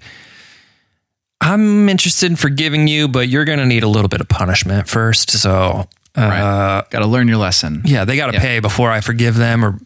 I'm 1.41 1.87
interested 1.87 2.29
in 2.29 2.35
forgiving 2.35 2.87
you, 2.87 3.07
but 3.07 3.29
you're 3.29 3.45
going 3.45 3.59
to 3.59 3.65
need 3.65 3.83
a 3.83 3.87
little 3.87 4.09
bit 4.09 4.19
of 4.21 4.27
punishment 4.27 4.89
first. 4.89 5.31
So, 5.31 5.87
uh, 6.15 6.81
Got 6.89 6.99
to 6.99 7.07
learn 7.07 7.27
your 7.27 7.37
lesson. 7.37 7.81
yeah, 7.85 8.03
they 8.05 8.17
got 8.17 8.27
to 8.27 8.33
Yeah. 8.33 8.41
pay 8.41 8.59
before 8.59 8.91
I 8.91 8.99
forgive 9.01 9.35
them, 9.35 9.63
or 9.63 9.79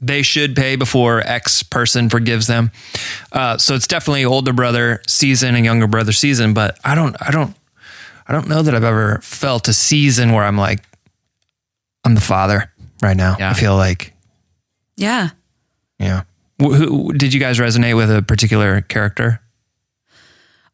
they 0.00 0.22
should 0.22 0.56
pay 0.56 0.76
before 0.76 1.20
X 1.20 1.62
person 1.62 2.08
forgives 2.08 2.46
them. 2.46 2.70
Uh, 3.32 3.58
so 3.58 3.74
it's 3.74 3.86
definitely 3.86 4.24
older 4.24 4.52
brother 4.52 5.02
season 5.06 5.54
and 5.54 5.64
younger 5.64 5.86
brother 5.86 6.12
season. 6.12 6.54
But 6.54 6.78
I 6.84 6.94
don't, 6.94 7.16
I 7.20 7.30
don't, 7.30 7.54
I 8.26 8.32
don't 8.32 8.48
know 8.48 8.62
that 8.62 8.74
I've 8.74 8.84
ever 8.84 9.20
felt 9.22 9.68
a 9.68 9.72
season 9.74 10.32
where 10.32 10.44
I'm 10.44 10.56
like, 10.56 10.82
I'm 12.04 12.14
the 12.14 12.20
father 12.22 12.72
right 13.02 13.16
now. 13.16 13.36
Yeah. 13.38 13.50
I 13.50 13.54
feel 13.54 13.76
like, 13.76 14.14
Yeah. 14.96 15.30
yeah. 15.98 16.22
Who, 16.60 16.72
who, 16.74 17.12
did 17.12 17.34
you 17.34 17.40
guys 17.40 17.58
resonate 17.58 17.96
with 17.96 18.10
a 18.10 18.22
particular 18.22 18.80
character? 18.82 19.40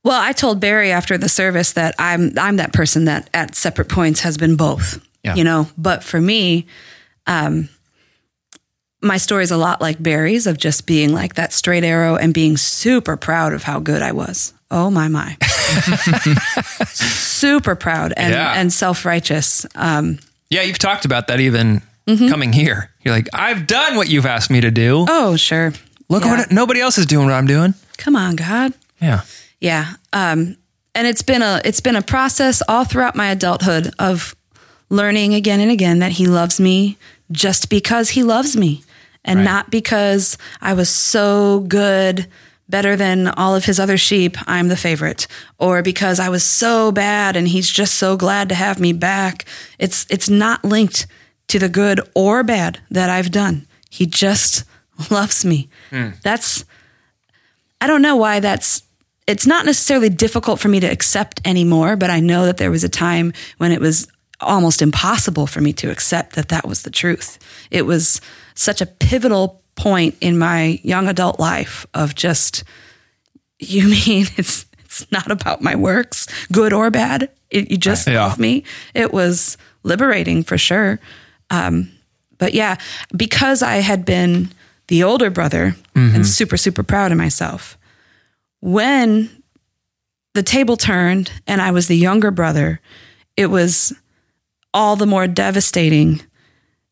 Well, 0.02 0.20
I 0.20 0.32
told 0.32 0.60
Barry 0.60 0.92
after 0.92 1.18
the 1.18 1.28
service 1.28 1.72
that 1.74 1.94
I'm 1.98 2.38
I'm 2.38 2.56
that 2.56 2.72
person 2.72 3.04
that 3.06 3.28
at 3.34 3.54
separate 3.54 3.88
points 3.88 4.20
has 4.20 4.36
been 4.38 4.56
both. 4.56 5.04
Yeah. 5.22 5.34
You 5.34 5.44
know, 5.44 5.68
but 5.76 6.02
for 6.02 6.18
me, 6.20 6.66
um, 7.26 7.68
my 9.02 9.18
story 9.18 9.42
is 9.44 9.50
a 9.50 9.56
lot 9.58 9.80
like 9.82 10.02
Barry's 10.02 10.46
of 10.46 10.56
just 10.56 10.86
being 10.86 11.12
like 11.12 11.34
that 11.34 11.52
straight 11.52 11.84
arrow 11.84 12.16
and 12.16 12.32
being 12.32 12.56
super 12.56 13.16
proud 13.18 13.52
of 13.52 13.62
how 13.64 13.78
good 13.80 14.00
I 14.02 14.12
was. 14.12 14.54
Oh 14.70 14.90
my 14.90 15.08
my, 15.08 15.36
super 16.86 17.74
proud 17.74 18.12
and 18.16 18.32
Yeah. 18.34 18.52
and 18.56 18.72
self 18.72 19.04
righteous. 19.04 19.66
Um, 19.74 20.18
Yeah, 20.48 20.62
you've 20.62 20.78
talked 20.78 21.04
about 21.04 21.26
that 21.28 21.40
even 21.40 21.82
coming 22.16 22.52
here. 22.52 22.90
You're 23.02 23.14
like, 23.14 23.28
I've 23.32 23.66
done 23.66 23.96
what 23.96 24.08
you've 24.08 24.26
asked 24.26 24.50
me 24.50 24.60
to 24.60 24.70
do. 24.70 25.06
oh 25.08 25.36
sure, 25.36 25.72
Look 26.08 26.24
yeah. 26.24 26.36
what 26.38 26.50
nobody 26.52 26.80
else 26.80 26.98
is 26.98 27.06
doing 27.06 27.26
what 27.26 27.34
I'm 27.34 27.46
doing. 27.46 27.74
come 27.98 28.16
on, 28.16 28.36
God. 28.36 28.72
Yeah. 29.00 29.22
Yeah. 29.60 29.94
Um, 30.12 30.56
and 30.94 31.06
it's 31.06 31.22
been 31.22 31.42
a 31.42 31.60
it's 31.64 31.80
been 31.80 31.96
a 31.96 32.02
process 32.02 32.62
all 32.68 32.84
throughout 32.84 33.14
my 33.16 33.28
adulthood 33.30 33.92
of 33.98 34.34
learning 34.88 35.34
again 35.34 35.60
and 35.60 35.70
again 35.70 36.00
that 36.00 36.12
he 36.12 36.26
loves 36.26 36.58
me 36.60 36.96
just 37.30 37.70
because 37.70 38.10
he 38.10 38.22
loves 38.24 38.56
me 38.56 38.82
and 39.24 39.44
not 39.44 39.70
because 39.70 40.36
I 40.60 40.72
was 40.74 40.88
so 40.88 41.60
good 41.60 42.26
better 42.68 42.96
than 42.96 43.28
all 43.28 43.54
of 43.54 43.64
his 43.66 43.78
other 43.78 43.96
sheep 43.96 44.36
I'm 44.48 44.68
the 44.68 44.76
favorite 44.76 45.26
or 45.58 45.82
because 45.82 46.18
I 46.18 46.28
was 46.28 46.42
so 46.44 46.90
bad 46.90 47.36
and 47.36 47.46
he's 47.46 47.68
just 47.70 47.94
so 47.94 48.16
glad 48.16 48.48
to 48.48 48.54
have 48.54 48.80
me 48.80 48.92
back 48.92 49.44
it's 49.78 50.06
it's 50.10 50.28
not 50.28 50.64
linked 50.64 51.06
to 51.50 51.58
the 51.58 51.68
good 51.68 52.00
or 52.14 52.42
bad 52.42 52.78
that 52.90 53.10
I've 53.10 53.30
done 53.30 53.66
he 53.90 54.06
just 54.06 54.64
loves 55.10 55.44
me 55.44 55.68
hmm. 55.90 56.10
that's 56.22 56.64
I 57.80 57.86
don't 57.86 58.02
know 58.02 58.16
why 58.16 58.40
that's 58.40 58.82
it's 59.26 59.46
not 59.46 59.64
necessarily 59.64 60.08
difficult 60.08 60.58
for 60.60 60.68
me 60.68 60.80
to 60.80 60.86
accept 60.88 61.40
anymore, 61.44 61.94
but 61.96 62.10
I 62.10 62.18
know 62.18 62.46
that 62.46 62.56
there 62.56 62.70
was 62.70 62.82
a 62.82 62.88
time 62.88 63.32
when 63.58 63.70
it 63.70 63.80
was 63.80 64.08
almost 64.40 64.82
impossible 64.82 65.46
for 65.46 65.60
me 65.60 65.72
to 65.74 65.90
accept 65.90 66.34
that 66.34 66.48
that 66.48 66.66
was 66.66 66.82
the 66.82 66.90
truth. 66.90 67.38
It 67.70 67.86
was 67.86 68.20
such 68.54 68.80
a 68.80 68.86
pivotal 68.86 69.62
point 69.76 70.16
in 70.20 70.36
my 70.36 70.80
young 70.82 71.06
adult 71.06 71.38
life 71.38 71.86
of 71.94 72.14
just, 72.16 72.64
you 73.60 73.84
mean 74.06 74.26
it's 74.36 74.66
it's 74.84 75.06
not 75.12 75.30
about 75.30 75.62
my 75.62 75.76
works, 75.76 76.26
good 76.50 76.72
or 76.72 76.90
bad. 76.90 77.30
It, 77.50 77.70
you 77.70 77.76
just 77.78 78.08
Yeah. 78.08 78.24
love 78.26 78.38
me. 78.38 78.64
It 78.94 79.12
was 79.12 79.56
liberating 79.84 80.42
for 80.42 80.58
sure. 80.58 80.98
Um, 81.50 81.90
but 82.38 82.54
yeah, 82.54 82.76
because 83.16 83.62
I 83.62 83.76
had 83.76 84.04
been 84.04 84.50
the 84.88 85.02
older 85.02 85.30
brother 85.30 85.74
and 85.94 86.26
super 86.26 86.56
super 86.56 86.82
proud 86.82 87.12
of 87.12 87.18
myself. 87.18 87.76
When 88.60 89.28
the 90.34 90.42
table 90.42 90.76
turned 90.76 91.30
and 91.46 91.60
I 91.60 91.70
was 91.70 91.88
the 91.88 91.96
younger 91.96 92.30
brother, 92.30 92.80
it 93.36 93.46
was 93.46 93.92
all 94.72 94.96
the 94.96 95.06
more 95.06 95.26
devastating 95.26 96.22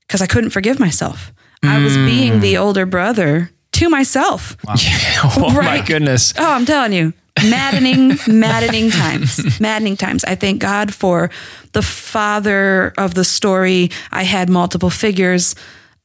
because 0.06 0.20
I 0.22 0.26
couldn't 0.26 0.50
forgive 0.50 0.78
myself. 0.80 1.32
I 1.62 1.82
was 1.82 1.96
being 1.96 2.40
the 2.40 2.56
older 2.56 2.86
brother 2.86 3.50
to 3.72 3.88
myself. 3.88 4.56
oh 4.68 5.52
my 5.54 5.80
goodness. 5.84 6.32
Oh, 6.38 6.52
I'm 6.52 6.64
telling 6.66 6.92
you, 6.92 7.12
maddening, 7.44 8.16
maddening 8.26 8.90
times, 8.90 9.60
maddening 9.60 9.96
times. 9.96 10.24
I 10.24 10.34
thank 10.34 10.60
God 10.60 10.94
for 10.94 11.30
the 11.72 11.82
father 11.82 12.92
of 12.98 13.14
the 13.14 13.24
story. 13.24 13.90
I 14.12 14.22
had 14.24 14.48
multiple 14.48 14.90
figures 14.90 15.54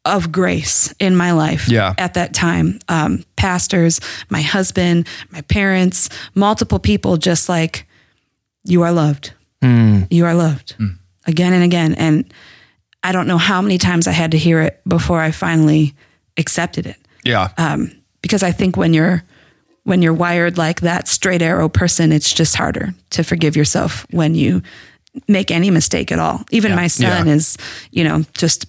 of 0.06 0.32
grace 0.32 0.94
in 1.00 1.16
my 1.16 1.32
life 1.32 1.70
Yeah. 1.70 1.94
at 1.98 2.14
that 2.16 2.34
time. 2.34 2.80
Um, 2.90 3.24
pastors, 3.38 4.00
my 4.30 4.42
husband, 4.42 5.08
my 5.32 5.42
parents, 5.42 6.10
multiple 6.36 6.80
people 6.80 7.18
just 7.18 7.48
like, 7.48 7.88
you 8.66 8.82
are 8.84 8.92
loved. 8.92 9.34
Hmm. 9.62 10.02
You 10.10 10.26
are 10.26 10.34
loved 10.34 10.74
hmm. 10.74 10.88
again 11.26 11.54
and 11.54 11.64
again. 11.64 11.94
And 11.96 12.26
I 13.02 13.12
don't 13.12 13.28
know 13.28 13.38
how 13.38 13.62
many 13.62 13.78
times 13.78 14.08
I 14.08 14.12
had 14.12 14.32
to 14.32 14.38
hear 14.38 14.62
it 14.62 14.82
before 14.88 15.22
I 15.22 15.32
finally 15.32 15.94
accepted 16.38 16.86
it 16.88 16.98
Yeah. 17.24 17.50
Um, 17.58 17.92
because 18.22 18.44
I 18.44 18.52
think 18.52 18.76
when 18.78 18.94
you're 18.94 19.24
when 19.84 20.02
you're 20.02 20.14
wired 20.14 20.58
like 20.58 20.82
that 20.82 21.08
straight 21.08 21.42
arrow 21.42 21.70
person, 21.70 22.12
it's 22.12 22.34
just 22.34 22.56
harder 22.56 22.94
to 23.12 23.24
forgive 23.24 23.56
yourself 23.56 24.06
when 24.12 24.34
you 24.36 24.62
make 25.28 25.52
any 25.52 25.70
mistake 25.70 26.12
at 26.12 26.20
all. 26.20 26.44
Even 26.52 26.74
my 26.76 26.88
son 26.88 27.28
Yeah. 27.28 27.34
is, 27.34 27.58
you 27.92 28.04
know, 28.04 28.24
just 28.34 28.66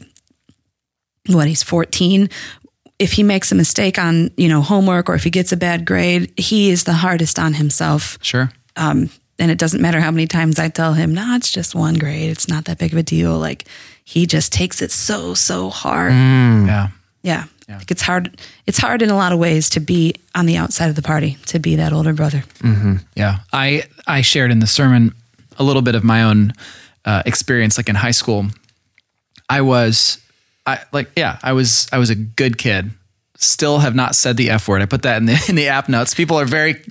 what 1.28 1.46
he's 1.48 1.62
14. 1.62 2.28
If 2.98 3.12
he 3.12 3.22
makes 3.22 3.50
a 3.50 3.54
mistake 3.54 3.98
on, 3.98 4.30
you 4.36 4.48
know, 4.48 4.60
homework 4.60 5.08
or 5.08 5.14
if 5.14 5.24
he 5.24 5.30
gets 5.30 5.52
a 5.52 5.56
bad 5.56 5.84
grade, 5.84 6.32
he 6.36 6.70
is 6.70 6.84
the 6.84 6.92
hardest 6.94 7.38
on 7.38 7.54
himself. 7.54 8.18
Sure. 8.20 8.50
Um, 8.76 9.08
and 9.38 9.50
it 9.50 9.58
doesn't 9.58 9.80
matter 9.82 10.00
how 10.00 10.10
many 10.10 10.26
times 10.26 10.58
I 10.58 10.68
tell 10.68 10.92
him, 10.94 11.12
no, 11.14 11.34
it's 11.34 11.50
just 11.50 11.74
one 11.74 11.94
grade. 11.94 12.30
It's 12.30 12.48
not 12.48 12.66
that 12.66 12.78
big 12.78 12.92
of 12.92 12.98
a 12.98 13.02
deal. 13.02 13.38
Like 13.38 13.64
he 14.04 14.26
just 14.26 14.52
takes 14.52 14.80
it 14.82 14.92
so, 14.92 15.34
so 15.34 15.70
hard. 15.70 16.12
Yeah. 16.12 16.88
Yeah. 17.22 17.44
Like 17.68 17.90
it's 17.90 18.02
hard. 18.02 18.38
It's 18.66 18.78
hard 18.78 19.02
in 19.02 19.10
a 19.10 19.16
lot 19.16 19.32
of 19.32 19.38
ways 19.38 19.70
to 19.70 19.80
be 19.80 20.14
on 20.34 20.46
the 20.46 20.56
outside 20.56 20.88
of 20.88 20.96
the 20.96 21.02
party, 21.02 21.38
to 21.46 21.58
be 21.58 21.76
that 21.76 21.92
older 21.92 22.12
brother. 22.12 22.44
Yeah, 23.16 23.38
I 23.52 23.84
I 24.06 24.20
shared 24.20 24.50
in 24.50 24.58
the 24.58 24.66
sermon 24.66 25.14
a 25.58 25.64
little 25.64 25.82
bit 25.82 25.94
of 25.94 26.04
my 26.04 26.22
own 26.24 26.52
uh, 27.04 27.22
experience, 27.26 27.76
like 27.78 27.88
in 27.88 27.94
high 27.94 28.10
school. 28.10 28.46
I 29.48 29.60
was, 29.60 30.18
I 30.66 30.80
like, 30.92 31.10
yeah, 31.16 31.38
I 31.42 31.52
was, 31.52 31.86
I 31.92 31.98
was 31.98 32.10
a 32.10 32.14
good 32.14 32.58
kid. 32.58 32.90
Still 33.36 33.78
have 33.78 33.94
not 33.94 34.14
said 34.14 34.36
the 34.36 34.50
f 34.50 34.68
word. 34.68 34.80
I 34.82 34.86
put 34.86 35.02
that 35.02 35.18
in 35.18 35.26
the 35.26 35.44
in 35.48 35.54
the 35.54 35.68
app 35.68 35.88
notes. 35.88 36.14
People 36.14 36.38
are 36.38 36.44
very 36.46 36.82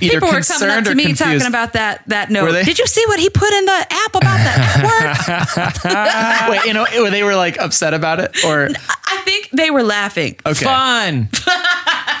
either 0.00 0.14
People 0.20 0.28
were 0.28 0.28
coming 0.28 0.40
up 0.40 0.46
concerned 0.46 0.86
to 0.86 0.92
or 0.92 0.94
me 0.94 1.04
confused. 1.04 1.22
talking 1.42 1.46
about 1.46 1.72
that 1.74 2.02
that 2.08 2.30
note. 2.30 2.44
Were 2.44 2.52
they? 2.52 2.62
Did 2.64 2.78
you 2.78 2.86
see 2.86 3.04
what 3.06 3.18
he 3.20 3.30
put 3.30 3.52
in 3.52 3.64
the 3.64 3.86
app 3.90 4.14
about 4.14 4.38
that 4.38 6.46
word? 6.48 6.50
Wait, 6.56 6.64
you 6.66 6.74
know, 6.74 6.86
were 7.02 7.10
they 7.10 7.22
were 7.22 7.36
like 7.36 7.58
upset 7.58 7.94
about 7.94 8.20
it, 8.20 8.44
or 8.44 8.68
I 9.06 9.16
think 9.24 9.50
they 9.52 9.70
were 9.70 9.82
laughing. 9.82 10.36
okay? 10.44 10.64
Fun. 10.64 11.28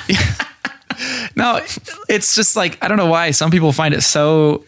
No, 1.36 1.60
it's 2.08 2.34
just 2.34 2.56
like 2.56 2.78
I 2.82 2.88
don't 2.88 2.96
know 2.96 3.04
why 3.06 3.30
some 3.32 3.50
people 3.50 3.70
find 3.72 3.92
it 3.92 4.00
so 4.00 4.64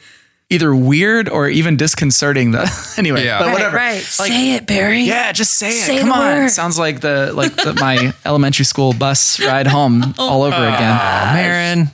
either 0.51 0.75
weird 0.75 1.27
or 1.29 1.49
even 1.49 1.77
disconcerting. 1.79 2.51
That 2.51 2.69
anyway, 2.99 3.25
Yeah. 3.25 3.39
but 3.39 3.47
Right, 3.47 3.53
whatever. 3.55 3.77
right. 3.77 3.95
Like, 4.19 4.33
Say 4.33 4.55
it, 4.57 4.67
Barry. 4.67 5.03
Yeah, 5.05 5.33
just 5.33 5.55
say 5.55 5.71
it. 5.71 5.85
Say 5.85 6.01
Come 6.01 6.13
on. 6.13 6.19
word. 6.43 6.49
Sounds 6.51 6.79
like 6.79 7.01
the 7.01 7.33
like 7.35 7.55
the, 7.57 7.73
my 7.81 8.13
elementary 8.27 8.67
school 8.67 8.93
bus 8.93 9.41
ride 9.41 9.67
home 9.67 10.15
all 10.19 10.43
over 10.43 10.55
oh, 10.57 10.69
again. 10.75 10.97
Marin, 11.35 11.91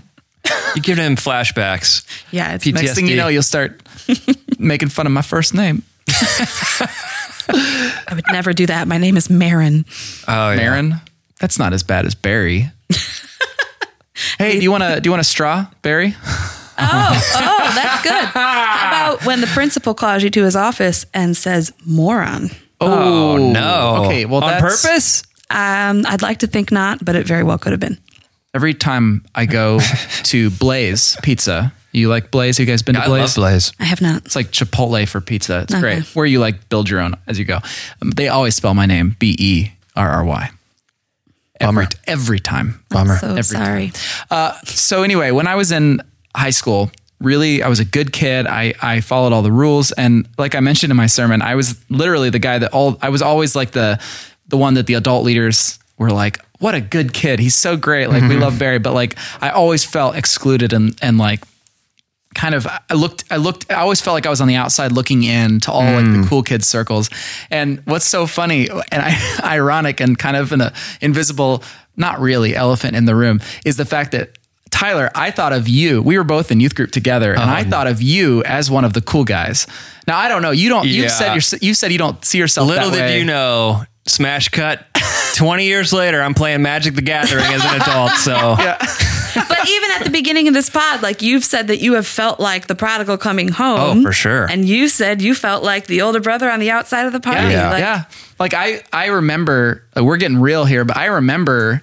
you're 0.74 0.82
giving 0.82 1.04
him 1.04 1.16
flashbacks. 1.16 2.04
Yeah. 2.30 2.54
It's, 2.54 2.64
PTSD. 2.64 2.74
Next 2.74 2.94
thing 2.94 3.06
you 3.06 3.16
know, 3.16 3.28
you'll 3.28 3.42
start 3.42 3.82
making 4.58 4.88
fun 4.88 5.06
of 5.06 5.12
my 5.12 5.22
first 5.22 5.54
name, 5.54 5.82
I 7.48 8.12
would 8.14 8.24
never 8.30 8.52
do 8.52 8.66
that. 8.66 8.86
My 8.88 8.98
name 8.98 9.16
is 9.16 9.30
Marin. 9.30 9.84
Oh, 10.28 10.50
yeah. 10.50 10.56
Marin. 10.56 10.94
That's 11.40 11.58
not 11.58 11.72
as 11.72 11.82
bad 11.82 12.06
as 12.06 12.14
Barry. 12.14 12.70
hey, 14.38 14.52
do 14.58 14.62
you 14.62 14.70
want 14.70 14.82
to 14.84 15.00
do 15.00 15.08
you 15.08 15.10
want 15.10 15.20
a 15.20 15.24
straw, 15.24 15.66
Barry? 15.82 16.14
Oh, 16.78 17.72
that's 17.74 18.02
good. 18.02 18.12
How 18.24 18.88
about 18.88 19.26
when 19.26 19.40
the 19.40 19.46
principal 19.48 19.94
calls 19.94 20.22
you 20.22 20.30
to 20.30 20.44
his 20.44 20.56
office 20.56 21.06
and 21.12 21.36
says 21.36 21.72
moron? 21.84 22.50
Oh, 22.80 23.36
no. 23.36 24.04
Okay, 24.04 24.24
well, 24.24 24.42
on 24.44 24.50
that's- 24.50 24.82
purpose? 24.82 25.22
Um, 25.50 26.04
I'd 26.06 26.22
like 26.22 26.38
to 26.38 26.46
think 26.46 26.72
not, 26.72 27.04
but 27.04 27.14
it 27.16 27.26
very 27.26 27.44
well 27.44 27.58
could 27.58 27.72
have 27.72 27.80
been. 27.80 27.98
Every 28.54 28.72
time 28.74 29.24
I 29.34 29.46
go 29.46 29.80
to 30.24 30.50
Blaze 30.50 31.16
Pizza, 31.22 31.72
you 31.92 32.08
like 32.08 32.30
Blaze? 32.30 32.58
You 32.58 32.66
guys 32.66 32.82
been 32.82 32.94
to 32.94 33.00
Blaze? 33.02 33.08
I 33.08 33.08
Blaze? 33.08 33.36
love 33.38 33.42
Blaze. 33.52 33.72
I 33.80 33.84
have 33.84 34.00
not. 34.00 34.24
It's 34.24 34.36
like 34.36 34.50
Chipotle 34.52 35.06
for 35.08 35.20
pizza. 35.20 35.60
It's 35.62 35.72
Okay. 35.74 35.80
great. 35.80 36.16
Where 36.16 36.26
you 36.26 36.38
like 36.40 36.68
build 36.68 36.88
your 36.88 37.00
own 37.00 37.14
as 37.26 37.38
you 37.38 37.44
go. 37.44 37.58
Um, 38.00 38.10
they 38.12 38.28
always 38.28 38.54
spell 38.54 38.74
my 38.74 38.86
name 38.86 39.16
B 39.18 39.34
E 39.38 39.72
R 39.96 40.08
R 40.08 40.24
Y. 40.24 40.50
Every, 41.60 41.86
every 42.06 42.40
time. 42.40 42.82
Bummer. 42.90 43.16
So 43.18 43.28
Every 43.30 43.42
sorry. 43.42 43.92
Uh, 44.30 44.52
so 44.64 45.02
anyway, 45.02 45.30
when 45.30 45.46
I 45.46 45.54
was 45.54 45.70
in 45.72 46.00
high 46.36 46.50
school, 46.50 46.90
really, 47.20 47.62
I 47.62 47.68
was 47.68 47.78
a 47.80 47.84
good 47.84 48.12
kid. 48.12 48.46
I, 48.46 48.74
I 48.82 49.00
followed 49.00 49.32
all 49.32 49.42
the 49.42 49.52
rules. 49.52 49.92
And 49.92 50.28
like 50.36 50.54
I 50.56 50.60
mentioned 50.60 50.90
in 50.90 50.96
my 50.96 51.06
sermon, 51.06 51.42
I 51.42 51.54
was 51.54 51.80
literally 51.88 52.28
the 52.28 52.40
guy 52.40 52.58
that 52.58 52.72
all, 52.72 52.98
I 53.00 53.08
was 53.08 53.22
always 53.22 53.54
like 53.56 53.70
the, 53.70 54.00
the 54.48 54.56
one 54.56 54.74
that 54.74 54.86
the 54.86 54.94
adult 54.94 55.24
leaders 55.24 55.78
were 55.96 56.10
like, 56.10 56.38
what 56.64 56.74
a 56.74 56.80
good 56.80 57.12
kid. 57.12 57.40
He's 57.40 57.54
so 57.54 57.76
great. 57.76 58.06
Like 58.06 58.22
we 58.22 58.30
mm-hmm. 58.30 58.40
love 58.40 58.58
Barry, 58.58 58.78
but 58.78 58.94
like 58.94 59.18
I 59.42 59.50
always 59.50 59.84
felt 59.84 60.16
excluded 60.16 60.72
and, 60.72 60.96
and 61.02 61.18
like 61.18 61.44
kind 62.34 62.54
of 62.54 62.66
I 62.66 62.94
looked 62.94 63.24
I 63.30 63.36
looked 63.36 63.70
I 63.70 63.74
always 63.74 64.00
felt 64.00 64.14
like 64.14 64.24
I 64.24 64.30
was 64.30 64.40
on 64.40 64.48
the 64.48 64.54
outside 64.54 64.90
looking 64.90 65.24
in 65.24 65.60
to 65.60 65.70
all 65.70 65.82
like 65.82 66.06
the 66.06 66.22
mm. 66.22 66.26
cool 66.26 66.42
kids 66.42 66.66
circles. 66.66 67.10
And 67.50 67.82
what's 67.84 68.06
so 68.06 68.26
funny 68.26 68.70
and 68.70 68.82
I, 68.92 69.40
ironic 69.44 70.00
and 70.00 70.18
kind 70.18 70.38
of 70.38 70.52
an 70.52 70.62
uh, 70.62 70.74
invisible 71.02 71.62
not 71.98 72.18
really 72.18 72.56
elephant 72.56 72.96
in 72.96 73.04
the 73.04 73.14
room 73.14 73.42
is 73.66 73.76
the 73.76 73.84
fact 73.84 74.12
that 74.12 74.38
Tyler, 74.70 75.10
I 75.14 75.32
thought 75.32 75.52
of 75.52 75.68
you. 75.68 76.00
We 76.00 76.16
were 76.16 76.24
both 76.24 76.50
in 76.50 76.60
youth 76.60 76.74
group 76.74 76.90
together, 76.90 77.32
and 77.32 77.42
I 77.42 77.60
uh-huh. 77.60 77.70
thought 77.70 77.86
of 77.86 78.02
you 78.02 78.42
as 78.42 78.72
one 78.72 78.84
of 78.84 78.92
the 78.92 79.00
cool 79.00 79.22
guys. 79.22 79.68
Now 80.08 80.18
I 80.18 80.28
don't 80.28 80.42
know. 80.42 80.50
You 80.50 80.68
don't. 80.68 80.88
You 80.88 81.02
Yeah. 81.02 81.08
said 81.08 81.34
you're, 81.34 81.60
you 81.60 81.74
said 81.74 81.92
you 81.92 81.98
don't 81.98 82.24
see 82.24 82.38
yourself. 82.38 82.68
Little 82.68 82.90
did 82.90 82.98
way. 82.98 83.18
you 83.20 83.24
know, 83.24 83.84
smash 84.06 84.48
cut. 84.50 84.86
20 85.36 85.64
years 85.64 85.92
later, 85.92 86.22
I'm 86.22 86.34
playing 86.34 86.62
Magic 86.62 86.94
the 86.94 87.02
Gathering 87.02 87.44
as 87.44 87.64
an 87.64 87.80
adult. 87.80 88.12
So, 88.12 88.32
yeah. 88.58 88.76
but 89.34 89.68
even 89.68 89.90
at 89.96 90.04
the 90.04 90.10
beginning 90.12 90.46
of 90.46 90.54
this 90.54 90.70
pod, 90.70 91.02
like 91.02 91.22
you've 91.22 91.44
said 91.44 91.66
that 91.66 91.78
you 91.78 91.94
have 91.94 92.06
felt 92.06 92.38
like 92.38 92.68
the 92.68 92.76
prodigal 92.76 93.16
coming 93.18 93.48
home. 93.48 93.98
Oh, 93.98 94.02
for 94.02 94.12
sure. 94.12 94.48
And 94.48 94.64
you 94.64 94.88
said 94.88 95.20
you 95.20 95.34
felt 95.34 95.64
like 95.64 95.86
the 95.88 96.02
older 96.02 96.20
brother 96.20 96.48
on 96.48 96.60
the 96.60 96.70
outside 96.70 97.06
of 97.06 97.12
the 97.12 97.18
party. 97.20 97.50
Yeah, 97.52 97.70
Like, 97.70 97.80
yeah. 97.80 98.04
Like 98.38 98.54
I, 98.54 98.82
I 98.92 99.06
remember. 99.06 99.84
uh, 99.96 100.04
We're 100.04 100.18
getting 100.18 100.38
real 100.40 100.64
here, 100.64 100.84
but 100.84 100.96
I 100.96 101.06
remember 101.06 101.82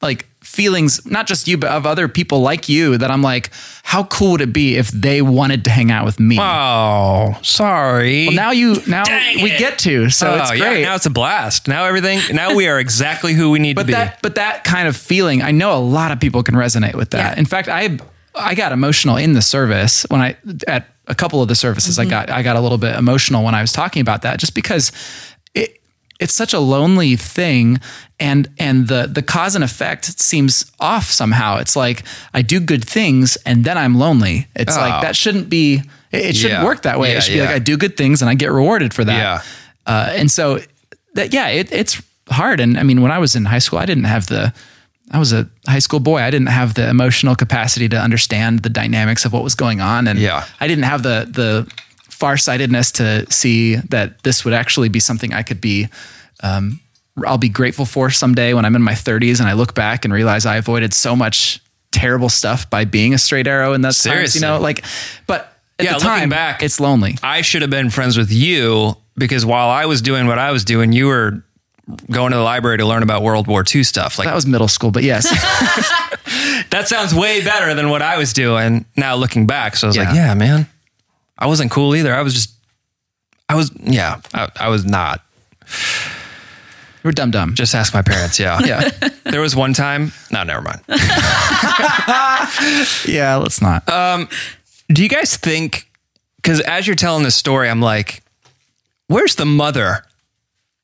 like 0.00 0.26
feelings, 0.44 1.04
not 1.06 1.26
just 1.26 1.48
you, 1.48 1.58
but 1.58 1.70
of 1.70 1.86
other 1.86 2.08
people 2.08 2.40
like 2.40 2.68
you. 2.68 2.98
That 2.98 3.10
I'm 3.10 3.22
like, 3.22 3.50
how 3.82 4.04
cool 4.04 4.32
would 4.32 4.40
it 4.40 4.52
be 4.52 4.76
if 4.76 4.88
they 4.90 5.22
wanted 5.22 5.64
to 5.64 5.70
hang 5.70 5.90
out 5.90 6.04
with 6.04 6.20
me? 6.20 6.38
oh, 6.40 7.38
sorry. 7.42 8.26
Well, 8.26 8.36
now 8.36 8.50
you, 8.50 8.76
now 8.86 9.04
Dang 9.04 9.42
we 9.42 9.52
it. 9.52 9.58
get 9.58 9.78
to, 9.80 10.10
so 10.10 10.32
oh, 10.32 10.42
it's 10.42 10.58
yeah, 10.58 10.80
now 10.82 10.94
it's 10.94 11.06
a 11.06 11.10
blast. 11.10 11.68
Now 11.68 11.84
everything, 11.84 12.20
now 12.34 12.54
we 12.54 12.68
are 12.68 12.78
exactly 12.78 13.34
who 13.34 13.50
we 13.50 13.58
need 13.58 13.76
but 13.76 13.82
to 13.82 13.86
be. 13.88 13.92
that, 13.92 14.20
but 14.22 14.36
that 14.36 14.64
kind 14.64 14.88
of 14.88 14.96
feeling, 14.96 15.42
I 15.42 15.50
know 15.50 15.76
a 15.76 15.80
lot 15.80 16.12
of 16.12 16.20
people 16.20 16.42
can 16.42 16.54
resonate 16.54 16.94
with 16.94 17.10
that. 17.10 17.34
Yeah. 17.34 17.38
In 17.38 17.46
fact, 17.46 17.68
I, 17.68 17.98
I 18.34 18.54
got 18.54 18.72
emotional 18.72 19.16
in 19.16 19.32
the 19.32 19.42
service 19.42 20.06
when 20.08 20.20
I 20.20 20.36
at 20.66 20.88
a 21.06 21.14
couple 21.14 21.42
of 21.42 21.48
the 21.48 21.54
services. 21.54 21.98
I 21.98 22.02
mm-hmm. 22.02 22.10
got, 22.10 22.30
I 22.30 22.42
got 22.42 22.56
a 22.56 22.60
little 22.60 22.78
bit 22.78 22.96
emotional 22.96 23.44
when 23.44 23.54
I 23.54 23.60
was 23.60 23.72
talking 23.72 24.00
about 24.00 24.22
that, 24.22 24.38
just 24.38 24.54
because 24.54 24.92
it's 26.20 26.34
such 26.34 26.52
a 26.54 26.58
lonely 26.60 27.16
thing 27.16 27.80
and 28.20 28.48
and 28.58 28.88
the 28.88 29.08
the 29.12 29.22
cause 29.22 29.54
and 29.54 29.64
effect 29.64 30.04
seems 30.20 30.70
off 30.78 31.10
somehow 31.10 31.58
it's 31.58 31.74
like 31.76 32.02
i 32.32 32.40
do 32.42 32.60
good 32.60 32.84
things 32.84 33.36
and 33.44 33.64
then 33.64 33.76
i'm 33.76 33.94
lonely 33.96 34.46
it's 34.54 34.76
Oh. 34.76 34.80
like 34.80 35.02
that 35.02 35.16
shouldn't 35.16 35.48
be 35.48 35.82
it, 36.12 36.24
it 36.26 36.36
shouldn't 36.36 36.60
Yeah. 36.60 36.64
work 36.64 36.82
that 36.82 36.98
way 37.00 37.10
Yeah, 37.12 37.18
it 37.18 37.22
should 37.22 37.34
be 37.34 37.40
like 37.40 37.50
i 37.50 37.58
do 37.58 37.76
good 37.76 37.96
things 37.96 38.22
and 38.22 38.30
i 38.30 38.34
get 38.34 38.50
rewarded 38.52 38.94
for 38.94 39.04
that 39.04 39.16
Yeah. 39.18 39.42
uh, 39.92 40.12
and 40.14 40.30
so 40.30 40.60
that 41.14 41.32
yeah 41.34 41.48
it, 41.48 41.72
it's 41.72 42.00
hard 42.30 42.60
and 42.60 42.78
i 42.78 42.82
mean 42.84 43.02
when 43.02 43.10
i 43.12 43.18
was 43.18 43.34
in 43.34 43.44
high 43.46 43.58
school 43.60 43.78
i 43.80 43.86
didn't 43.86 44.04
have 44.04 44.26
the 44.28 44.52
I 45.12 45.18
was 45.18 45.34
a 45.34 45.46
high 45.68 45.80
school 45.80 46.00
boy. 46.00 46.22
I 46.22 46.30
didn't 46.30 46.48
have 46.48 46.72
the 46.72 46.88
emotional 46.88 47.36
capacity 47.36 47.90
to 47.90 47.96
understand 48.00 48.60
the 48.62 48.70
dynamics 48.70 49.26
of 49.26 49.34
what 49.34 49.44
was 49.44 49.54
going 49.54 49.82
on, 49.82 50.08
and 50.08 50.18
Yeah. 50.18 50.44
I 50.60 50.66
didn't 50.66 50.84
have 50.84 51.02
the 51.02 51.28
the 51.30 51.66
farsightedness 52.14 52.92
to 52.92 53.30
see 53.30 53.76
that 53.76 54.22
this 54.22 54.44
would 54.44 54.54
actually 54.54 54.88
be 54.88 55.00
something 55.00 55.34
I 55.34 55.42
could 55.42 55.60
be 55.60 55.88
um, 56.42 56.80
I'll 57.26 57.38
be 57.38 57.48
grateful 57.48 57.84
for 57.86 58.10
someday 58.10 58.54
when 58.54 58.64
I'm 58.64 58.74
in 58.76 58.82
my 58.82 58.92
30s 58.92 59.38
and 59.40 59.48
I 59.48 59.52
look 59.52 59.74
back 59.74 60.04
and 60.04 60.12
realize 60.14 60.46
I 60.46 60.56
avoided 60.56 60.92
so 60.92 61.14
much 61.14 61.60
terrible 61.92 62.28
stuff 62.28 62.68
by 62.68 62.84
being 62.84 63.14
a 63.14 63.18
straight 63.18 63.46
arrow 63.46 63.72
in 63.72 63.82
that 63.82 63.94
Seriously. 63.94 64.40
you 64.40 64.46
know, 64.46 64.58
like, 64.60 64.84
but 65.28 65.56
at 65.78 65.84
Yeah, 65.84 65.92
the 65.92 65.98
looking 65.98 66.08
time, 66.10 66.28
back- 66.28 66.62
it's 66.62 66.80
lonely. 66.80 67.16
I 67.22 67.42
should 67.42 67.62
have 67.62 67.70
been 67.70 67.88
friends 67.90 68.16
with 68.18 68.32
you 68.32 68.96
because 69.16 69.46
while 69.46 69.68
I 69.70 69.86
was 69.86 70.02
doing 70.02 70.26
what 70.26 70.38
I 70.40 70.50
was 70.50 70.64
doing, 70.64 70.92
you 70.92 71.06
were 71.06 71.44
going 72.10 72.32
to 72.32 72.36
the 72.36 72.42
library 72.42 72.78
to 72.78 72.84
learn 72.86 73.02
about 73.04 73.22
World 73.22 73.46
War 73.46 73.62
II 73.72 73.84
stuff. 73.84 74.18
Like 74.18 74.26
That 74.26 74.34
was 74.34 74.46
middle 74.46 74.68
school, 74.68 74.90
but 74.90 75.04
yes, 75.04 75.24
that 76.70 76.84
sounds 76.88 77.14
way 77.14 77.44
better 77.44 77.74
than 77.74 77.90
what 77.90 78.02
I 78.02 78.18
was 78.18 78.32
doing. 78.32 78.86
Now 78.96 79.14
looking 79.16 79.46
back, 79.46 79.76
so 79.76 79.86
I 79.86 79.88
was 79.88 79.96
like, 79.96 80.08
Yeah. 80.08 80.14
yeah, 80.28 80.34
man, 80.34 80.66
I 81.38 81.46
wasn't 81.46 81.70
cool 81.70 81.94
either. 81.94 82.14
I 82.14 82.22
was 82.22 82.34
just, 82.34 82.52
I 83.48 83.54
was, 83.56 83.70
yeah, 83.80 84.20
I, 84.32 84.48
I 84.60 84.68
was 84.68 84.84
not. 84.84 85.20
we're 87.02 87.12
dumb 87.12 87.30
dumb. 87.30 87.54
Just 87.54 87.74
ask 87.74 87.92
my 87.94 88.02
parents. 88.02 88.38
Yeah, 88.38 88.60
Yeah, 88.64 88.88
There 89.24 89.40
was 89.40 89.56
one 89.56 89.72
time. 89.74 90.12
No, 90.30 90.44
never 90.44 90.62
mind. 90.62 90.80
yeah. 93.06 93.36
Let's 93.36 93.60
not. 93.60 93.88
Um, 93.88 94.28
do 94.88 95.02
you 95.02 95.08
guys 95.08 95.36
think? 95.36 95.88
Because 96.36 96.60
as 96.60 96.86
you're 96.86 96.94
telling 96.96 97.24
this 97.24 97.34
story, 97.34 97.68
I'm 97.70 97.80
like, 97.80 98.22
where's 99.08 99.34
the 99.36 99.46
mother? 99.46 100.04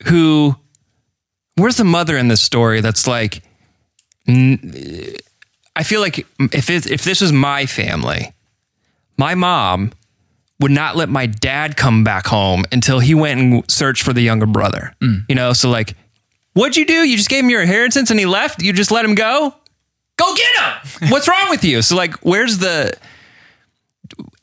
Who? 0.09 0.57
Where's 1.57 1.76
the 1.76 1.84
mother 1.84 2.16
in 2.16 2.28
this 2.28 2.40
story? 2.40 2.80
That's 2.80 3.07
like, 3.07 3.42
n- 4.26 4.74
I 5.76 5.82
feel 5.82 6.01
like 6.01 6.26
if 6.53 6.70
it, 6.70 6.86
if 6.90 7.05
this 7.05 7.20
was 7.20 7.32
my 7.32 7.66
family, 7.66 8.32
my 9.18 9.34
mom 9.34 9.92
would 10.61 10.70
not 10.70 10.94
let 10.94 11.08
my 11.08 11.26
dad 11.26 11.76
come 11.76 12.04
back 12.04 12.26
home 12.26 12.64
until 12.70 13.00
he 13.00 13.14
went 13.14 13.40
and 13.40 13.70
searched 13.70 14.02
for 14.02 14.12
the 14.12 14.20
younger 14.20 14.46
brother. 14.46 14.94
Mm. 15.00 15.24
You 15.28 15.34
know, 15.34 15.52
so 15.52 15.70
like, 15.70 15.96
what'd 16.52 16.76
you 16.76 16.84
do? 16.84 17.08
You 17.08 17.16
just 17.16 17.30
gave 17.30 17.44
him 17.44 17.50
your 17.50 17.62
inheritance 17.62 18.11
and 18.11 18.20
he 18.20 18.26
left. 18.26 18.62
You 18.62 18.72
just 18.72 18.90
let 18.90 19.04
him 19.04 19.14
go. 19.14 19.54
Go 20.16 20.34
get 20.34 20.56
him. 20.56 21.08
What's 21.11 21.26
wrong 21.28 21.48
with 21.48 21.64
you? 21.64 21.80
So 21.80 21.96
like, 21.96 22.14
where's 22.18 22.58
the 22.58 22.94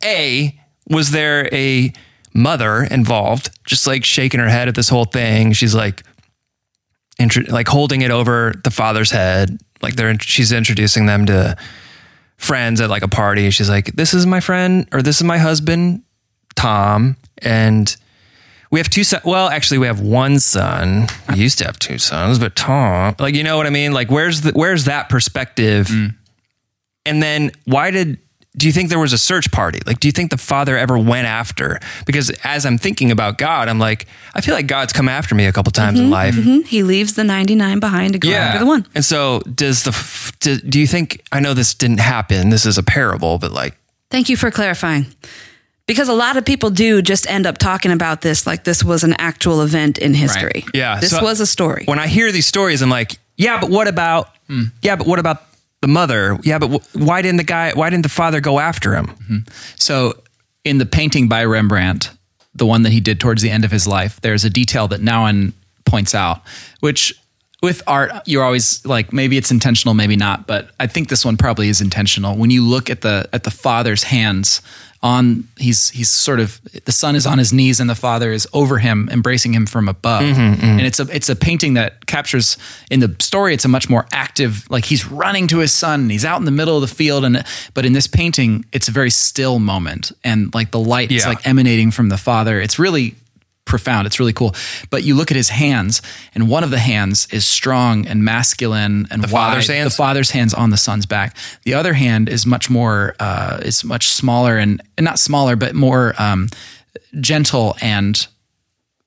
a 0.04 0.60
was 0.90 1.12
there 1.12 1.50
a 1.54 1.94
mother 2.34 2.84
involved 2.84 3.50
just 3.66 3.88
like 3.88 4.06
shaking 4.06 4.40
her 4.40 4.48
head 4.48 4.68
at 4.68 4.76
this 4.76 4.90
whole 4.90 5.06
thing 5.06 5.52
she's 5.52 5.74
like 5.74 6.04
intro- 7.20 7.44
like 7.50 7.68
holding 7.68 8.02
it 8.02 8.12
over 8.12 8.54
the 8.64 8.72
father's 8.72 9.12
head 9.12 9.60
like 9.82 9.96
they're 9.96 10.18
she's 10.20 10.52
introducing 10.52 11.08
them 11.08 11.26
to 11.26 11.58
friends 12.38 12.80
at 12.80 12.90
like 12.90 13.02
a 13.02 13.08
party 13.08 13.50
she's 13.50 13.70
like 13.70 13.88
this 13.96 14.14
is 14.14 14.26
my 14.26 14.40
friend 14.40 14.88
or 14.92 15.02
this 15.02 15.18
is 15.18 15.24
my 15.24 15.40
husband 15.40 16.04
tom 16.58 17.16
and 17.38 17.96
we 18.70 18.80
have 18.80 18.90
two 18.90 19.04
sons 19.04 19.24
well 19.24 19.48
actually 19.48 19.78
we 19.78 19.88
have 19.88 20.02
one 20.02 20.40
son 20.40 21.08
we 21.30 21.36
used 21.36 21.58
to 21.58 21.64
have 21.64 21.80
two 21.80 21.98
sons 21.98 22.38
but 22.40 22.56
tom 22.56 23.16
like 23.20 23.36
you 23.36 23.44
know 23.44 23.56
what 23.56 23.66
i 23.66 23.70
mean 23.70 23.94
like 23.94 24.12
where's 24.12 24.42
the 24.42 24.52
where's 24.52 24.86
that 24.86 25.08
perspective 25.08 25.90
and 27.06 27.24
then 27.24 27.52
why 27.66 27.92
did 27.92 28.18
do 28.58 28.66
you 28.66 28.74
think 28.74 28.90
there 28.90 29.00
was 29.00 29.14
a 29.14 29.18
search 29.18 29.52
party? 29.52 29.80
Like, 29.86 30.00
do 30.00 30.08
you 30.08 30.12
think 30.12 30.32
the 30.32 30.38
father 30.38 30.78
ever 30.78 30.98
went 30.98 31.28
after? 31.28 31.80
Because 32.06 32.32
as 32.44 32.66
I'm 32.66 32.80
thinking 32.80 33.12
about 33.12 33.38
God, 33.38 33.70
I'm 33.70 33.78
like, 33.78 34.08
I 34.34 34.42
feel 34.42 34.56
like 34.56 34.66
God's 34.66 34.92
come 34.94 35.08
after 35.08 35.36
me 35.36 35.46
a 35.46 35.54
couple 35.54 35.72
times 35.72 36.00
in 36.00 36.10
life. 36.10 36.34
Hmm? 36.34 36.62
He 36.62 36.82
leaves 36.82 37.14
the 37.14 37.24
99 37.24 37.80
behind 37.80 38.14
to 38.14 38.20
go 38.20 38.30
after 38.30 38.60
the 38.60 38.66
one. 38.66 38.88
And 38.96 39.06
so, 39.06 39.42
does 39.42 39.84
the 39.84 40.34
do, 40.40 40.58
do 40.58 40.80
you 40.80 40.88
think? 40.88 41.24
I 41.32 41.40
know 41.40 41.54
this 41.54 41.76
didn't 41.76 42.00
happen. 42.00 42.50
This 42.50 42.66
is 42.66 42.80
a 42.80 42.84
parable, 42.84 43.38
but 43.38 43.52
like, 43.52 43.78
Thank 44.10 44.30
you 44.30 44.38
for 44.38 44.50
clarifying. 44.50 45.06
Because 45.88 46.10
a 46.10 46.14
lot 46.14 46.36
of 46.38 46.44
people 46.46 46.70
do 46.70 47.02
just 47.02 47.30
end 47.30 47.48
up 47.48 47.58
talking 47.58 47.92
about 47.92 48.22
this 48.22 48.46
like 48.46 48.66
this 48.66 48.84
was 48.84 49.04
an 49.04 49.14
actual 49.18 49.62
event 49.62 49.98
in 49.98 50.14
history. 50.14 50.66
yeah, 50.74 51.00
This 51.00 51.12
so 51.12 51.24
was 51.24 51.40
a 51.40 51.48
story. 51.48 51.84
When 51.86 51.98
I 51.98 52.08
hear 52.08 52.32
these 52.32 52.46
stories, 52.46 52.82
I'm 52.82 52.90
like, 52.90 53.18
yeah, 53.38 53.60
but 53.62 53.70
what 53.70 53.88
about? 53.88 54.30
Hmm. 54.48 54.64
Yeah, 54.82 54.98
but 54.98 55.08
what 55.08 55.18
about 55.20 55.44
the 55.82 55.88
mother? 55.88 56.38
Yeah, 56.44 56.60
but 56.60 56.68
wh- 56.70 56.96
why 56.96 57.22
didn't 57.22 57.38
the 57.38 57.44
guy? 57.46 57.72
Why 57.74 57.90
didn't 57.90 58.04
the 58.04 58.10
father 58.10 58.42
go 58.42 58.60
after 58.60 58.94
him? 58.96 59.08
Hmm. 59.08 59.38
So, 59.76 60.22
in 60.66 60.78
the 60.78 60.86
painting 60.86 61.30
by 61.30 61.46
Rembrandt, 61.46 62.12
the 62.54 62.66
one 62.66 62.82
that 62.84 62.92
he 62.92 63.00
did 63.00 63.20
towards 63.20 63.42
the 63.42 63.50
end 63.50 63.64
of 63.64 63.72
his 63.72 63.88
life, 63.88 64.20
there's 64.22 64.44
a 64.44 64.50
detail 64.50 64.88
that 64.90 65.00
Nouwen 65.02 65.54
points 65.86 66.14
out, 66.16 66.42
which 66.82 67.14
with 67.62 67.82
art, 67.88 68.12
you're 68.26 68.44
always 68.44 68.86
like, 68.86 69.12
maybe 69.14 69.38
it's 69.38 69.52
intentional, 69.52 69.94
maybe 69.94 70.16
not. 70.16 70.46
But 70.48 70.70
I 70.80 70.88
think 70.88 71.10
this 71.10 71.24
one 71.26 71.38
probably 71.38 71.70
is 71.70 71.82
intentional. 71.82 72.36
When 72.36 72.50
you 72.50 72.64
look 72.66 72.90
at 72.90 73.02
the 73.02 73.28
at 73.34 73.44
the 73.46 73.52
father's 73.52 74.04
hands 74.04 74.62
on, 75.04 75.48
he's 75.58 75.90
he's 75.90 76.10
sort 76.10 76.40
of 76.40 76.60
the 76.86 76.92
son 76.92 77.16
is 77.16 77.26
on 77.26 77.38
his 77.38 77.54
knees 77.54 77.80
and 77.80 77.90
the 77.90 77.96
father 77.96 78.32
is 78.32 78.48
over 78.54 78.78
him, 78.80 79.10
embracing 79.12 79.54
him 79.54 79.66
from 79.66 79.88
above. 79.88 80.24
Mm-hmm, 80.24 80.54
mm-hmm. 80.54 80.66
And 80.66 80.82
it's 80.82 81.00
a 81.00 81.08
it's 81.14 81.30
a 81.30 81.36
painting 81.36 81.76
that 81.76 82.06
captures 82.06 82.58
in 82.90 83.00
the 83.00 83.16
story. 83.20 83.54
It's 83.54 83.66
a 83.66 83.70
much 83.70 83.90
more 83.90 84.08
active, 84.12 84.70
like 84.70 84.86
he's 84.86 85.08
running 85.08 85.48
to 85.48 85.60
his 85.60 85.74
son. 85.74 86.02
And 86.02 86.12
he's 86.12 86.26
out 86.26 86.40
in 86.40 86.46
the 86.46 86.52
middle 86.52 86.76
of 86.76 86.82
the 86.82 86.94
field, 86.94 87.24
and 87.26 87.44
but 87.74 87.86
in 87.86 87.94
this 87.94 88.08
painting, 88.08 88.66
it's 88.72 88.88
a 88.88 88.92
very 88.92 89.10
still 89.10 89.60
moment, 89.60 90.12
and 90.24 90.54
like 90.54 90.72
the 90.72 90.80
light 90.80 91.12
is 91.12 91.26
like 91.26 91.46
emanating 91.48 91.92
from 91.92 92.10
the 92.10 92.18
father. 92.18 92.60
It's 92.60 92.80
really 92.80 93.16
profound. 93.68 94.08
It's 94.08 94.20
really 94.20 94.34
cool. 94.34 94.56
But 94.90 95.04
you 95.04 95.16
look 95.16 95.30
at 95.32 95.38
his 95.38 95.50
hands, 95.50 96.02
and 96.34 96.50
one 96.50 96.64
of 96.64 96.72
the 96.72 96.80
hands 96.80 97.28
is 97.32 97.46
strong 97.46 98.08
and 98.08 98.24
masculine 98.24 99.08
and 99.12 99.24
the 99.24 99.28
father's 99.28 99.68
hands? 99.68 99.92
The 99.92 99.98
father's 99.98 100.32
hands 100.32 100.54
on 100.54 100.72
the 100.72 100.78
son's 100.78 101.06
back. 101.06 101.38
The 101.64 101.76
other 101.76 101.94
hand 101.94 102.30
is 102.30 102.46
much 102.46 102.70
more, 102.70 103.16
uh, 103.20 103.60
is 103.62 103.84
much 103.84 104.08
smaller 104.08 104.58
and, 104.58 104.82
and 104.98 105.06
not 105.06 105.20
smaller, 105.20 105.56
but 105.56 105.76
more 105.76 106.16
um, 106.18 106.48
gentle 107.22 107.76
and. 107.82 108.28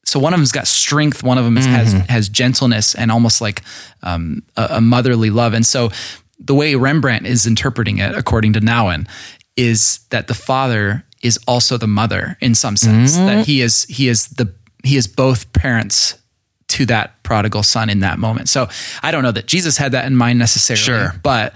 So 0.04 0.18
one 0.18 0.34
of 0.34 0.40
them's 0.40 0.50
got 0.50 0.66
strength. 0.66 1.22
One 1.22 1.38
of 1.38 1.44
them 1.44 1.56
is, 1.56 1.66
has 1.66 1.92
has 2.08 2.28
gentleness 2.28 2.96
and 2.96 3.12
almost 3.12 3.40
like 3.40 3.62
um, 4.02 4.42
a, 4.56 4.66
a 4.70 4.80
motherly 4.80 5.30
love. 5.30 5.54
And 5.54 5.64
so 5.64 5.90
the 6.36 6.54
way 6.54 6.74
Rembrandt 6.74 7.26
is 7.26 7.46
interpreting 7.46 7.98
it, 7.98 8.16
according 8.16 8.54
to 8.54 8.60
Nouwen, 8.60 9.06
is 9.56 10.00
that 10.10 10.26
the 10.26 10.34
father 10.34 11.04
is 11.20 11.38
also 11.46 11.76
the 11.76 11.86
mother 11.86 12.36
in 12.40 12.54
some 12.54 12.76
sense. 12.76 13.16
That 13.16 13.28
mm-hmm. 13.28 13.42
he 13.42 13.60
is 13.60 13.84
he 13.84 14.08
is 14.08 14.28
the 14.28 14.52
he 14.82 14.96
is 14.96 15.06
both 15.06 15.52
parents 15.52 16.18
to 16.68 16.86
that 16.86 17.22
prodigal 17.22 17.62
son 17.62 17.90
in 17.90 18.00
that 18.00 18.18
moment. 18.18 18.48
So 18.48 18.68
I 19.02 19.10
don't 19.10 19.22
know 19.22 19.32
that 19.32 19.46
Jesus 19.46 19.76
had 19.76 19.92
that 19.92 20.06
in 20.06 20.16
mind 20.16 20.38
necessarily, 20.38 20.82
Sure. 20.82 21.20
but 21.22 21.54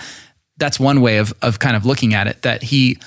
that's 0.57 0.79
one 0.79 1.01
way 1.01 1.19
of 1.19 1.33
of 1.43 1.59
kind 1.59 1.77
of 1.77 1.87
looking 1.87 2.15
at 2.15 2.27
it. 2.27 2.43
That 2.43 2.62
he 2.62 2.99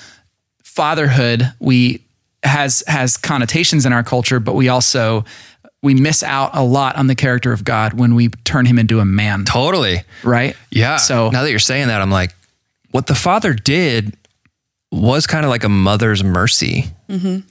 fatherhood 0.64 1.52
we 1.60 2.04
has 2.42 2.82
has 2.86 3.16
connotations 3.16 3.86
in 3.86 3.92
our 3.92 4.02
culture, 4.02 4.40
but 4.40 4.54
we 4.54 4.68
also 4.68 5.24
we 5.82 5.94
miss 5.94 6.22
out 6.22 6.50
a 6.54 6.62
lot 6.62 6.96
on 6.96 7.06
the 7.06 7.14
character 7.14 7.52
of 7.52 7.62
God 7.64 7.92
when 7.92 8.14
we 8.14 8.28
turn 8.44 8.66
him 8.66 8.78
into 8.78 8.98
a 8.98 9.04
man, 9.04 9.44
Totally. 9.44 10.02
right? 10.24 10.56
Yeah. 10.70 10.96
So 10.96 11.30
now 11.30 11.42
that 11.42 11.50
you're 11.50 11.60
saying 11.60 11.86
that, 11.86 12.00
I'm 12.00 12.10
like, 12.10 12.34
what 12.90 13.06
the 13.06 13.14
father 13.14 13.54
did 13.54 14.16
was 14.90 15.26
kind 15.26 15.44
of 15.44 15.50
like 15.50 15.64
a 15.64 15.68
mother's 15.68 16.24
mercy. 16.24 16.86
Mm-hmm. 17.08 17.46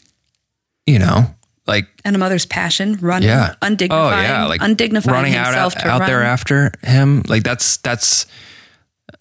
You 0.86 1.00
know, 1.00 1.36
like 1.66 1.88
and 2.06 2.16
a 2.16 2.20
mother's 2.20 2.46
passion, 2.46 2.98
running, 3.02 3.28
yeah, 3.28 3.56
undignifying, 3.62 3.90
oh 3.92 4.10
yeah, 4.22 4.46
like 4.46 4.62
undignifying 4.62 5.12
running 5.12 5.36
out 5.36 5.54
out, 5.54 5.74
to 5.74 5.88
out 5.88 6.00
run. 6.00 6.10
there 6.10 6.24
after 6.24 6.72
him. 6.82 7.24
Like 7.28 7.44
that's 7.44 7.78
that's 7.78 8.26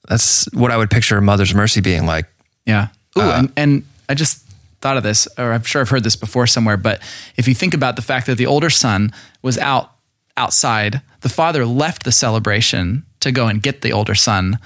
that's 0.09 0.53
what 0.53 0.71
I 0.71 0.77
would 0.77 0.91
picture 0.91 1.19
a 1.19 1.23
mother's 1.23 1.55
mercy 1.55 1.81
being 1.81 2.07
like. 2.07 2.27
Yeah. 2.65 2.89
Ooh, 3.19 3.23
Uh, 3.23 3.39
and, 3.39 3.53
and 3.57 3.85
I 4.09 4.15
just 4.15 4.45
thought 4.81 4.97
of 4.97 5.03
this, 5.03 5.27
or 5.39 5.53
I'm 5.53 5.63
sure 5.65 5.81
I've 5.81 5.89
heard 5.89 6.05
this 6.05 6.17
before 6.17 6.47
somewhere, 6.47 6.77
but 6.77 7.01
if 7.37 7.49
you 7.49 7.55
think 7.55 7.75
about 7.75 7.97
the 7.97 8.03
fact 8.03 8.27
that 8.27 8.37
the 8.37 8.47
older 8.47 8.71
son 8.71 9.13
was 9.43 9.59
out 9.59 9.93
outside, 10.37 11.01
the 11.23 11.29
father 11.29 11.65
left 11.65 12.05
the 12.05 12.13
celebration 12.13 13.05
to 13.21 13.33
go 13.33 13.49
and 13.49 13.63
get 13.63 13.81
the 13.81 13.93
older 13.93 14.15
son. 14.15 14.59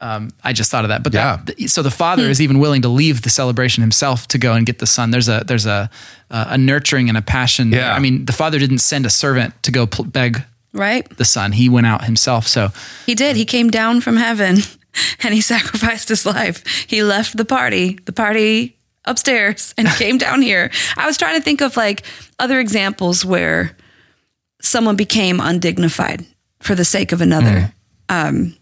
Um, 0.00 0.30
I 0.44 0.52
just 0.52 0.70
thought 0.70 0.84
of 0.84 0.90
that, 0.90 1.02
but 1.02 1.12
Yeah. 1.12 1.38
that, 1.44 1.70
so 1.70 1.82
the 1.82 1.90
father 1.90 2.24
Hmm. 2.24 2.30
is 2.30 2.40
even 2.40 2.58
willing 2.60 2.82
to 2.82 2.88
leave 2.88 3.22
the 3.22 3.30
celebration 3.30 3.80
himself 3.82 4.28
to 4.28 4.38
go 4.38 4.52
and 4.54 4.64
get 4.64 4.78
the 4.78 4.86
son. 4.86 5.10
There's 5.10 5.28
a 5.28 5.42
there's 5.46 5.66
a 5.66 5.90
a 6.30 6.56
nurturing 6.58 7.08
and 7.08 7.18
a 7.18 7.22
passion. 7.22 7.72
Yeah. 7.72 7.92
I 7.94 7.98
mean, 7.98 8.24
the 8.26 8.32
father 8.32 8.58
didn't 8.60 8.78
send 8.78 9.06
a 9.06 9.10
servant 9.10 9.54
to 9.64 9.70
go 9.72 9.86
pl- 9.86 10.04
beg 10.04 10.44
right? 10.72 11.04
the 11.16 11.24
son; 11.24 11.52
he 11.52 11.68
went 11.68 11.86
out 11.86 12.04
himself. 12.04 12.46
So 12.46 12.70
He 13.06 13.14
did. 13.16 13.34
He 13.36 13.44
came 13.44 13.70
down 13.70 14.00
from 14.00 14.16
heaven 14.16 14.62
and 15.24 15.34
he 15.34 15.40
sacrificed 15.54 16.08
his 16.08 16.24
life. 16.24 16.62
He 16.86 17.02
left 17.02 17.36
the 17.36 17.44
party, 17.44 17.98
the 18.04 18.12
party 18.12 18.76
upstairs, 19.04 19.74
and 19.76 19.88
came 19.88 20.16
down 20.18 20.42
here. 20.42 20.70
I 20.96 21.06
was 21.06 21.16
trying 21.16 21.36
to 21.38 21.42
think 21.42 21.60
of 21.60 21.76
like 21.76 22.02
other 22.38 22.60
examples 22.60 23.24
where 23.24 23.76
someone 24.62 24.94
became 24.96 25.40
undignified 25.40 26.24
for 26.60 26.74
the 26.76 26.84
sake 26.84 27.10
of 27.12 27.20
another. 27.20 27.72
Um, 28.08 28.54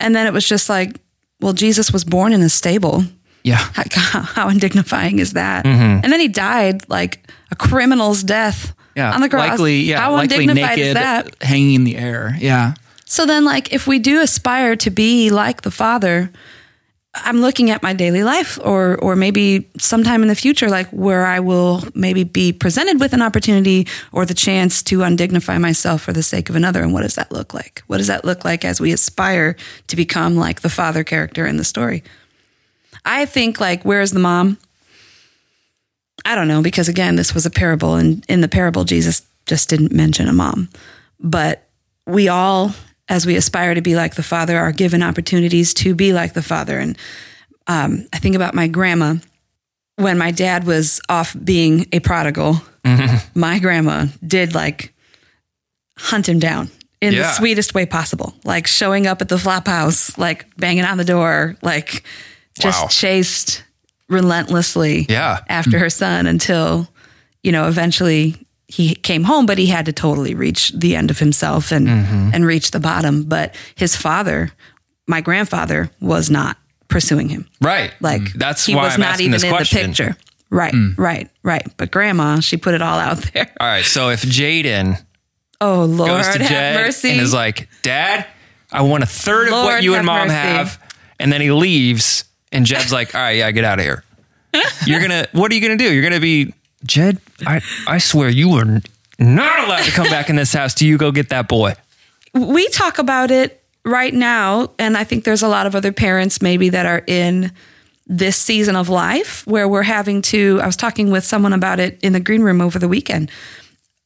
and 0.00 0.14
then 0.14 0.26
it 0.26 0.32
was 0.32 0.46
just 0.46 0.68
like, 0.68 0.96
well, 1.40 1.52
Jesus 1.52 1.92
was 1.92 2.04
born 2.04 2.32
in 2.32 2.40
a 2.42 2.48
stable. 2.48 3.04
yeah, 3.44 3.56
how, 3.92 4.20
how 4.22 4.48
undignifying 4.48 5.18
is 5.18 5.32
that? 5.34 5.64
Mm-hmm. 5.64 6.04
And 6.04 6.12
then 6.12 6.20
he 6.20 6.28
died 6.28 6.88
like 6.88 7.30
a 7.50 7.56
criminal's 7.56 8.22
death 8.22 8.74
yeah, 8.94 9.14
on 9.14 9.20
the 9.20 9.28
cross. 9.28 9.48
likely, 9.50 9.80
yeah, 9.80 10.00
how 10.00 10.12
likely 10.12 10.44
undignified 10.44 10.76
naked, 10.78 10.86
is 10.88 10.94
that? 10.94 11.42
hanging 11.42 11.74
in 11.74 11.84
the 11.84 11.96
air. 11.96 12.36
Yeah, 12.38 12.74
So 13.06 13.26
then, 13.26 13.44
like, 13.44 13.72
if 13.72 13.86
we 13.86 13.98
do 13.98 14.20
aspire 14.20 14.76
to 14.76 14.90
be 14.90 15.30
like 15.30 15.62
the 15.62 15.70
Father, 15.70 16.30
I'm 17.12 17.40
looking 17.40 17.70
at 17.70 17.82
my 17.82 17.92
daily 17.92 18.22
life 18.22 18.58
or 18.62 18.96
or 18.98 19.16
maybe 19.16 19.68
sometime 19.78 20.22
in 20.22 20.28
the 20.28 20.36
future 20.36 20.68
like 20.68 20.88
where 20.90 21.26
I 21.26 21.40
will 21.40 21.82
maybe 21.92 22.22
be 22.22 22.52
presented 22.52 23.00
with 23.00 23.12
an 23.12 23.20
opportunity 23.22 23.88
or 24.12 24.24
the 24.24 24.34
chance 24.34 24.80
to 24.84 24.98
undignify 24.98 25.60
myself 25.60 26.02
for 26.02 26.12
the 26.12 26.22
sake 26.22 26.48
of 26.48 26.56
another 26.56 26.82
and 26.82 26.92
what 26.92 27.02
does 27.02 27.16
that 27.16 27.32
look 27.32 27.52
like? 27.52 27.82
What 27.88 27.98
does 27.98 28.06
that 28.06 28.24
look 28.24 28.44
like 28.44 28.64
as 28.64 28.80
we 28.80 28.92
aspire 28.92 29.56
to 29.88 29.96
become 29.96 30.36
like 30.36 30.60
the 30.60 30.68
father 30.68 31.02
character 31.02 31.46
in 31.46 31.56
the 31.56 31.64
story? 31.64 32.04
I 33.04 33.26
think 33.26 33.60
like 33.60 33.82
where's 33.82 34.12
the 34.12 34.20
mom? 34.20 34.58
I 36.24 36.36
don't 36.36 36.48
know 36.48 36.62
because 36.62 36.88
again 36.88 37.16
this 37.16 37.34
was 37.34 37.44
a 37.44 37.50
parable 37.50 37.96
and 37.96 38.24
in 38.28 38.40
the 38.40 38.48
parable 38.48 38.84
Jesus 38.84 39.26
just 39.46 39.68
didn't 39.68 39.90
mention 39.90 40.28
a 40.28 40.32
mom. 40.32 40.68
But 41.18 41.66
we 42.06 42.28
all 42.28 42.72
as 43.10 43.26
we 43.26 43.36
aspire 43.36 43.74
to 43.74 43.82
be 43.82 43.96
like 43.96 44.14
the 44.14 44.22
Father, 44.22 44.56
are 44.56 44.72
given 44.72 45.02
opportunities 45.02 45.74
to 45.74 45.94
be 45.94 46.12
like 46.12 46.32
the 46.32 46.42
Father. 46.42 46.78
And 46.78 46.96
um, 47.66 48.06
I 48.12 48.18
think 48.18 48.36
about 48.36 48.54
my 48.54 48.68
grandma 48.68 49.16
when 49.96 50.16
my 50.16 50.30
dad 50.30 50.64
was 50.64 51.00
off 51.08 51.36
being 51.44 51.86
a 51.92 52.00
prodigal. 52.00 52.62
Mm-hmm. 52.84 53.38
My 53.38 53.58
grandma 53.58 54.06
did 54.26 54.54
like 54.54 54.94
hunt 55.98 56.28
him 56.28 56.38
down 56.38 56.70
in 57.00 57.12
yeah. 57.12 57.22
the 57.22 57.32
sweetest 57.32 57.74
way 57.74 57.84
possible, 57.84 58.34
like 58.44 58.66
showing 58.66 59.06
up 59.06 59.20
at 59.20 59.28
the 59.28 59.38
flop 59.38 59.66
house, 59.66 60.16
like 60.16 60.46
banging 60.56 60.84
on 60.84 60.96
the 60.96 61.04
door, 61.04 61.56
like 61.62 62.04
just 62.60 62.82
wow. 62.82 62.88
chased 62.88 63.64
relentlessly 64.08 65.06
yeah. 65.08 65.40
after 65.48 65.72
mm-hmm. 65.72 65.80
her 65.80 65.90
son 65.90 66.26
until, 66.26 66.88
you 67.42 67.50
know, 67.50 67.66
eventually 67.66 68.46
he 68.70 68.94
came 68.94 69.24
home, 69.24 69.46
but 69.46 69.58
he 69.58 69.66
had 69.66 69.86
to 69.86 69.92
totally 69.92 70.34
reach 70.34 70.70
the 70.70 70.94
end 70.94 71.10
of 71.10 71.18
himself 71.18 71.72
and 71.72 71.88
mm-hmm. 71.88 72.30
and 72.32 72.46
reach 72.46 72.70
the 72.70 72.78
bottom. 72.78 73.24
But 73.24 73.56
his 73.74 73.96
father, 73.96 74.52
my 75.08 75.20
grandfather, 75.20 75.90
was 76.00 76.30
not 76.30 76.56
pursuing 76.86 77.28
him. 77.28 77.48
Right. 77.60 77.92
Like 78.00 78.22
mm. 78.22 78.32
that's 78.34 78.64
he 78.64 78.76
was 78.76 78.94
I'm 78.94 79.00
not 79.00 79.20
even 79.20 79.44
in 79.44 79.50
question. 79.50 79.80
the 79.80 79.86
picture. 79.88 80.16
Right. 80.50 80.72
Mm. 80.72 80.96
Right. 80.96 81.28
Right. 81.42 81.66
But 81.76 81.90
grandma, 81.90 82.38
she 82.38 82.56
put 82.56 82.74
it 82.74 82.82
all 82.82 82.98
out 82.98 83.18
there. 83.34 83.52
All 83.58 83.66
right. 83.66 83.84
So 83.84 84.10
if 84.10 84.22
Jaden, 84.22 85.04
oh 85.60 85.84
Lord, 85.84 86.10
goes 86.10 86.28
to 86.28 86.38
Jed 86.38 86.76
mercy. 86.76 87.10
and 87.10 87.20
is 87.20 87.34
like, 87.34 87.68
Dad, 87.82 88.24
I 88.70 88.82
want 88.82 89.02
a 89.02 89.06
third 89.06 89.50
Lord 89.50 89.64
of 89.64 89.64
what 89.64 89.82
you 89.82 89.96
and 89.96 90.06
Mom 90.06 90.28
mercy. 90.28 90.34
have, 90.34 90.80
and 91.18 91.32
then 91.32 91.40
he 91.40 91.50
leaves, 91.50 92.24
and 92.52 92.64
Jed's 92.64 92.92
like, 92.92 93.16
All 93.16 93.20
right, 93.20 93.36
yeah, 93.36 93.50
get 93.50 93.64
out 93.64 93.80
of 93.80 93.84
here. 93.84 94.04
You're 94.86 95.00
gonna. 95.00 95.26
What 95.32 95.50
are 95.50 95.54
you 95.56 95.60
gonna 95.60 95.76
do? 95.76 95.92
You're 95.92 96.02
gonna 96.04 96.20
be 96.20 96.54
Jed, 96.84 97.20
I, 97.46 97.60
I 97.86 97.98
swear 97.98 98.28
you 98.28 98.52
are 98.54 98.80
not 99.18 99.64
allowed 99.64 99.84
to 99.84 99.90
come 99.90 100.06
back 100.06 100.30
in 100.30 100.36
this 100.36 100.52
house 100.52 100.74
Do 100.74 100.86
you 100.86 100.96
go 100.96 101.12
get 101.12 101.28
that 101.28 101.46
boy. 101.46 101.74
We 102.32 102.68
talk 102.68 102.98
about 102.98 103.30
it 103.30 103.62
right 103.84 104.14
now, 104.14 104.70
and 104.78 104.96
I 104.96 105.04
think 105.04 105.24
there's 105.24 105.42
a 105.42 105.48
lot 105.48 105.66
of 105.66 105.74
other 105.74 105.92
parents 105.92 106.40
maybe 106.40 106.70
that 106.70 106.86
are 106.86 107.02
in 107.06 107.52
this 108.06 108.36
season 108.36 108.76
of 108.76 108.88
life 108.88 109.46
where 109.46 109.68
we're 109.68 109.82
having 109.82 110.22
to. 110.22 110.58
I 110.62 110.66
was 110.66 110.76
talking 110.76 111.10
with 111.10 111.24
someone 111.24 111.52
about 111.52 111.80
it 111.80 111.98
in 112.02 112.12
the 112.12 112.20
green 112.20 112.42
room 112.42 112.60
over 112.60 112.78
the 112.78 112.88
weekend. 112.88 113.30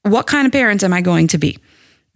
What 0.02 0.26
kind 0.26 0.46
of 0.46 0.52
parents 0.52 0.82
am 0.84 0.92
I 0.92 1.00
going 1.00 1.28
to 1.28 1.38
be? 1.38 1.58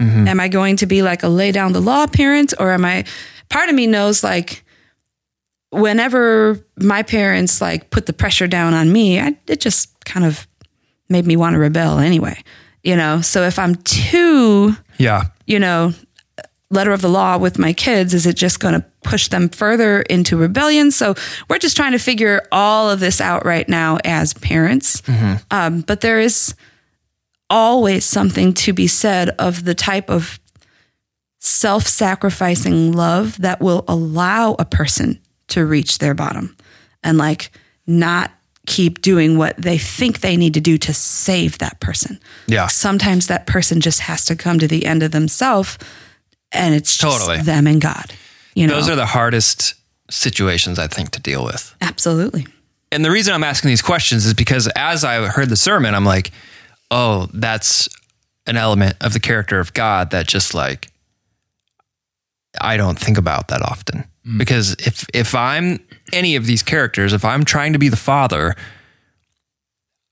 Mm-hmm. 0.01 0.29
Am 0.29 0.41
I 0.41 0.49
going 0.49 0.77
to 0.77 0.87
be 0.87 1.03
like 1.03 1.23
a 1.23 1.29
lay 1.29 1.53
down 1.53 1.73
the 1.73 1.81
law 1.81 2.07
parent, 2.07 2.53
or 2.59 2.73
am 2.73 2.85
I? 2.85 3.05
Part 3.49 3.69
of 3.69 3.75
me 3.75 3.87
knows 3.87 4.25
like 4.25 4.65
whenever 5.71 6.59
my 6.79 7.03
parents 7.03 7.61
like 7.61 7.91
put 7.91 8.07
the 8.07 8.13
pressure 8.13 8.47
down 8.47 8.75
on 8.75 8.91
me, 8.91 9.21
I, 9.21 9.37
it 9.47 9.61
just 9.61 10.05
kind 10.05 10.25
of 10.25 10.48
made 11.09 11.27
me 11.27 11.37
want 11.37 11.55
to 11.55 11.59
rebel 11.59 11.99
anyway. 11.99 12.43
You 12.83 12.97
know, 12.97 13.21
so 13.21 13.43
if 13.43 13.59
I'm 13.59 13.75
too, 13.77 14.77
yeah, 14.99 15.25
you 15.47 15.59
know, 15.59 15.93
letter 16.71 16.93
of 16.93 17.01
the 17.01 17.09
law 17.09 17.39
with 17.39 17.59
my 17.59 17.73
kids, 17.73 18.15
is 18.15 18.27
it 18.27 18.37
just 18.37 18.61
going 18.61 18.75
to 18.75 18.85
push 19.03 19.29
them 19.29 19.49
further 19.49 20.03
into 20.03 20.37
rebellion? 20.37 20.91
So 20.91 21.15
we're 21.49 21.59
just 21.59 21.77
trying 21.77 21.93
to 21.93 21.99
figure 21.99 22.43
all 22.53 22.91
of 22.91 23.01
this 23.01 23.21
out 23.21 23.45
right 23.45 23.69
now 23.69 23.99
as 24.05 24.35
parents. 24.35 25.01
Mm-hmm. 25.03 25.35
Um, 25.51 25.81
but 25.81 26.01
there 26.01 26.21
is 26.21 26.55
always 27.51 28.05
something 28.05 28.53
to 28.53 28.73
be 28.73 28.87
said 28.87 29.31
of 29.39 29.65
the 29.65 29.75
type 29.75 30.11
of 30.11 30.39
self 31.39 31.87
sacrificing 31.87 32.93
love 32.93 33.41
that 33.41 33.61
will 33.61 33.85
allow 33.89 34.55
a 34.59 34.65
person 34.65 35.21
to 35.49 35.65
reach 35.65 35.99
their 35.99 36.15
bottom 36.15 36.57
and 37.03 37.17
like 37.17 37.51
not 37.87 38.33
keep 38.69 39.01
doing 39.01 39.39
what 39.39 39.57
they 39.57 39.79
think 39.79 40.21
they 40.21 40.37
need 40.37 40.55
to 40.55 40.61
do 40.61 40.77
to 40.79 40.93
save 40.93 41.59
that 41.59 41.81
person. 41.81 42.21
Yeah. 42.47 42.66
Sometimes 42.69 43.27
that 43.27 43.47
person 43.47 43.81
just 43.81 44.01
has 44.01 44.25
to 44.27 44.37
come 44.37 44.59
to 44.59 44.69
the 44.69 44.85
end 44.85 45.03
of 45.03 45.11
themselves 45.11 45.79
and 46.53 46.75
it's 46.75 46.97
just 46.97 47.19
totally. 47.19 47.43
them 47.43 47.66
and 47.66 47.81
God. 47.81 48.12
You 48.55 48.66
know, 48.66 48.75
those 48.75 48.89
are 48.89 48.97
the 48.97 49.07
hardest 49.07 49.75
situations 50.11 50.79
I 50.79 50.87
think 50.87 51.11
to 51.12 51.21
deal 51.21 51.45
with. 51.45 51.75
Absolutely. 51.81 52.47
And 52.93 53.05
the 53.05 53.11
reason 53.11 53.35
I'm 53.35 53.45
asking 53.45 53.69
these 53.69 53.83
questions 53.83 54.27
is 54.27 54.35
because 54.35 54.69
as 54.77 55.03
I 55.03 55.27
heard 55.27 55.49
the 55.49 55.57
sermon, 55.57 55.95
I'm 55.95 56.05
like, 56.05 56.31
oh, 56.91 57.29
that's 57.33 57.89
an 58.47 58.57
element 58.57 58.97
of 59.01 59.12
the 59.14 59.21
character 59.21 59.61
of 59.61 59.73
God 59.73 60.11
that 60.11 60.27
just 60.27 60.55
like 60.55 60.91
I 62.61 62.77
don't 62.77 62.99
think 62.99 63.19
about 63.19 63.49
that 63.49 63.62
often. 63.62 64.05
Mm. 64.29 64.39
Because 64.39 64.74
if 64.74 65.07
if 65.14 65.35
I'm 65.35 65.81
any 66.12 66.37
of 66.37 66.47
these 66.47 66.62
characters, 66.62 67.12
if 67.12 67.24
I'm 67.24 67.45
trying 67.45 67.72
to 67.72 67.79
be 67.79 67.89
the 67.89 67.97
father, 67.97 68.55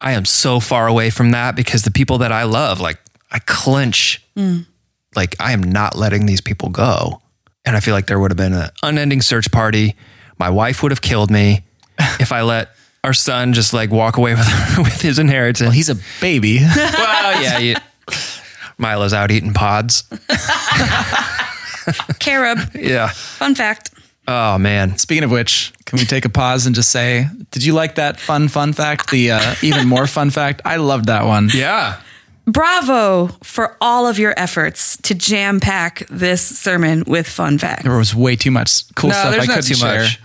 I 0.01 0.13
am 0.13 0.25
so 0.25 0.61
far 0.61 0.87
away 0.87 1.11
from 1.11 1.31
that 1.33 1.57
because 1.57 1.83
the 1.83 1.91
people 1.91 2.19
that 2.19 2.33
I 2.33 2.45
love, 2.45 2.81
like 2.81 2.99
I 3.31 3.41
clench, 3.41 4.23
mm. 4.37 4.67
like 5.15 5.37
I 5.41 5.53
am 5.53 5.63
not 5.63 5.97
letting 5.97 6.27
these 6.27 6.41
people 6.41 6.71
go. 6.71 7.21
And 7.65 7.77
I 7.77 7.81
feel 7.81 7.95
like 7.95 8.07
there 8.07 8.21
would 8.21 8.31
have 8.31 8.39
been 8.39 8.53
an 8.53 8.71
unending 8.83 9.21
search 9.23 9.51
party. 9.51 9.97
My 10.39 10.51
wife 10.51 10.83
would 10.83 10.93
have 10.93 11.03
killed 11.03 11.31
me 11.31 11.65
if 12.21 12.33
I 12.33 12.43
let 12.43 12.71
our 13.03 13.13
son 13.13 13.53
just 13.53 13.73
like 13.73 13.91
walk 13.91 14.17
away 14.17 14.35
with 14.35 14.47
with 14.79 15.01
his 15.01 15.19
inheritance. 15.19 15.61
Well, 15.61 15.71
he's 15.73 15.91
a 15.91 15.97
baby. 16.21 16.61
well, 16.77 17.43
yeah. 17.43 17.59
You, 17.59 17.77
Milo's 18.79 19.13
out 19.13 19.31
eating 19.31 19.55
pods. 19.55 20.05
Carob. 22.19 22.75
Yeah. 22.75 23.09
Fun 23.09 23.55
fact. 23.55 23.91
Oh 24.29 24.59
man! 24.59 24.99
Speaking 24.99 25.23
of 25.23 25.31
which, 25.31 25.73
can 25.85 25.99
we 25.99 26.05
take 26.05 26.25
a 26.25 26.29
pause 26.29 26.67
and 26.67 26.75
just 26.75 26.91
say, 26.91 27.29
did 27.53 27.65
you 27.65 27.73
like 27.75 27.95
that 27.95 28.19
fun 28.19 28.49
fun 28.49 28.73
fact? 28.73 29.11
The 29.11 29.33
uh, 29.33 29.55
even 29.63 29.87
more 29.87 30.07
fun 30.07 30.31
fact. 30.31 30.63
I 30.65 30.77
loved 30.77 31.07
that 31.07 31.25
one. 31.25 31.49
Yeah. 31.55 32.01
Bravo 32.49 33.29
for 33.43 33.77
all 33.81 34.07
of 34.07 34.19
your 34.19 34.33
efforts 34.37 34.97
to 34.99 35.15
jam 35.15 35.59
pack 35.59 36.07
this 36.09 36.43
sermon 36.43 37.03
with 37.07 37.29
fun 37.29 37.59
facts. 37.59 37.83
There 37.83 37.97
was 37.97 38.15
way 38.15 38.37
too 38.37 38.53
much 38.53 38.93
cool 38.95 39.11
no, 39.11 39.17
stuff 39.17 39.35
I 39.35 39.47
couldn't 39.47 39.77
share. 39.77 40.03
Much. 40.03 40.21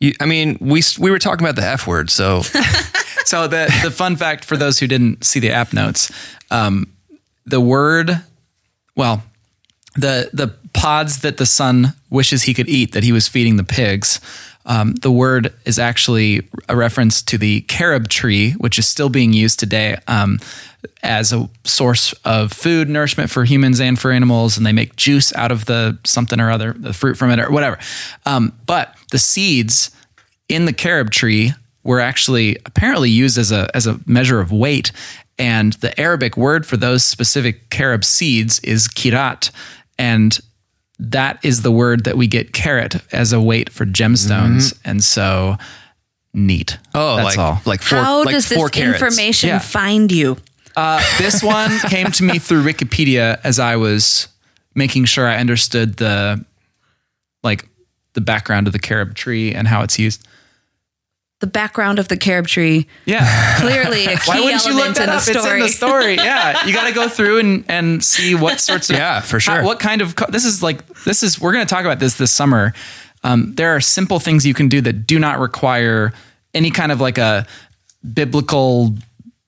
You, 0.00 0.12
I 0.20 0.26
mean, 0.26 0.56
we 0.60 0.82
we 0.98 1.10
were 1.10 1.18
talking 1.18 1.44
about 1.44 1.56
the 1.56 1.66
F 1.66 1.86
word, 1.86 2.10
so 2.10 2.42
so 3.24 3.48
the 3.48 3.72
the 3.82 3.90
fun 3.90 4.16
fact 4.16 4.44
for 4.44 4.56
those 4.56 4.78
who 4.78 4.86
didn't 4.86 5.24
see 5.24 5.40
the 5.40 5.50
app 5.50 5.72
notes, 5.72 6.12
um, 6.50 6.92
the 7.44 7.60
word, 7.60 8.22
well, 8.94 9.24
the 9.94 10.30
the 10.32 10.54
pods 10.72 11.20
that 11.20 11.36
the 11.36 11.46
son 11.46 11.94
wishes 12.10 12.42
he 12.42 12.54
could 12.54 12.68
eat 12.68 12.92
that 12.92 13.04
he 13.04 13.12
was 13.12 13.28
feeding 13.28 13.56
the 13.56 13.64
pigs. 13.64 14.20
Um, 14.66 14.94
the 14.96 15.10
word 15.10 15.54
is 15.64 15.78
actually 15.78 16.46
a 16.68 16.76
reference 16.76 17.22
to 17.22 17.38
the 17.38 17.62
carob 17.62 18.08
tree, 18.08 18.52
which 18.52 18.78
is 18.78 18.86
still 18.86 19.08
being 19.08 19.32
used 19.32 19.58
today 19.58 19.96
um, 20.06 20.38
as 21.02 21.32
a 21.32 21.48
source 21.64 22.12
of 22.24 22.52
food 22.52 22.88
nourishment 22.88 23.30
for 23.30 23.44
humans 23.44 23.80
and 23.80 23.98
for 23.98 24.12
animals. 24.12 24.58
And 24.58 24.66
they 24.66 24.72
make 24.72 24.94
juice 24.94 25.34
out 25.34 25.50
of 25.50 25.64
the 25.64 25.98
something 26.04 26.38
or 26.38 26.50
other, 26.50 26.74
the 26.74 26.92
fruit 26.92 27.16
from 27.16 27.30
it 27.30 27.40
or 27.40 27.50
whatever. 27.50 27.78
Um, 28.26 28.52
but 28.66 28.94
the 29.10 29.18
seeds 29.18 29.90
in 30.50 30.66
the 30.66 30.74
carob 30.74 31.10
tree 31.10 31.52
were 31.82 32.00
actually 32.00 32.58
apparently 32.66 33.08
used 33.08 33.38
as 33.38 33.50
a 33.50 33.74
as 33.74 33.86
a 33.86 33.98
measure 34.06 34.40
of 34.40 34.52
weight. 34.52 34.92
And 35.38 35.74
the 35.74 35.98
Arabic 35.98 36.36
word 36.36 36.66
for 36.66 36.76
those 36.76 37.04
specific 37.04 37.70
carob 37.70 38.04
seeds 38.04 38.58
is 38.60 38.88
kirat, 38.88 39.50
and 39.98 40.38
that 40.98 41.38
is 41.44 41.62
the 41.62 41.70
word 41.70 42.04
that 42.04 42.16
we 42.16 42.26
get 42.26 42.52
carat 42.52 43.02
as 43.12 43.32
a 43.32 43.40
weight 43.40 43.70
for 43.70 43.86
gemstones. 43.86 44.72
Mm-hmm. 44.72 44.90
And 44.90 45.04
so 45.04 45.56
neat. 46.34 46.78
Oh, 46.94 47.16
that's 47.16 47.36
like, 47.36 47.38
all. 47.38 47.60
Like 47.64 47.82
four, 47.82 47.98
How 47.98 48.24
like 48.24 48.34
does 48.34 48.48
this 48.48 48.58
carats. 48.70 49.02
information 49.02 49.48
yeah. 49.48 49.58
find 49.58 50.10
you? 50.10 50.36
Uh, 50.76 51.02
this 51.18 51.42
one 51.42 51.76
came 51.88 52.10
to 52.12 52.22
me 52.22 52.38
through 52.38 52.62
Wikipedia 52.64 53.40
as 53.44 53.58
I 53.58 53.76
was 53.76 54.28
making 54.74 55.06
sure 55.06 55.26
I 55.26 55.36
understood 55.36 55.96
the 55.96 56.44
like 57.42 57.68
the 58.14 58.20
background 58.20 58.66
of 58.66 58.72
the 58.72 58.78
carob 58.78 59.14
tree 59.14 59.54
and 59.54 59.68
how 59.68 59.82
it's 59.82 59.98
used 59.98 60.26
the 61.40 61.46
background 61.46 61.98
of 61.98 62.08
the 62.08 62.16
carob 62.16 62.48
tree. 62.48 62.86
Yeah, 63.04 63.56
clearly 63.60 64.06
a 64.06 64.16
key 64.16 64.22
Why 64.26 64.40
wouldn't 64.40 64.64
you 64.64 64.74
look 64.74 64.96
that 64.96 65.08
up? 65.08 65.22
It's 65.26 65.28
in 65.28 65.60
the 65.60 65.68
story. 65.68 66.14
Yeah, 66.14 66.66
you 66.66 66.74
got 66.74 66.88
to 66.88 66.94
go 66.94 67.08
through 67.08 67.38
and 67.38 67.64
and 67.68 68.04
see 68.04 68.34
what 68.34 68.60
sorts 68.60 68.90
of 68.90 68.96
yeah 68.98 69.20
for 69.20 69.38
sure. 69.40 69.60
How, 69.60 69.64
what 69.64 69.78
kind 69.78 70.00
of 70.00 70.14
this 70.28 70.44
is 70.44 70.62
like? 70.62 70.86
This 71.04 71.22
is 71.22 71.40
we're 71.40 71.52
going 71.52 71.66
to 71.66 71.72
talk 71.72 71.84
about 71.84 71.98
this 71.98 72.16
this 72.16 72.32
summer. 72.32 72.72
Um, 73.24 73.54
there 73.54 73.74
are 73.74 73.80
simple 73.80 74.20
things 74.20 74.46
you 74.46 74.54
can 74.54 74.68
do 74.68 74.80
that 74.82 75.06
do 75.06 75.18
not 75.18 75.38
require 75.38 76.12
any 76.54 76.70
kind 76.70 76.92
of 76.92 77.00
like 77.00 77.18
a 77.18 77.46
biblical 78.14 78.94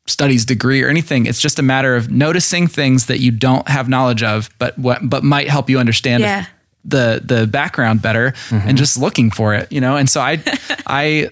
studies 0.07 0.45
degree 0.45 0.83
or 0.83 0.89
anything. 0.89 1.27
It's 1.27 1.41
just 1.41 1.59
a 1.61 1.63
matter 1.63 1.95
of 1.95 2.11
noticing 2.11 2.67
things 2.67 3.07
that 3.07 3.21
you 3.21 3.31
don't 3.31 3.69
have 3.69 3.89
knowledge 3.89 4.23
of, 4.23 4.51
but 4.59 4.77
what 4.79 5.09
but 5.09 5.23
might 5.23 5.49
help 5.49 5.71
you 5.71 5.79
understand 5.79 6.23
yeah 6.23 6.47
the 6.85 7.21
the 7.23 7.47
background 7.47 8.01
better 8.01 8.33
and 8.51 8.79
just 8.79 8.97
looking 8.97 9.31
for 9.31 9.55
it, 9.55 9.71
you 9.71 9.81
know. 9.81 9.97
And 9.97 10.09
so 10.09 10.21
I 10.21 10.43
I 10.87 11.31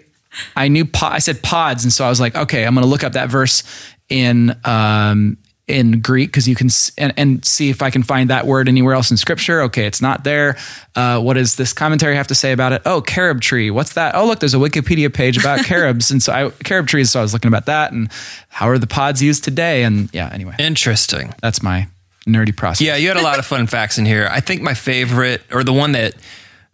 I 0.56 0.68
knew 0.68 0.84
po- 0.84 1.06
I 1.06 1.18
said 1.18 1.42
pods, 1.42 1.84
and 1.84 1.92
so 1.92 2.04
I 2.04 2.08
was 2.08 2.20
like, 2.20 2.36
okay, 2.36 2.64
I'm 2.64 2.74
going 2.74 2.84
to 2.84 2.90
look 2.90 3.04
up 3.04 3.12
that 3.14 3.28
verse 3.28 3.62
in 4.08 4.56
um 4.64 5.36
in 5.66 6.00
Greek 6.00 6.30
because 6.30 6.48
you 6.48 6.54
can 6.54 6.68
s- 6.68 6.90
and, 6.96 7.12
and 7.18 7.44
see 7.44 7.68
if 7.68 7.82
I 7.82 7.90
can 7.90 8.02
find 8.02 8.30
that 8.30 8.46
word 8.46 8.70
anywhere 8.70 8.94
else 8.94 9.10
in 9.10 9.18
Scripture. 9.18 9.60
Okay, 9.64 9.84
it's 9.84 10.00
not 10.00 10.24
there. 10.24 10.56
Uh, 10.96 11.20
what 11.20 11.34
does 11.34 11.56
this 11.56 11.74
commentary 11.74 12.16
have 12.16 12.26
to 12.28 12.34
say 12.34 12.52
about 12.52 12.72
it? 12.72 12.80
Oh, 12.86 13.02
carob 13.02 13.42
tree. 13.42 13.70
What's 13.70 13.92
that? 13.92 14.14
Oh, 14.14 14.24
look, 14.26 14.38
there's 14.40 14.54
a 14.54 14.58
Wikipedia 14.58 15.12
page 15.12 15.36
about 15.36 15.64
carobs, 15.66 16.10
and 16.10 16.22
so 16.22 16.32
I 16.32 16.48
carob 16.64 16.86
trees. 16.86 17.10
So 17.10 17.18
I 17.20 17.22
was 17.22 17.34
looking 17.34 17.48
about 17.48 17.66
that 17.66 17.92
and 17.92 18.10
how 18.48 18.66
are 18.70 18.78
the 18.78 18.86
pods 18.86 19.22
used 19.22 19.44
today? 19.44 19.82
And 19.84 20.08
yeah, 20.14 20.30
anyway, 20.32 20.54
Interesting. 20.58 21.34
that's 21.42 21.62
my 21.62 21.86
nerdy 22.26 22.56
process. 22.56 22.80
Yeah, 22.86 22.96
you 22.96 23.08
had 23.08 23.18
a 23.18 23.22
lot 23.22 23.38
of 23.38 23.44
fun 23.44 23.66
facts 23.66 23.98
in 23.98 24.06
here. 24.06 24.26
I 24.30 24.40
think 24.40 24.62
my 24.62 24.72
favorite, 24.74 25.42
or 25.52 25.64
the 25.64 25.72
one 25.74 25.92
that 25.92 26.14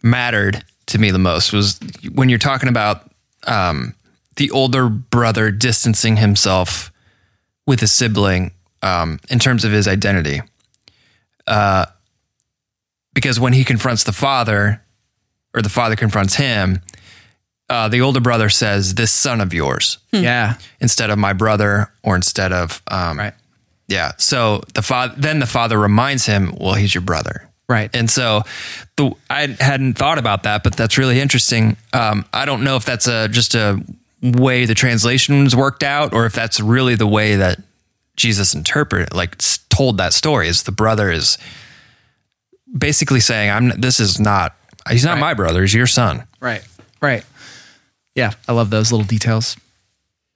mattered 0.03 0.63
to 0.87 0.97
me 0.99 1.11
the 1.11 1.19
most, 1.19 1.51
was 1.51 1.79
when 2.13 2.29
you're 2.29 2.39
talking 2.39 2.69
about 2.69 3.11
um, 3.47 3.93
the 4.35 4.51
older 4.51 4.89
brother 4.89 5.51
distancing 5.51 6.17
himself 6.17 6.91
with 7.65 7.81
a 7.81 7.87
sibling 7.87 8.51
um, 8.81 9.19
in 9.29 9.39
terms 9.39 9.63
of 9.63 9.71
his 9.71 9.87
identity. 9.87 10.41
Uh, 11.47 11.85
because 13.13 13.39
when 13.39 13.53
he 13.53 13.63
confronts 13.63 14.03
the 14.03 14.11
father, 14.11 14.81
or 15.53 15.61
the 15.61 15.69
father 15.69 15.95
confronts 15.95 16.35
him, 16.35 16.81
uh, 17.69 17.87
the 17.87 18.01
older 18.01 18.19
brother 18.19 18.49
says, 18.49 18.95
"This 18.95 19.11
son 19.11 19.41
of 19.41 19.53
yours," 19.53 19.97
yeah, 20.11 20.55
instead 20.79 21.09
of 21.09 21.17
my 21.17 21.33
brother, 21.33 21.91
or 22.03 22.15
instead 22.15 22.51
of 22.51 22.81
um, 22.91 23.17
right, 23.17 23.33
yeah. 23.87 24.11
So 24.17 24.61
the 24.73 24.81
father, 24.81 25.15
then 25.17 25.39
the 25.39 25.45
father 25.45 25.79
reminds 25.79 26.25
him, 26.25 26.55
well, 26.59 26.73
he's 26.73 26.93
your 26.93 27.01
brother. 27.01 27.49
Right. 27.67 27.89
And 27.95 28.09
so 28.09 28.43
the, 28.95 29.11
I 29.29 29.55
hadn't 29.59 29.95
thought 29.97 30.17
about 30.17 30.43
that, 30.43 30.63
but 30.63 30.75
that's 30.75 30.97
really 30.97 31.19
interesting. 31.19 31.77
Um, 31.93 32.25
I 32.33 32.45
don't 32.45 32.63
know 32.63 32.75
if 32.75 32.85
that's 32.85 33.07
a, 33.07 33.27
just 33.27 33.55
a 33.55 33.81
way 34.21 34.65
the 34.65 34.73
translations 34.75 35.55
worked 35.55 35.83
out 35.83 36.13
or 36.13 36.25
if 36.25 36.33
that's 36.33 36.59
really 36.59 36.95
the 36.95 37.07
way 37.07 37.35
that 37.35 37.59
Jesus 38.15 38.53
interpreted, 38.55 39.13
like 39.13 39.37
told 39.69 39.97
that 39.97 40.13
story 40.13 40.47
is 40.47 40.63
the 40.63 40.71
brother 40.71 41.11
is 41.11 41.37
basically 42.77 43.19
saying, 43.19 43.49
I'm, 43.51 43.69
this 43.79 43.99
is 43.99 44.19
not, 44.19 44.55
he's 44.89 45.03
not 45.05 45.13
Right. 45.13 45.19
my 45.19 45.33
brother. 45.33 45.61
He's 45.61 45.73
your 45.73 45.87
son. 45.87 46.23
Right. 46.39 46.63
Right. 47.01 47.23
Yeah, 48.15 48.31
I 48.47 48.53
love 48.53 48.69
those 48.69 48.91
little 48.91 49.05
details. 49.05 49.57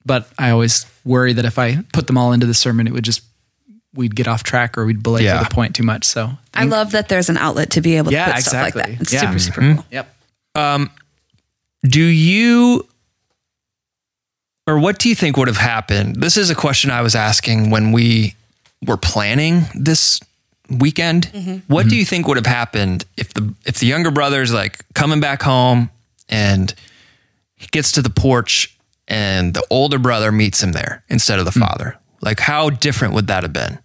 But 0.05 0.29
I 0.37 0.49
always 0.51 0.85
worry 1.05 1.33
that 1.33 1.45
if 1.45 1.57
I 1.59 1.83
put 1.93 2.07
them 2.07 2.17
all 2.17 2.31
into 2.33 2.45
the 2.45 2.53
sermon, 2.53 2.87
it 2.87 2.93
would 2.93 3.03
just 3.05 3.21
we'd 3.93 4.15
get 4.15 4.27
off 4.27 4.43
track 4.43 4.77
or 4.77 4.85
we'd 4.85 5.01
belabor 5.01 5.23
Yeah. 5.23 5.43
the 5.43 5.49
point 5.49 5.75
too 5.75 5.83
much. 5.83 6.05
So 6.05 6.31
I 6.53 6.65
love 6.65 6.91
that 6.91 7.09
there's 7.09 7.29
an 7.29 7.37
outlet 7.37 7.71
to 7.71 7.81
be 7.81 7.97
able 7.97 8.11
to 8.11 8.17
Yeah, 8.17 8.33
put 8.33 8.43
stuff 8.43 8.53
like 8.53 8.75
exactly. 8.75 8.93
that. 8.95 9.01
It's 9.01 9.13
Yeah. 9.13 9.21
super, 9.21 9.39
super 9.39 9.61
mm-hmm. 9.61 9.75
cool. 9.75 9.85
Yep. 9.91 10.15
Um, 10.55 10.91
do 11.83 12.03
you 12.03 12.87
or 14.67 14.77
what 14.77 14.99
do 14.99 15.09
you 15.09 15.15
think 15.15 15.37
would 15.37 15.47
have 15.47 15.57
happened 15.57 16.17
this 16.17 16.37
is 16.37 16.49
a 16.49 16.55
question 16.55 16.91
i 16.91 17.01
was 17.01 17.15
asking 17.15 17.69
when 17.69 17.91
we 17.91 18.35
were 18.85 18.97
planning 18.97 19.63
this 19.73 20.19
weekend 20.69 21.31
mm-hmm. 21.31 21.57
what 21.73 21.83
do 21.83 21.89
mm-hmm. 21.89 21.99
you 21.99 22.05
think 22.05 22.27
would 22.27 22.37
have 22.37 22.45
happened 22.45 23.05
if 23.17 23.33
the 23.33 23.53
if 23.65 23.79
the 23.79 23.85
younger 23.85 24.11
brother's 24.11 24.53
like 24.53 24.79
coming 24.93 25.19
back 25.19 25.41
home 25.41 25.89
and 26.27 26.75
he 27.55 27.67
gets 27.67 27.91
to 27.93 28.01
the 28.01 28.09
porch 28.09 28.77
and 29.07 29.53
the 29.53 29.65
older 29.69 29.97
brother 29.97 30.31
meets 30.31 30.61
him 30.61 30.73
there 30.73 31.03
instead 31.09 31.39
of 31.39 31.45
the 31.45 31.51
hmm. 31.51 31.61
father 31.61 31.97
like 32.21 32.39
how 32.39 32.69
different 32.69 33.13
would 33.13 33.27
that 33.27 33.43
have 33.43 33.53
been 33.53 33.79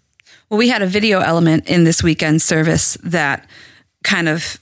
Well, 0.49 0.59
we 0.59 0.69
had 0.69 0.83
a 0.83 0.87
video 0.87 1.21
element 1.21 1.69
in 1.69 1.85
this 1.85 2.03
weekend 2.03 2.43
service 2.43 2.97
that 3.03 3.49
kind 4.03 4.29
of, 4.29 4.59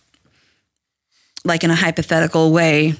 like 1.45 1.65
in 1.65 1.71
a 1.71 1.75
hypothetical 1.75 2.53
way, 2.53 2.95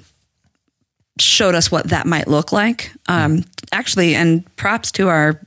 showed 1.19 1.55
us 1.55 1.71
what 1.71 1.89
that 1.91 2.07
might 2.07 2.27
look 2.27 2.53
like. 2.53 2.91
Um, 3.07 3.45
actually, 3.71 4.15
and 4.15 4.45
props 4.57 4.91
to 4.93 5.09
our 5.09 5.41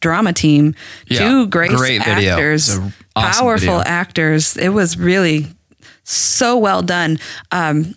drama 0.00 0.32
team, 0.32 0.74
Yeah, 1.06 1.20
two 1.28 1.46
great, 1.46 1.70
great 1.70 2.00
actors, 2.06 2.70
awesome 2.70 2.92
powerful 3.14 3.78
video. 3.78 3.82
actors. 3.90 4.56
It 4.56 4.70
was 4.70 4.98
really 4.98 5.46
so 6.04 6.58
well 6.58 6.82
done. 6.82 7.18
Um, 7.50 7.94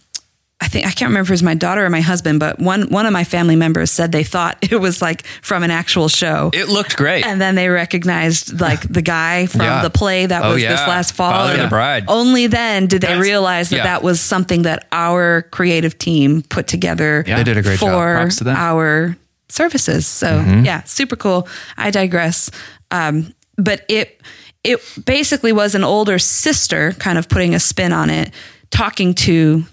I 0.60 0.68
think 0.70 0.88
I 0.88 0.90
can't 0.92 1.10
remember 1.10 1.26
if 1.28 1.30
it 1.30 1.34
was 1.34 1.44
my 1.44 1.54
daughter 1.54 1.86
or 1.86 1.90
my 1.90 2.02
husband, 2.02 2.40
but 2.40 2.58
one 2.60 2.90
one 2.90 3.06
of 3.06 3.14
my 3.14 3.24
family 3.24 3.56
members 3.56 3.92
said 3.92 4.12
they 4.12 4.24
thought 4.24 4.58
it 4.72 4.78
was 4.82 5.02
like 5.02 5.26
from 5.44 5.62
an 5.64 5.70
actual 5.72 6.10
show. 6.10 6.50
it 6.54 6.68
looked 6.68 6.98
great 6.98 7.26
And 7.26 7.40
then 7.40 7.54
they 7.56 7.70
recognized 7.70 8.60
like 8.60 8.82
the 8.82 9.04
guy 9.04 9.46
from 9.46 9.62
Yeah. 9.62 9.84
the 9.84 9.92
play 9.92 10.26
that 10.26 10.44
Oh, 10.44 10.54
was 10.54 10.64
yeah. 10.64 10.72
this 10.72 10.80
last 10.88 11.12
fall. 11.14 11.32
Father 11.32 11.54
of 11.54 11.60
the 11.62 11.68
Bride. 11.68 12.06
Only 12.08 12.48
then 12.48 12.88
did 12.88 13.02
they 13.02 13.08
That's- 13.08 13.22
realize 13.24 13.70
that 13.70 13.78
yeah. 13.78 13.84
that 13.84 14.02
was 14.04 14.20
something 14.20 14.64
that 14.64 14.88
our 14.92 15.44
creative 15.52 15.98
team 16.00 16.42
put 16.42 16.66
together 16.68 17.24
Yeah. 17.28 17.38
they 17.38 17.44
did 17.44 17.58
a 17.58 17.62
great 17.62 17.80
job 17.80 18.32
for 18.32 18.44
them. 18.44 18.56
our 18.58 19.16
services. 19.50 20.08
So 20.08 20.28
Mm-hmm. 20.40 20.66
yeah, 20.66 20.84
super 20.84 21.16
cool. 21.16 21.48
I 21.78 21.92
digress. 21.92 22.50
Um, 22.90 23.34
but 23.58 23.86
it 23.90 24.20
it 24.64 24.82
basically 25.06 25.52
was 25.54 25.76
an 25.76 25.84
older 25.84 26.18
sister 26.20 26.94
kind 26.94 27.18
of 27.20 27.30
putting 27.30 27.54
a 27.54 27.60
spin 27.60 27.94
on 27.94 28.10
it, 28.10 28.32
talking 28.72 29.14
to 29.14 29.64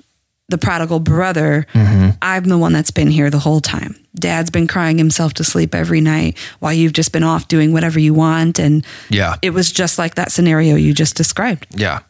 the 0.55 0.67
prodigal 0.67 1.01
brother. 1.01 1.67
Mm-hmm. 1.75 2.11
I'm 2.23 2.45
the 2.45 2.57
one 2.59 2.73
that's 2.73 2.93
been 2.93 3.11
here 3.11 3.29
the 3.29 3.41
whole 3.41 3.61
time. 3.61 3.97
Dad's 4.15 4.51
been 4.51 4.69
crying 4.69 4.99
himself 4.99 5.35
to 5.35 5.43
sleep 5.45 5.75
every 5.75 6.01
night 6.01 6.39
while 6.61 6.73
you've 6.73 6.93
just 6.93 7.11
been 7.13 7.25
off 7.25 7.49
doing 7.49 7.73
whatever 7.73 7.99
you 7.99 8.15
want. 8.15 8.61
And 8.61 8.87
yeah 9.11 9.35
it 9.43 9.51
was 9.51 9.73
just 9.73 9.99
like 9.99 10.15
that 10.15 10.31
scenario 10.31 10.77
you 10.77 10.95
just 10.95 11.17
described. 11.17 11.67
yeah 11.77 12.01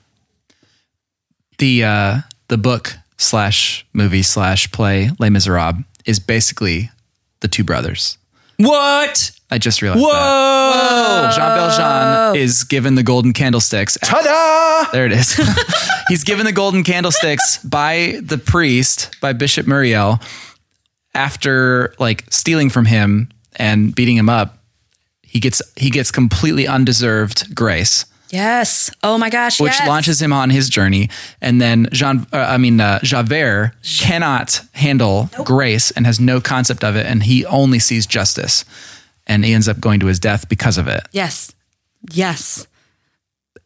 The 1.59 1.84
uh 1.84 2.18
the 2.49 2.59
book 2.59 2.97
slash 3.16 3.86
movie 3.95 4.22
slash 4.22 4.70
play 4.72 5.11
Les 5.18 5.30
Miserables 5.30 5.84
is 6.05 6.18
basically 6.18 6.90
the 7.40 7.49
two 7.49 7.64
brothers. 7.64 8.18
what 8.59 9.30
I 9.51 9.59
just 9.59 9.82
realized 9.82 10.03
whoa 10.03 10.11
that. 10.12 11.34
Jean 11.36 11.57
Valjean 11.57 12.36
is 12.36 12.64
given 12.64 12.95
the 12.95 13.03
golden 13.03 13.32
candlesticks. 13.32 13.97
ta-da 14.03 14.90
There 14.92 15.07
it 15.07 15.12
is. 15.12 15.34
He's 16.09 16.24
given 16.24 16.45
the 16.47 16.53
golden 16.53 16.82
candlesticks 16.82 17.59
by 17.64 18.20
the 18.22 18.38
priest, 18.38 19.16
by 19.20 19.32
Bishop 19.32 19.66
Myriel, 19.66 20.22
after 21.14 21.95
like 21.99 22.24
stealing 22.30 22.70
from 22.70 22.86
him 22.86 23.28
and 23.57 23.95
beating 23.95 24.16
him 24.16 24.28
up. 24.28 24.59
He 25.22 25.40
gets 25.40 25.61
he 25.76 25.90
gets 25.90 26.11
completely 26.11 26.66
undeserved 26.66 27.55
grace, 27.55 28.07
Yes. 28.30 28.90
Oh 29.03 29.16
my 29.18 29.30
gosh. 29.30 29.61
which 29.61 29.72
yes. 29.78 29.86
launches 29.86 30.20
him 30.20 30.32
on 30.32 30.51
his 30.51 30.68
journey. 30.68 31.09
And 31.40 31.61
then 31.61 31.88
Jean, 31.92 32.26
uh, 32.32 32.38
I 32.38 32.57
mean 32.57 32.80
uh, 32.80 32.99
Javert 33.03 33.72
cannot 33.99 34.61
handle 34.72 35.30
grace 35.45 35.90
and 35.92 36.05
has 36.07 36.18
no 36.18 36.40
concept 36.40 36.82
of 36.82 36.97
it, 36.97 37.07
and 37.07 37.22
he 37.22 37.45
only 37.47 37.78
sees 37.78 38.07
justice, 38.07 38.64
and 39.26 39.44
he 39.44 39.52
ends 39.54 39.68
up 39.68 39.80
going 39.80 40.00
to 40.00 40.06
his 40.06 40.18
death 40.20 40.48
because 40.48 40.78
of 40.78 40.88
it. 40.88 41.02
Yes. 41.12 41.52
Yes. 42.10 42.66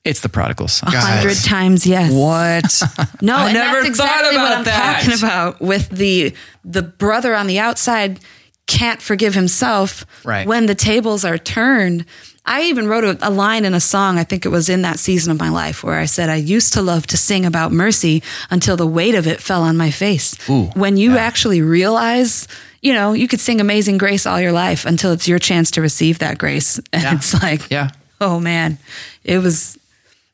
It's 0.04 0.20
the 0.20 0.28
prodigal 0.28 0.68
son. 0.68 0.94
A 0.94 0.98
hundred 1.00 1.36
times 1.44 1.86
yes. 1.86 2.12
what 2.12 3.10
No, 3.22 3.36
I 3.36 3.52
never 3.52 3.82
that's 3.82 3.98
thought 3.98 4.08
exactly 4.08 4.36
what 4.36 4.46
about 4.46 4.58
I'm 4.58 4.64
that. 4.64 5.02
talking 5.02 5.18
about 5.18 5.60
with 5.60 5.88
the 5.90 6.32
the 6.64 6.82
brother 6.82 7.34
on 7.34 7.46
the 7.46 7.58
outside 7.58 8.20
can't 8.66 9.02
forgive 9.02 9.34
himself 9.34 10.04
Right. 10.24 10.46
when 10.46 10.66
the 10.66 10.74
tables 10.74 11.24
are 11.24 11.38
turned. 11.38 12.04
I 12.46 12.62
even 12.64 12.86
wrote 12.88 13.04
a, 13.04 13.18
a 13.20 13.28
line 13.30 13.66
in 13.66 13.74
a 13.74 13.80
song, 13.80 14.18
I 14.18 14.24
think 14.24 14.46
it 14.46 14.50
was 14.50 14.70
in 14.70 14.80
that 14.82 14.98
season 14.98 15.30
of 15.32 15.38
my 15.38 15.50
life, 15.50 15.84
where 15.84 15.98
I 15.98 16.06
said, 16.06 16.30
I 16.30 16.36
used 16.36 16.72
to 16.74 16.80
love 16.82 17.06
to 17.08 17.16
sing 17.18 17.44
about 17.44 17.72
mercy 17.72 18.22
until 18.50 18.76
the 18.76 18.86
weight 18.86 19.14
of 19.14 19.26
it 19.26 19.40
fell 19.42 19.62
on 19.62 19.76
my 19.76 19.90
face. 19.90 20.34
when 20.74 20.96
you 20.96 21.18
actually 21.18 21.60
realize, 21.60 22.48
you 22.82 22.92
know, 22.94 23.12
you 23.12 23.26
could 23.28 23.40
sing 23.40 23.60
Amazing 23.60 23.98
Grace 23.98 24.26
all 24.26 24.40
your 24.40 24.52
life 24.52 24.84
until 24.86 25.12
it's 25.12 25.26
your 25.28 25.38
chance 25.38 25.70
to 25.72 25.80
receive 25.80 26.18
that 26.20 26.38
grace. 26.38 26.78
And 26.92 27.02
Yeah. 27.02 27.14
it's 27.14 27.34
like, 27.42 27.70
Yeah. 27.70 27.90
oh 28.20 28.38
man, 28.40 28.78
it 29.24 29.38
was, 29.38 29.78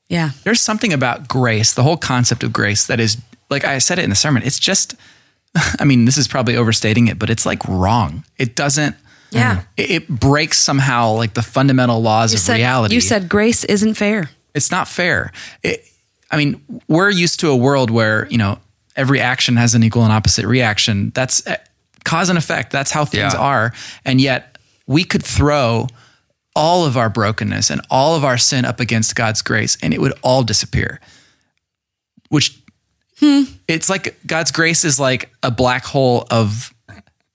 yeah. 0.09 0.30
there's 0.45 0.61
something 0.61 0.92
about 0.92 1.28
grace, 1.28 1.72
the 1.74 1.82
whole 1.82 1.97
concept 1.97 2.42
of 2.42 2.53
grace 2.53 2.86
that 2.86 3.01
is 3.01 3.16
like 3.51 3.64
I 3.64 3.78
said 3.78 3.99
it 3.99 4.03
in 4.05 4.11
the 4.11 4.16
sermon. 4.16 4.42
It's 4.42 4.59
just, 4.59 4.95
I 5.80 5.84
mean, 5.84 6.05
this 6.07 6.16
is 6.16 6.26
probably 6.28 6.57
overstating 6.57 7.09
it, 7.09 7.18
but 7.18 7.30
it's 7.30 7.47
like 7.47 7.62
wrong. 7.68 8.24
It 8.38 8.57
doesn't. 8.57 8.97
Yeah. 9.30 9.62
It, 9.76 9.90
it 9.90 10.09
breaks 10.09 10.59
somehow 10.59 11.12
like 11.12 11.34
the 11.34 11.42
fundamental 11.42 12.01
laws 12.03 12.32
You 12.32 12.36
of 12.36 12.40
said, 12.42 12.57
reality. 12.57 12.95
you 12.95 13.01
said 13.01 13.28
grace 13.28 13.64
isn't 13.64 13.95
fair. 13.95 14.30
it's 14.55 14.70
not 14.70 14.86
fair. 14.88 15.32
It, 15.62 15.84
I 16.30 16.36
mean, 16.36 16.61
we're 16.88 17.11
used 17.11 17.40
to 17.40 17.51
a 17.51 17.57
world 17.57 17.90
where 17.90 18.26
you 18.28 18.38
know 18.38 18.59
every 18.97 19.20
action 19.20 19.57
has 19.57 19.74
an 19.74 19.82
equal 19.84 20.03
and 20.05 20.12
opposite 20.12 20.47
reaction. 20.47 21.11
That's 21.14 21.42
cause 22.05 22.28
and 22.28 22.38
effect. 22.38 22.70
That's 22.70 22.90
how 22.90 23.05
things 23.05 23.34
Yeah. 23.34 23.40
are, 23.40 23.72
and 24.05 24.20
yet 24.20 24.59
we 24.86 25.05
could 25.05 25.24
throw 25.24 25.88
all 26.57 26.84
of 26.86 26.96
our 26.96 27.11
brokenness 27.11 27.70
and 27.70 27.80
all 27.90 28.14
of 28.14 28.24
our 28.24 28.38
sin 28.38 28.64
up 28.64 28.80
against 28.80 29.16
God's 29.16 29.42
grace, 29.42 29.76
and 29.82 29.92
it 29.92 30.00
would 30.00 30.12
all 30.22 30.42
disappear. 30.42 31.00
Which 32.28 32.57
hmm. 33.18 33.42
it's 33.66 33.88
like 33.90 34.16
God's 34.26 34.52
grace 34.52 34.84
is 34.84 35.00
like 35.00 35.30
a 35.42 35.50
black 35.50 35.84
hole 35.84 36.26
of 36.30 36.72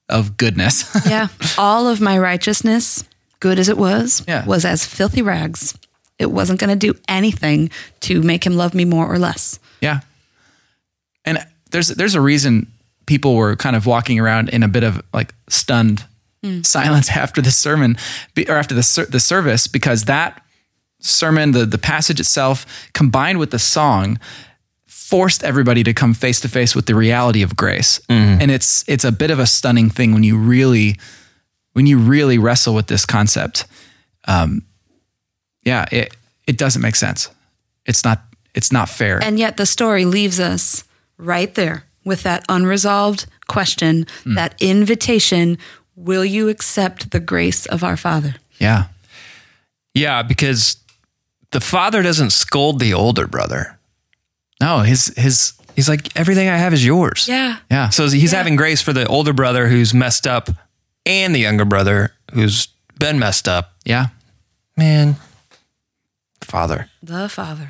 of 0.07 0.37
goodness. 0.37 0.89
Yeah. 1.09 1.27
All 1.57 1.87
of 1.87 2.01
my 2.01 2.17
righteousness, 2.17 3.03
good 3.39 3.59
as 3.59 3.69
it 3.69 3.77
was, 3.77 4.23
Yeah. 4.27 4.45
was 4.45 4.65
as 4.65 4.85
filthy 4.85 5.21
rags. 5.21 5.77
It 6.17 6.31
wasn't 6.31 6.59
going 6.59 6.69
to 6.69 6.75
do 6.75 6.99
anything 7.07 7.69
to 8.01 8.21
make 8.21 8.45
him 8.45 8.55
love 8.55 8.73
me 8.73 8.85
more 8.85 9.07
or 9.07 9.17
less. 9.17 9.59
Yeah. 9.81 10.01
And 11.23 11.45
there's 11.71 11.89
there's 11.89 12.15
a 12.15 12.21
reason 12.21 12.67
people 13.09 13.35
were 13.35 13.55
kind 13.55 13.75
of 13.75 13.87
walking 13.87 14.19
around 14.19 14.49
in 14.49 14.61
a 14.61 14.67
bit 14.67 14.83
of 14.83 15.01
like 15.13 15.33
stunned 15.49 16.05
silence 16.61 17.09
after 17.23 17.41
the 17.41 17.51
sermon 17.51 17.97
or 18.47 18.55
after 18.55 18.75
the 18.75 19.07
the 19.09 19.19
service 19.19 19.67
because 19.67 20.05
that 20.05 20.41
sermon 20.99 21.51
the 21.51 21.65
the 21.65 21.77
passage 21.77 22.19
itself 22.19 22.65
combined 22.93 23.39
with 23.39 23.49
the 23.49 23.59
song 23.59 24.19
forced 24.85 25.43
everybody 25.43 25.83
to 25.83 25.93
come 25.93 26.13
face 26.13 26.39
to 26.39 26.47
face 26.47 26.75
with 26.75 26.85
the 26.85 26.93
reality 26.93 27.41
of 27.41 27.55
grace. 27.55 27.99
And 28.41 28.51
it's 28.51 28.87
it's 28.87 29.03
a 29.03 29.11
bit 29.11 29.31
of 29.31 29.39
a 29.39 29.47
stunning 29.47 29.89
thing 29.89 30.13
when 30.13 30.23
you 30.23 30.37
really 30.37 30.99
when 31.73 31.87
you 31.87 31.97
really 31.97 32.37
wrestle 32.37 32.75
with 32.75 32.87
this 32.87 33.05
concept. 33.07 33.65
Um 34.27 34.61
yeah, 35.65 35.85
it 35.91 36.15
it 36.45 36.57
doesn't 36.59 36.81
make 36.81 36.95
sense. 36.95 37.31
It's 37.87 38.03
not 38.03 38.21
it's 38.53 38.71
not 38.71 38.87
fair. 38.87 39.17
And 39.23 39.39
yet 39.39 39.57
the 39.57 39.65
story 39.65 40.05
leaves 40.05 40.39
us 40.39 40.83
right 41.17 41.53
there 41.55 41.88
with 42.03 42.23
that 42.23 42.45
unresolved 42.49 43.25
question, 43.47 44.05
hmm. 44.23 44.35
that 44.35 44.55
invitation 44.61 45.57
Will 45.95 46.23
you 46.23 46.47
accept 46.47 47.11
the 47.11 47.19
grace 47.19 47.65
of 47.65 47.83
our 47.83 47.97
Father? 47.97 48.35
yeah. 48.57 48.85
Yeah, 49.93 50.21
because 50.21 50.77
the 51.51 51.59
father 51.59 52.01
doesn't 52.01 52.29
scold 52.29 52.79
the 52.79 52.93
older 52.93 53.27
brother. 53.27 53.77
No, 54.61 54.79
his 54.79 55.07
his 55.17 55.53
He's 55.75 55.87
like, 55.87 56.13
everything 56.17 56.49
I 56.49 56.57
have 56.57 56.73
is 56.73 56.85
yours. 56.85 57.25
Yeah. 57.25 57.57
yeah. 57.71 57.87
So 57.87 58.09
he's 58.09 58.33
having 58.33 58.57
grace 58.57 58.81
for 58.81 58.91
the 58.91 59.07
older 59.07 59.31
brother 59.31 59.69
who's 59.69 59.93
messed 59.93 60.27
up 60.27 60.49
and 61.05 61.33
the 61.33 61.39
younger 61.39 61.63
brother 61.63 62.11
who's 62.33 62.67
been 62.99 63.17
messed 63.17 63.47
up. 63.47 63.75
yeah. 63.85 64.07
Man, 64.75 65.15
father. 66.41 66.89
The 67.01 67.29
Father. 67.29 67.69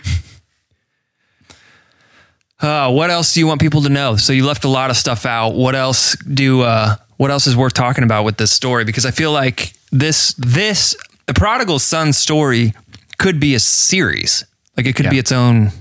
Uh, 2.62 2.92
what 2.92 3.10
else 3.10 3.34
do 3.34 3.40
you 3.40 3.48
want 3.48 3.62
people 3.62 3.82
to 3.84 3.90
know? 3.90 4.16
So 4.18 4.34
you 4.34 4.46
left 4.46 4.66
a 4.66 4.68
lot 4.70 4.90
of 4.90 4.98
stuff 4.98 5.26
out. 5.26 5.52
What 5.56 5.76
else 5.76 6.16
do 6.18 6.62
uh, 6.62 6.96
what 7.18 7.32
else 7.32 7.48
is 7.48 7.56
worth 7.56 7.74
talking 7.74 8.04
about 8.04 8.24
with 8.26 8.38
this 8.38 8.52
story? 8.52 8.84
Because 8.86 9.06
I 9.06 9.12
feel 9.12 9.32
like 9.32 9.74
this 9.92 10.34
this 10.38 10.96
the 11.28 11.34
prodigal 11.34 11.80
son 11.80 12.12
story 12.14 12.74
could 13.18 13.40
be 13.40 13.56
a 13.56 13.60
series. 13.60 14.44
Like 14.76 14.86
it 14.88 14.96
could 14.96 15.06
Yeah. 15.06 15.12
be 15.12 15.20
its 15.20 15.32
own 15.32 15.72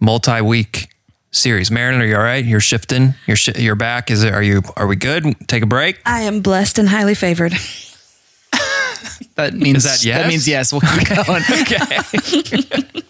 multi 0.00 0.40
week 0.40 0.88
series. 1.32 1.70
Marilyn, 1.70 2.02
are 2.02 2.06
you 2.06 2.14
all 2.16 2.22
right? 2.22 2.44
You're 2.44 2.60
shifting. 2.60 3.14
You're 3.26 3.36
sh- 3.36 3.56
you're 3.58 3.74
back. 3.76 4.10
Is 4.10 4.22
it? 4.22 4.32
Are 4.32 4.42
you? 4.42 4.62
Are 4.76 4.86
we 4.86 4.94
good? 4.96 5.24
Take 5.48 5.62
a 5.62 5.66
break. 5.66 5.98
I 6.06 6.20
am 6.22 6.40
blessed 6.40 6.78
and 6.78 6.88
highly 6.88 7.14
favored. 7.14 7.54
That 9.34 9.54
means 9.54 9.84
that 9.84 10.04
yes? 10.04 10.18
That 10.18 10.28
means 10.28 10.48
yes. 10.48 10.72
We'll 10.72 10.80
keep 10.80 11.08
going. 11.08 11.42
Okay. 11.62 13.02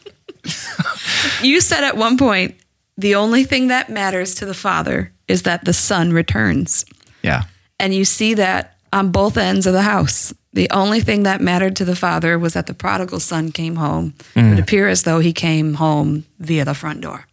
You 1.43 1.61
said 1.63 1.85
at 1.85 1.97
one 1.97 2.19
point, 2.19 2.55
the 2.99 3.15
only 3.15 3.45
thing 3.45 3.69
that 3.69 3.89
matters 3.89 4.35
to 4.35 4.45
the 4.47 4.55
Father 4.55 5.13
is 5.29 5.43
that 5.43 5.65
the 5.65 5.73
Son 5.73 6.13
returns. 6.13 6.85
yeah. 7.23 7.45
And 7.81 7.95
you 7.95 8.05
see 8.05 8.35
that 8.35 8.75
on 8.93 9.13
both 9.13 9.37
ends 9.37 9.65
of 9.67 9.73
the 9.73 9.83
house. 9.83 10.35
The 10.53 10.69
only 10.71 11.01
thing 11.01 11.23
that 11.23 11.41
mattered 11.41 11.77
to 11.77 11.85
the 11.85 11.95
father 11.95 12.37
was 12.39 12.55
that 12.55 12.67
the 12.67 12.75
prodigal 12.75 13.21
son 13.21 13.53
came 13.53 13.77
home. 13.77 14.15
It 14.35 14.43
would 14.51 14.59
appear 14.59 14.89
as 14.89 15.03
though 15.05 15.21
he 15.21 15.33
came 15.33 15.75
home 15.75 16.25
via 16.41 16.65
the 16.65 16.75
front 16.75 17.01
door. 17.03 17.27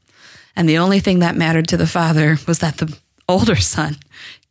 And 0.55 0.70
the 0.70 0.78
only 0.78 0.99
thing 0.99 1.20
that 1.20 1.36
mattered 1.36 1.68
to 1.70 1.78
the 1.78 1.88
father 1.88 2.38
was 2.45 2.59
that 2.59 2.78
the 2.78 2.95
older 3.28 3.55
son 3.55 3.97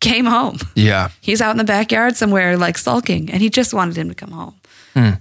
came 0.00 0.24
home. 0.24 0.58
yeah. 0.74 1.10
He's 1.20 1.40
out 1.40 1.52
in 1.52 1.58
the 1.58 1.64
backyard 1.64 2.16
somewhere, 2.16 2.56
like 2.56 2.76
sulking, 2.76 3.30
and 3.30 3.40
he 3.40 3.50
just 3.50 3.72
wanted 3.72 3.96
him 3.96 4.08
to 4.08 4.14
come 4.16 4.32
home. 4.32 4.54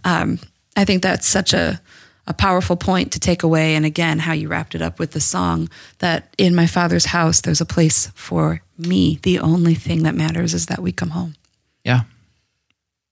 Um, 0.04 0.39
I 0.76 0.86
think 0.86 1.04
that's 1.04 1.28
such 1.28 1.54
a, 1.54 1.80
a 2.28 2.34
powerful 2.34 2.76
point 2.76 3.11
to 3.13 3.19
take 3.19 3.43
away. 3.43 3.76
And 3.76 3.86
again, 3.86 4.19
how 4.19 4.34
you 4.34 4.47
wrapped 4.47 4.76
it 4.76 4.82
up 4.82 4.99
with 4.99 5.11
the 5.11 5.19
song 5.21 5.69
that 5.99 6.34
in 6.38 6.55
my 6.55 6.67
father's 6.67 7.05
house, 7.05 7.41
there's 7.41 7.61
a 7.61 7.65
place 7.65 8.07
for 8.15 8.61
me. 8.78 9.19
The 9.24 9.39
only 9.39 9.76
thing 9.76 10.03
that 10.03 10.15
matters 10.15 10.53
is 10.53 10.67
that 10.67 10.80
we 10.80 10.91
come 10.91 11.09
home. 11.09 11.36
Yeah. 11.84 12.01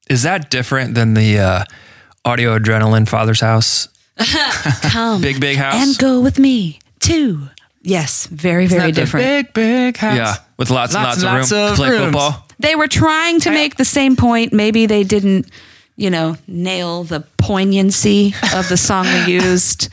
Is 0.09 0.23
that 0.23 0.49
different 0.49 0.95
than 0.95 1.13
the 1.13 1.39
uh, 1.39 1.63
audio 2.25 2.57
adrenaline 2.57 3.07
father's 3.07 3.41
house? 3.41 3.87
Come 4.81 5.21
Big 5.21 5.39
big 5.39 5.57
house. 5.57 5.75
and 5.75 5.97
go 5.97 6.21
with 6.21 6.37
me 6.37 6.79
too. 6.99 7.47
Yes, 7.81 8.27
very, 8.27 8.67
very 8.67 8.91
different. 8.91 9.25
Big, 9.25 9.53
big 9.53 9.97
house. 9.97 10.15
yeah, 10.17 10.35
with 10.57 10.69
lots, 10.69 10.93
and 10.93 11.03
Lots 11.03 11.23
lots, 11.23 11.51
of 11.51 11.57
room 11.57 11.63
lots 11.65 11.71
to 11.71 11.81
play 11.81 11.89
rooms. 11.89 12.03
football. 12.03 12.47
they 12.59 12.75
were 12.75 12.87
trying 12.87 13.39
to 13.39 13.49
make 13.49 13.75
the 13.77 13.85
same 13.85 14.15
point. 14.15 14.53
Maybe 14.53 14.85
they 14.85 15.03
didn't, 15.03 15.47
you 16.01 16.09
know, 16.09 16.35
nail 16.47 17.03
the 17.03 17.21
poignancy 17.37 18.33
of 18.55 18.67
the 18.69 18.77
song 18.77 19.05
we 19.05 19.33
used. 19.33 19.89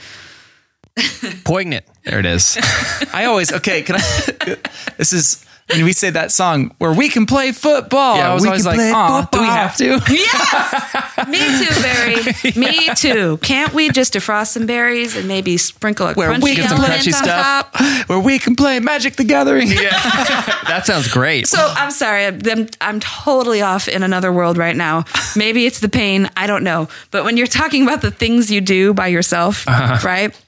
Poignant. 1.44 1.84
There 2.04 2.18
it 2.18 2.26
is. 2.26 2.56
I 3.12 3.26
always 3.26 3.52
okay. 3.52 3.82
Can 3.82 3.96
I? 3.96 4.56
This 4.96 5.12
is 5.12 5.44
when 5.70 5.84
we 5.84 5.92
say 5.92 6.10
that 6.10 6.32
song 6.32 6.74
where 6.78 6.92
we 6.92 7.08
can 7.08 7.26
play 7.26 7.52
football. 7.52 8.16
Yeah, 8.16 8.30
I 8.30 8.34
was 8.34 8.42
we 8.42 8.48
always 8.48 8.62
can 8.62 8.76
like, 8.76 8.78
play 8.78 8.92
"Aw, 8.92 9.28
do 9.30 9.40
we 9.40 9.46
have 9.46 9.76
to?" 9.76 10.00
Yes, 10.08 11.28
me 11.28 11.38
too, 11.38 11.82
Barry. 11.82 12.16
Me 12.56 12.94
too. 12.94 13.38
Can't 13.38 13.72
we 13.74 13.90
just 13.90 14.14
defrost 14.14 14.48
some 14.48 14.66
berries 14.66 15.16
and 15.16 15.28
maybe 15.28 15.56
sprinkle 15.56 16.08
a 16.08 16.14
Where 16.14 16.30
we 16.32 16.52
crunchy 16.52 16.56
get 16.56 16.70
some 16.70 16.78
crunchy 16.78 17.14
on 17.14 17.24
stuff. 17.24 17.72
top? 17.72 18.08
where 18.08 18.18
we 18.18 18.38
can 18.38 18.56
play 18.56 18.80
Magic 18.80 19.16
the 19.16 19.24
Gathering. 19.24 19.68
Yeah, 19.68 19.90
that 20.68 20.82
sounds 20.86 21.08
great. 21.08 21.46
So 21.46 21.58
I'm 21.76 21.90
sorry, 21.90 22.26
I'm, 22.26 22.68
I'm 22.80 23.00
totally 23.00 23.62
off 23.62 23.88
in 23.88 24.02
another 24.02 24.32
world 24.32 24.56
right 24.56 24.76
now. 24.76 25.04
Maybe 25.36 25.66
it's 25.66 25.80
the 25.80 25.88
pain, 25.88 26.28
I 26.36 26.46
don't 26.46 26.64
know. 26.64 26.88
But 27.10 27.24
when 27.24 27.36
you're 27.36 27.46
talking 27.46 27.82
about 27.82 28.02
the 28.02 28.10
things 28.10 28.50
you 28.50 28.60
do 28.60 28.94
by 28.94 29.08
yourself, 29.08 29.66
uh-huh. 29.68 30.06
right? 30.06 30.47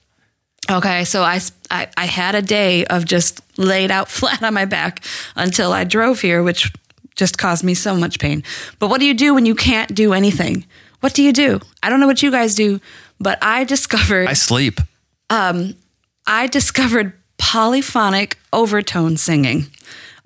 Okay, 0.70 1.04
so 1.04 1.22
I 1.22 1.40
I 1.70 2.04
had 2.06 2.34
a 2.34 2.42
day 2.42 2.84
of 2.86 3.04
just 3.04 3.40
laid 3.58 3.90
out 3.90 4.08
flat 4.18 4.42
on 4.42 4.54
my 4.54 4.64
back 4.64 5.04
until 5.36 5.72
I 5.72 5.84
drove 5.84 6.20
here, 6.20 6.42
which 6.42 6.72
just 7.16 7.38
caused 7.38 7.64
me 7.64 7.74
so 7.74 7.96
much 7.96 8.18
pain. 8.18 8.42
But 8.78 8.88
what 8.88 9.00
do 9.00 9.06
you 9.06 9.14
do 9.14 9.34
when 9.34 9.46
you 9.46 9.54
can't 9.54 9.94
do 9.94 10.12
anything? 10.12 10.64
What 11.00 11.12
do 11.14 11.22
you 11.22 11.32
do? 11.32 11.60
I 11.82 11.90
don't 11.90 12.00
know 12.00 12.06
what 12.06 12.22
you 12.22 12.30
guys 12.30 12.54
do, 12.54 12.80
but 13.18 13.38
I 13.42 13.64
discovered 13.74 14.28
I 14.28 14.34
sleep. 14.34 14.80
Um, 15.28 15.74
I 16.26 16.46
discovered 16.46 17.12
polyphonic 17.38 18.38
overtone 18.52 19.16
singing, 19.16 19.66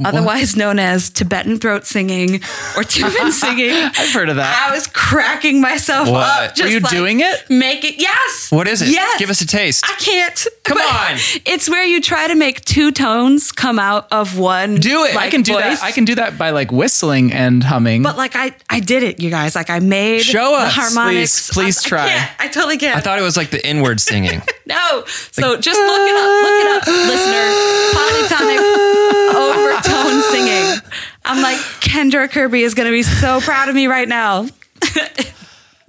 otherwise 0.05 0.57
known 0.57 0.79
as 0.79 1.11
Tibetan 1.11 1.59
throat 1.59 1.85
singing 1.87 2.41
or 2.77 2.85
Tibetan 2.85 3.33
singing. 3.45 3.71
I've 3.71 4.13
heard 4.13 4.29
of 4.29 4.37
that. 4.37 4.69
I 4.69 4.75
was 4.75 4.87
cracking 4.87 5.61
myself 5.61 6.09
What? 6.09 6.27
up. 6.51 6.55
Just 6.55 6.71
you 6.73 6.81
like, 6.81 6.91
doing 6.93 7.21
it? 7.21 7.45
Make 7.51 7.85
it. 7.85 8.01
Yes. 8.01 8.51
What 8.51 8.67
is 8.69 8.83
it? 8.83 8.89
Yes. 8.89 9.19
Give 9.19 9.31
us 9.31 9.41
a 9.41 9.47
taste. 9.47 9.85
I 9.87 9.95
can't. 10.01 10.47
Come 10.65 10.79
on. 10.79 11.17
It's 11.47 11.69
where 11.69 11.85
you 11.85 12.01
try 12.01 12.27
to 12.29 12.35
make 12.35 12.65
two 12.65 12.91
tones 12.91 13.53
come 13.53 13.79
out 13.79 14.09
of 14.11 14.39
one. 14.39 14.77
Do 14.77 15.05
it. 15.05 15.15
I 15.17 15.29
can 15.31 15.43
do 15.43 15.53
voice. 15.53 15.63
that. 15.63 15.83
I 15.83 15.93
can 15.93 16.05
do 16.05 16.15
that 16.17 16.39
by 16.39 16.51
like 16.51 16.73
whistling 16.73 17.33
and 17.33 17.63
humming. 17.63 18.03
But 18.03 18.17
like 18.17 18.35
I, 18.35 18.55
I 18.71 18.81
did 18.81 19.03
it, 19.03 19.21
you 19.21 19.31
guys. 19.31 19.55
Like 19.55 19.71
I 19.71 19.79
made 19.81 20.23
Show 20.23 20.51
the 20.53 20.65
us, 20.65 20.73
harmonics. 20.75 21.51
please- 21.51 21.79
please 21.79 21.79
I- 21.79 21.87
I 21.87 21.89
try. 21.89 22.09
can't. 22.09 22.31
I 22.41 22.49
totally 22.49 22.77
can't. 22.79 22.97
I 22.97 23.01
thought 23.01 23.19
it 23.19 23.23
was 23.23 23.37
like 23.37 23.51
the 23.51 23.65
inward 23.67 24.01
singing. 24.01 24.43
No. 24.67 25.05
So 25.31 25.59
just 25.61 25.79
look 25.79 26.09
it 26.09 26.17
up. 26.17 26.31
Look 26.43 26.57
it 26.65 26.69
up, 26.73 26.87
listener. 26.89 27.47
Polytonic 27.93 28.61
overtone 30.15 30.33
singing. 30.33 30.91
I'm 31.25 31.43
like, 31.43 31.57
Kendra 31.81 32.31
Kirby 32.31 32.63
is 32.63 32.75
going 32.75 32.87
to 32.87 32.93
be 32.93 33.03
so 33.03 33.41
proud 33.41 33.69
of 33.69 33.75
me 33.75 33.87
right 33.87 34.09
now. 34.09 34.43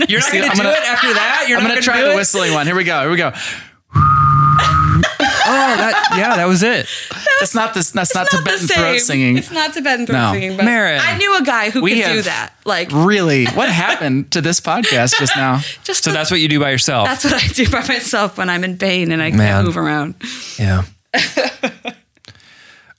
You're 0.08 0.20
not 0.20 0.30
See, 0.30 0.38
going 0.40 0.44
to 0.44 0.50
I'm 0.52 0.58
do 0.58 0.64
gonna- 0.64 0.70
it 0.70 0.84
after 0.90 1.14
that. 1.14 1.46
You're 1.48 1.58
I'm 1.58 1.64
not 1.64 1.70
gonna 1.70 1.82
gonna 1.82 1.82
try 1.82 2.02
the 2.02 2.12
it? 2.12 2.16
whistling 2.16 2.54
one. 2.54 2.66
Here 2.66 2.76
we 2.76 2.84
go. 2.84 3.02
Here 3.02 3.12
we 3.12 3.18
go. 3.18 3.32
Oh, 5.48 5.52
that, 5.78 6.16
yeah, 6.18 6.38
that 6.38 6.48
was 6.48 6.64
it. 6.64 6.88
That's 7.40 7.54
not 7.54 7.76
this. 7.76 7.92
That's 7.92 8.16
not, 8.16 8.22
Not 8.34 8.40
Tibetan 8.40 8.68
same. 8.68 8.78
throat 8.80 8.98
singing. 9.00 9.38
It's 9.38 9.52
not 9.52 9.74
Tibetan 9.74 10.08
throat 10.08 10.18
No. 10.18 10.32
singing, 10.34 10.58
but 10.58 10.66
Marin. 10.66 11.00
I 11.00 11.18
knew 11.18 11.38
a 11.38 11.44
guy 11.44 11.70
who 11.70 11.84
We 11.84 12.02
could 12.02 12.14
do 12.14 12.22
that. 12.24 12.52
Like, 12.66 12.90
Really? 12.92 13.46
What 13.46 13.70
happened 13.70 14.32
to 14.32 14.42
this 14.42 14.60
podcast 14.60 15.20
just 15.20 15.36
now? 15.36 15.58
just 15.84 16.04
So 16.04 16.10
the- 16.10 16.16
that's 16.18 16.32
what 16.32 16.40
you 16.40 16.48
do 16.48 16.60
by 16.60 16.72
yourself. 16.72 17.08
that's 17.08 17.24
what 17.24 17.34
I 17.36 17.46
do 17.48 17.70
by 17.70 17.86
myself 17.88 18.40
when 18.40 18.50
I'm 18.50 18.64
in 18.64 18.80
pain 18.80 19.12
and 19.12 19.22
I 19.22 19.30
Man. 19.30 19.38
can't 19.38 19.66
move 19.68 19.78
around. 19.78 20.16
Yeah. 20.58 20.84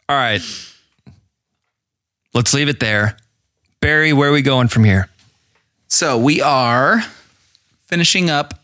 All 0.09 0.16
right. 0.16 0.41
Let's 2.37 2.53
leave 2.53 2.68
it 2.68 2.80
there. 2.80 3.16
Barry, 3.80 4.12
where 4.12 4.28
are 4.28 4.32
we 4.32 4.43
going 4.43 4.68
from 4.68 4.84
here? 4.84 5.09
So 5.89 6.18
we 6.18 6.43
are 6.43 7.03
finishing 7.87 8.28
up 8.28 8.61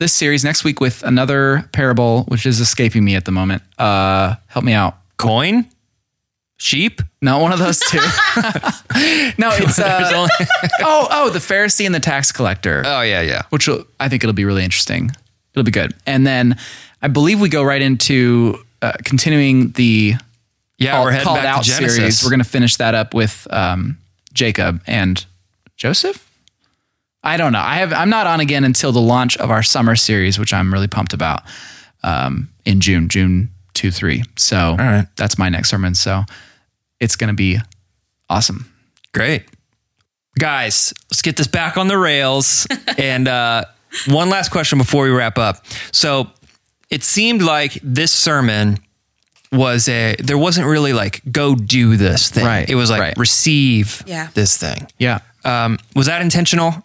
this 0.00 0.12
series 0.12 0.42
next 0.42 0.64
week 0.64 0.80
with 0.80 1.04
another 1.04 1.68
parable, 1.70 2.24
which 2.24 2.44
is 2.44 2.58
escaping 2.58 3.04
me 3.04 3.14
at 3.14 3.26
the 3.26 3.30
moment. 3.30 3.62
Uh, 3.78 4.34
help 4.48 4.64
me 4.64 4.72
out. 4.72 4.96
Coin? 5.18 5.66
Sheep? 6.56 7.00
Not 7.22 7.40
one 7.40 7.52
of 7.52 7.60
those 7.60 7.78
two. 7.78 7.98
no, 9.38 9.50
it's 9.52 9.78
uh, 9.78 10.26
oh 10.80 11.06
oh 11.12 11.30
the 11.30 11.38
Pharisee 11.38 11.86
and 11.86 11.94
the 11.94 12.00
tax 12.00 12.32
collector. 12.32 12.82
oh, 12.84 13.02
yeah, 13.02 13.20
yeah. 13.20 13.42
which 13.50 13.68
will, 13.68 13.84
I 14.00 14.08
think 14.08 14.24
it'll 14.24 14.34
be 14.34 14.44
really 14.44 14.64
interesting. 14.64 15.12
It'll 15.54 15.62
be 15.62 15.70
good. 15.70 15.94
And 16.08 16.26
then 16.26 16.58
I 17.02 17.06
believe 17.06 17.40
we 17.40 17.50
go 17.50 17.62
right 17.62 17.82
into 17.82 18.58
uh, 18.82 18.94
continuing 19.04 19.70
the 19.70 20.16
Yeah, 20.80 20.92
called, 20.92 21.04
we're 21.04 21.10
heading 21.12 21.24
called 21.26 21.36
back 21.38 21.56
out 21.58 21.62
to 21.64 21.70
Genesis. 21.70 21.96
series. 21.96 22.24
We're 22.24 22.30
going 22.30 22.42
to 22.42 22.44
finish 22.48 22.76
that 22.76 22.94
up 22.94 23.14
with 23.14 23.46
um, 23.50 23.98
Jacob 24.32 24.82
and 24.86 25.24
Joseph. 25.76 26.26
I 27.22 27.36
don't 27.36 27.52
know. 27.52 27.60
I 27.60 27.76
have. 27.76 27.92
I'm 27.92 28.10
not 28.10 28.26
on 28.26 28.40
again 28.40 28.64
until 28.64 28.90
the 28.90 29.00
launch 29.00 29.36
of 29.36 29.50
our 29.50 29.62
summer 29.62 29.94
series, 29.94 30.38
which 30.38 30.52
I'm 30.52 30.72
really 30.72 30.88
pumped 30.88 31.12
about. 31.12 31.42
um, 32.02 32.48
in 32.64 32.80
June, 32.80 33.08
June 33.08 33.50
two 33.74 33.90
three. 33.90 34.22
So 34.36 34.76
right. 34.78 35.06
that's 35.16 35.38
my 35.38 35.48
next 35.48 35.70
sermon. 35.70 35.94
So 35.94 36.22
it's 36.98 37.16
going 37.16 37.28
to 37.28 37.34
be 37.34 37.58
awesome. 38.28 38.72
Great. 39.12 39.44
Guys, 40.38 40.94
let's 41.10 41.22
get 41.22 41.36
this 41.36 41.46
back 41.46 41.76
on 41.76 41.88
the 41.88 41.98
rails. 41.98 42.66
and 42.98 43.28
uh, 43.28 43.64
one 44.08 44.30
last 44.30 44.50
question 44.50 44.78
before 44.78 45.04
we 45.04 45.10
wrap 45.10 45.38
up. 45.38 45.64
So 45.92 46.30
it 46.90 47.02
seemed 47.02 47.42
like 47.42 47.78
this 47.82 48.12
sermon 48.12 48.78
was 49.52 49.88
a, 49.88 50.14
there 50.18 50.38
wasn't 50.38 50.66
really 50.66 50.92
like, 50.92 51.22
go 51.30 51.54
do 51.54 51.96
this 51.96 52.28
thing. 52.30 52.44
Right, 52.46 52.68
It 52.68 52.74
was 52.76 52.90
like, 52.90 53.00
right. 53.00 53.16
receive 53.16 54.02
Yeah. 54.06 54.28
this 54.34 54.56
thing. 54.56 54.86
Yeah. 54.98 55.20
Um, 55.44 55.78
was 55.96 56.06
that 56.06 56.22
intentional? 56.22 56.84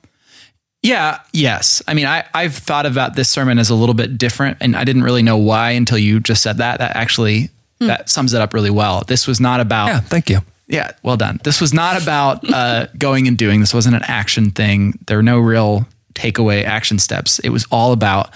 Yeah, 0.81 1.19
yes. 1.33 1.81
I 1.87 1.93
mean, 1.93 2.05
I, 2.05 2.25
I've 2.33 2.55
thought 2.55 2.85
about 2.85 3.15
this 3.15 3.29
sermon 3.29 3.57
as 3.59 3.69
a 3.69 3.75
little 3.75 3.95
bit 3.95 4.17
different, 4.17 4.57
and 4.61 4.75
I 4.75 4.83
didn't 4.83 5.03
really 5.03 5.23
know 5.23 5.37
why 5.37 5.71
until 5.71 5.97
you 5.97 6.19
just 6.19 6.43
said 6.43 6.57
that. 6.57 6.77
That 6.77 6.95
actually 6.95 7.49
that 7.79 8.09
sums 8.09 8.33
it 8.33 8.41
up 8.41 8.53
really 8.53 8.69
well. 8.69 9.03
This 9.07 9.27
was 9.27 9.39
not 9.41 9.59
about 9.59 9.87
Yeah, 9.87 9.99
thank 9.99 10.29
you. 10.29 10.39
Yeah, 10.67 10.91
well 11.03 11.17
done. 11.17 11.39
This 11.43 11.59
was 11.61 11.73
not 11.73 12.01
about 12.01 12.47
uh, 12.51 12.87
going 12.97 13.27
and 13.27 13.37
doing. 13.37 13.59
This 13.61 13.73
wasn't 13.73 13.95
an 13.95 14.03
action 14.03 14.51
thing. 14.51 14.97
There 15.07 15.17
were 15.17 15.23
no 15.23 15.39
real 15.39 15.87
takeaway 16.13 16.63
action 16.63 16.97
steps. 16.99 17.37
It 17.39 17.49
was 17.49 17.65
all 17.71 17.91
about 17.91 18.29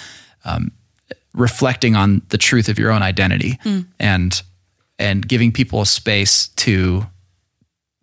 um, 0.43 0.71
reflecting 1.33 1.95
on 1.95 2.21
the 2.29 2.37
truth 2.37 2.69
of 2.69 2.79
your 2.79 2.91
own 2.91 3.01
identity 3.03 3.59
and 3.99 4.41
and 4.97 5.27
giving 5.27 5.51
people 5.51 5.81
a 5.81 5.85
space 5.85 6.47
to 6.49 7.05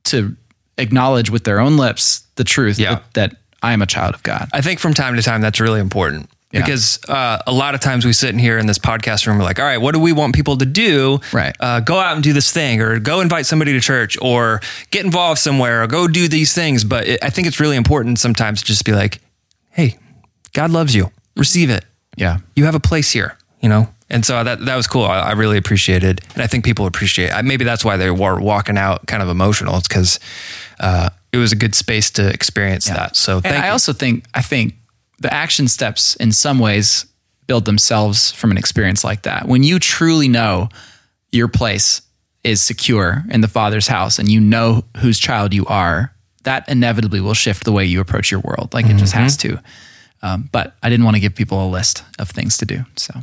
to 0.05 0.37
acknowledge 0.79 1.31
with 1.31 1.45
their 1.45 1.59
own 1.61 1.77
lips 1.77 2.27
the 2.37 2.45
truth 2.45 2.79
Yeah. 2.79 2.95
that, 2.97 3.15
that 3.15 3.37
I 3.63 3.73
am 3.73 3.83
a 3.83 3.87
child 3.87 4.15
of 4.15 4.23
God. 4.23 4.49
I 4.53 4.61
think 4.61 4.79
from 4.79 4.95
time 4.95 5.17
to 5.17 5.23
time 5.23 5.41
that's 5.41 5.59
really 5.61 5.81
important 5.81 6.31
Yeah. 6.53 6.61
because 6.61 7.01
uh, 7.09 7.39
a 7.47 7.53
lot 7.53 7.75
of 7.75 7.81
times 7.81 8.05
we 8.05 8.13
sit 8.13 8.31
in 8.31 8.39
here 8.39 8.59
in 8.59 8.67
this 8.67 8.79
podcast 8.79 9.27
room, 9.27 9.39
we're 9.39 9.45
like, 9.45 9.59
all 9.59 9.65
right, 9.67 9.79
what 9.79 9.93
do 9.95 9.99
we 10.01 10.13
want 10.13 10.35
people 10.35 10.57
to 10.59 10.67
do? 10.67 11.19
Right. 11.33 11.57
Uh, 11.59 11.81
go 11.81 11.99
out 11.99 12.15
and 12.15 12.23
do 12.23 12.33
this 12.33 12.53
thing, 12.53 12.81
or 12.81 12.99
go 13.01 13.21
invite 13.21 13.47
somebody 13.47 13.73
to 13.73 13.81
church, 13.81 14.17
or 14.23 14.61
get 14.91 15.05
involved 15.05 15.41
somewhere, 15.41 15.83
or 15.83 15.87
go 15.89 16.07
do 16.07 16.29
these 16.29 16.53
things. 16.53 16.85
But 16.85 17.07
it, 17.09 17.25
I 17.25 17.31
think 17.31 17.49
it's 17.49 17.59
really 17.59 17.77
important 17.77 18.19
sometimes 18.21 18.61
to 18.61 18.67
just 18.67 18.85
be 18.85 18.93
like, 18.93 19.19
hey, 19.71 19.97
God 20.53 20.71
loves 20.71 20.95
you. 20.95 21.11
Receive 21.37 21.71
it. 21.71 21.85
Yeah. 22.17 22.39
You 22.55 22.65
have 22.65 22.75
a 22.75 22.81
place 22.81 23.13
here, 23.13 23.37
you 23.61 23.69
know? 23.69 23.89
And 24.09 24.25
so 24.25 24.43
that 24.45 24.65
that 24.65 24.77
was 24.77 24.87
cool. 24.87 25.05
I, 25.05 25.19
I 25.19 25.33
really 25.33 25.59
appreciated, 25.59 26.21
and 26.35 26.43
I 26.43 26.47
think 26.47 26.65
people 26.65 26.87
appreciate. 26.87 27.33
I, 27.33 27.43
maybe 27.43 27.65
that's 27.65 27.85
why 27.85 27.97
they 27.97 28.09
were 28.11 28.41
walking 28.41 28.79
out 28.79 29.07
kind 29.09 29.21
of 29.21 29.29
emotional. 29.29 29.77
It's 29.79 29.89
because 29.89 30.21
uh, 30.79 31.11
it 31.33 31.39
was 31.39 31.51
a 31.51 31.57
good 31.57 31.75
space 31.75 32.11
to 32.13 32.29
experience 32.33 32.87
that. 32.87 33.17
So 33.17 33.41
And 33.45 33.57
I 33.57 33.67
you. 33.67 33.73
also 33.73 33.93
think 33.93 34.25
I 34.33 34.43
think 34.43 34.75
the 35.19 35.33
action 35.35 35.67
steps 35.67 36.15
in 36.17 36.31
some 36.31 36.61
ways 36.61 37.07
build 37.49 37.65
themselves 37.65 38.31
from 38.31 38.53
an 38.53 38.59
experience 38.59 39.03
like 39.03 39.23
that. 39.23 39.49
When 39.49 39.65
you 39.65 39.81
truly 39.81 40.29
know 40.29 40.69
your 41.33 41.49
place 41.49 42.03
is 42.45 42.63
secure 42.63 43.25
in 43.31 43.41
the 43.41 43.49
Father's 43.49 43.89
house 43.89 44.21
and 44.21 44.31
you 44.31 44.41
know 44.41 44.85
whose 44.99 45.19
child 45.19 45.53
you 45.53 45.67
are, 45.67 46.15
that 46.45 46.69
inevitably 46.69 47.21
will 47.21 47.35
shift 47.35 47.65
the 47.65 47.73
way 47.73 47.85
you 47.85 48.01
approach 48.01 48.31
your 48.31 48.41
world. 48.41 48.73
Like 48.73 48.87
it 48.87 48.97
just 48.99 49.15
has 49.15 49.37
to. 49.39 49.61
Um, 50.23 50.49
but 50.51 50.75
I 50.83 50.89
didn't 50.89 51.05
want 51.05 51.17
to 51.17 51.21
give 51.21 51.35
people 51.35 51.65
a 51.65 51.69
list 51.69 52.03
of 52.19 52.31
things 52.31 52.57
to 52.59 52.67
do. 52.67 52.85
So 52.97 53.15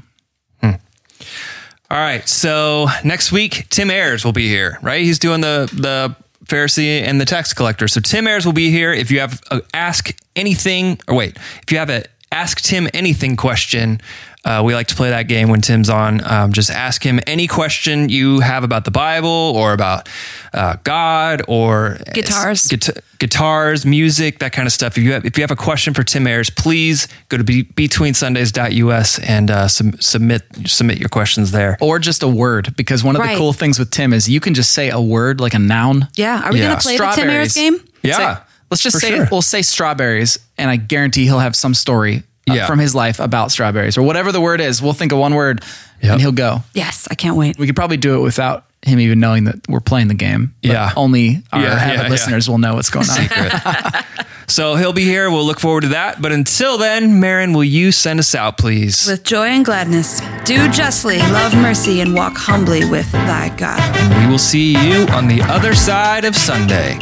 All 1.93 1.99
right. 1.99 2.27
So 2.27 2.87
next 3.03 3.31
week, 3.31 3.67
Tim 3.69 3.91
Ayers 3.91 4.25
will 4.25 4.33
be 4.33 4.47
here, 4.47 4.79
right? 4.81 5.01
He's 5.03 5.19
doing 5.19 5.41
the 5.41 5.69
the 5.71 6.15
Pharisee 6.45 7.03
and 7.03 7.21
the 7.21 7.25
tax 7.25 7.53
collector. 7.53 7.87
So 7.87 8.01
Tim 8.01 8.27
Ayers 8.27 8.47
will 8.47 8.53
be 8.53 8.71
here. 8.71 8.91
If 8.91 9.11
you 9.11 9.19
have 9.19 9.41
a 9.51 9.61
ask 9.75 10.15
anything, 10.35 10.99
or 11.07 11.15
wait, 11.15 11.37
if 11.61 11.71
you 11.71 11.77
have 11.77 11.91
a 11.91 12.03
ask 12.31 12.61
Tim 12.61 12.89
anything 12.95 13.35
question, 13.35 14.01
uh, 14.45 14.61
we 14.65 14.73
like 14.75 14.87
to 14.87 14.95
play 14.95 15.09
that 15.11 15.27
game 15.29 15.47
when 15.49 15.61
Tim's 15.61 15.89
on. 15.89 16.21
Um, 16.29 16.51
just 16.51 16.69
ask 16.69 17.01
him 17.03 17.19
any 17.27 17.47
question 17.47 18.09
you 18.09 18.41
have 18.41 18.63
about 18.63 18.83
the 18.85 18.91
Bible 18.91 19.29
or 19.55 19.71
about 19.73 20.09
uh, 20.53 20.75
God 20.83 21.41
or 21.47 21.97
Guitars. 22.13 22.67
guita- 22.67 22.99
guitars, 23.19 23.85
music, 23.85 24.39
that 24.39 24.51
kind 24.51 24.65
of 24.67 24.73
stuff. 24.73 24.97
If 24.97 25.03
you 25.03 25.13
have 25.13 25.25
if 25.25 25.37
you 25.37 25.43
have 25.43 25.51
a 25.51 25.55
question 25.55 25.93
for 25.93 26.03
Tim 26.03 26.27
Ayers, 26.27 26.49
please 26.49 27.07
go 27.29 27.37
to 27.37 27.43
be, 27.43 27.63
betweensundays.us 27.63 29.19
and 29.19 29.49
uh, 29.51 29.67
sub- 29.67 30.01
submit 30.01 30.43
submit 30.65 30.97
your 30.97 31.09
questions 31.09 31.51
there. 31.51 31.77
or 31.81 31.99
just 31.99 32.23
a 32.23 32.27
word 32.27 32.75
because 32.75 33.03
one 33.03 33.15
of 33.15 33.21
Right. 33.21 33.33
the 33.33 33.37
cool 33.39 33.53
things 33.53 33.79
with 33.79 33.91
Tim 33.91 34.13
is 34.13 34.27
you 34.29 34.39
can 34.39 34.53
just 34.53 34.71
say 34.73 34.89
a 34.89 34.99
word 34.99 35.39
like 35.39 35.53
a 35.53 35.59
noun. 35.59 36.07
Yeah. 36.15 36.41
Are 36.43 36.51
we 36.51 36.59
Yeah. 36.59 36.67
going 36.67 36.77
to 36.77 36.81
play 36.83 36.97
the 36.97 37.11
Tim 37.15 37.29
Ayers 37.29 37.53
game? 37.53 37.77
Yeah. 38.01 38.17
Say- 38.35 38.41
let's 38.71 38.83
just 38.83 38.95
for 38.97 38.99
say 38.99 39.15
sure. 39.15 39.27
we'll 39.31 39.41
say 39.41 39.61
strawberries, 39.61 40.37
and 40.57 40.69
I 40.69 40.75
guarantee 40.75 41.23
he'll 41.25 41.39
have 41.39 41.55
some 41.55 41.73
story 41.73 42.23
Uh, 42.49 42.55
yeah. 42.55 42.67
from 42.67 42.77
his 42.79 42.93
life 42.93 43.19
about 43.21 43.51
strawberries 43.51 43.97
or 43.97 44.01
whatever 44.03 44.31
the 44.33 44.41
word 44.41 44.59
is. 44.59 44.81
We'll 44.81 44.91
think 44.93 45.13
of 45.13 45.17
one 45.17 45.33
word, 45.33 45.63
Yep. 46.01 46.11
and 46.11 46.21
he'll 46.21 46.33
go. 46.33 46.61
Yes. 46.73 47.07
I 47.09 47.15
can't 47.15 47.37
wait. 47.37 47.57
We 47.57 47.67
could 47.67 47.75
probably 47.77 47.95
do 47.95 48.15
it 48.15 48.19
without 48.19 48.65
him 48.81 48.99
even 48.99 49.21
knowing 49.21 49.45
that 49.45 49.61
we're 49.69 49.79
playing 49.79 50.09
the 50.09 50.13
game. 50.13 50.53
Yeah. 50.61 50.91
only 50.97 51.41
our 51.53 51.61
Yeah, 51.61 51.67
avid 51.73 51.99
yeah, 52.01 52.07
listeners 52.09 52.49
will 52.49 52.57
know 52.57 52.73
what's 52.75 52.89
going 52.89 53.07
on. 53.09 54.03
So 54.45 54.75
he'll 54.75 54.91
be 54.93 55.05
here. 55.05 55.31
We'll 55.31 55.45
look 55.45 55.59
forward 55.61 55.81
to 55.81 55.87
that. 55.89 56.21
But 56.21 56.33
until 56.33 56.77
then, 56.77 57.21
Marin, 57.21 57.53
will 57.53 57.63
you 57.63 57.93
send 57.93 58.19
us 58.19 58.35
out, 58.35 58.57
please? 58.57 59.07
With 59.07 59.23
joy 59.23 59.47
and 59.47 59.63
gladness, 59.63 60.19
do 60.43 60.69
justly, 60.69 61.17
love 61.19 61.55
mercy, 61.55 62.01
and 62.01 62.13
walk 62.13 62.33
humbly 62.35 62.83
with 62.83 63.09
thy 63.13 63.55
God. 63.55 63.79
we 64.19 64.29
will 64.29 64.37
see 64.37 64.73
you 64.73 65.05
on 65.07 65.29
the 65.29 65.41
other 65.43 65.73
side 65.73 66.25
of 66.25 66.35
Sunday. 66.35 66.99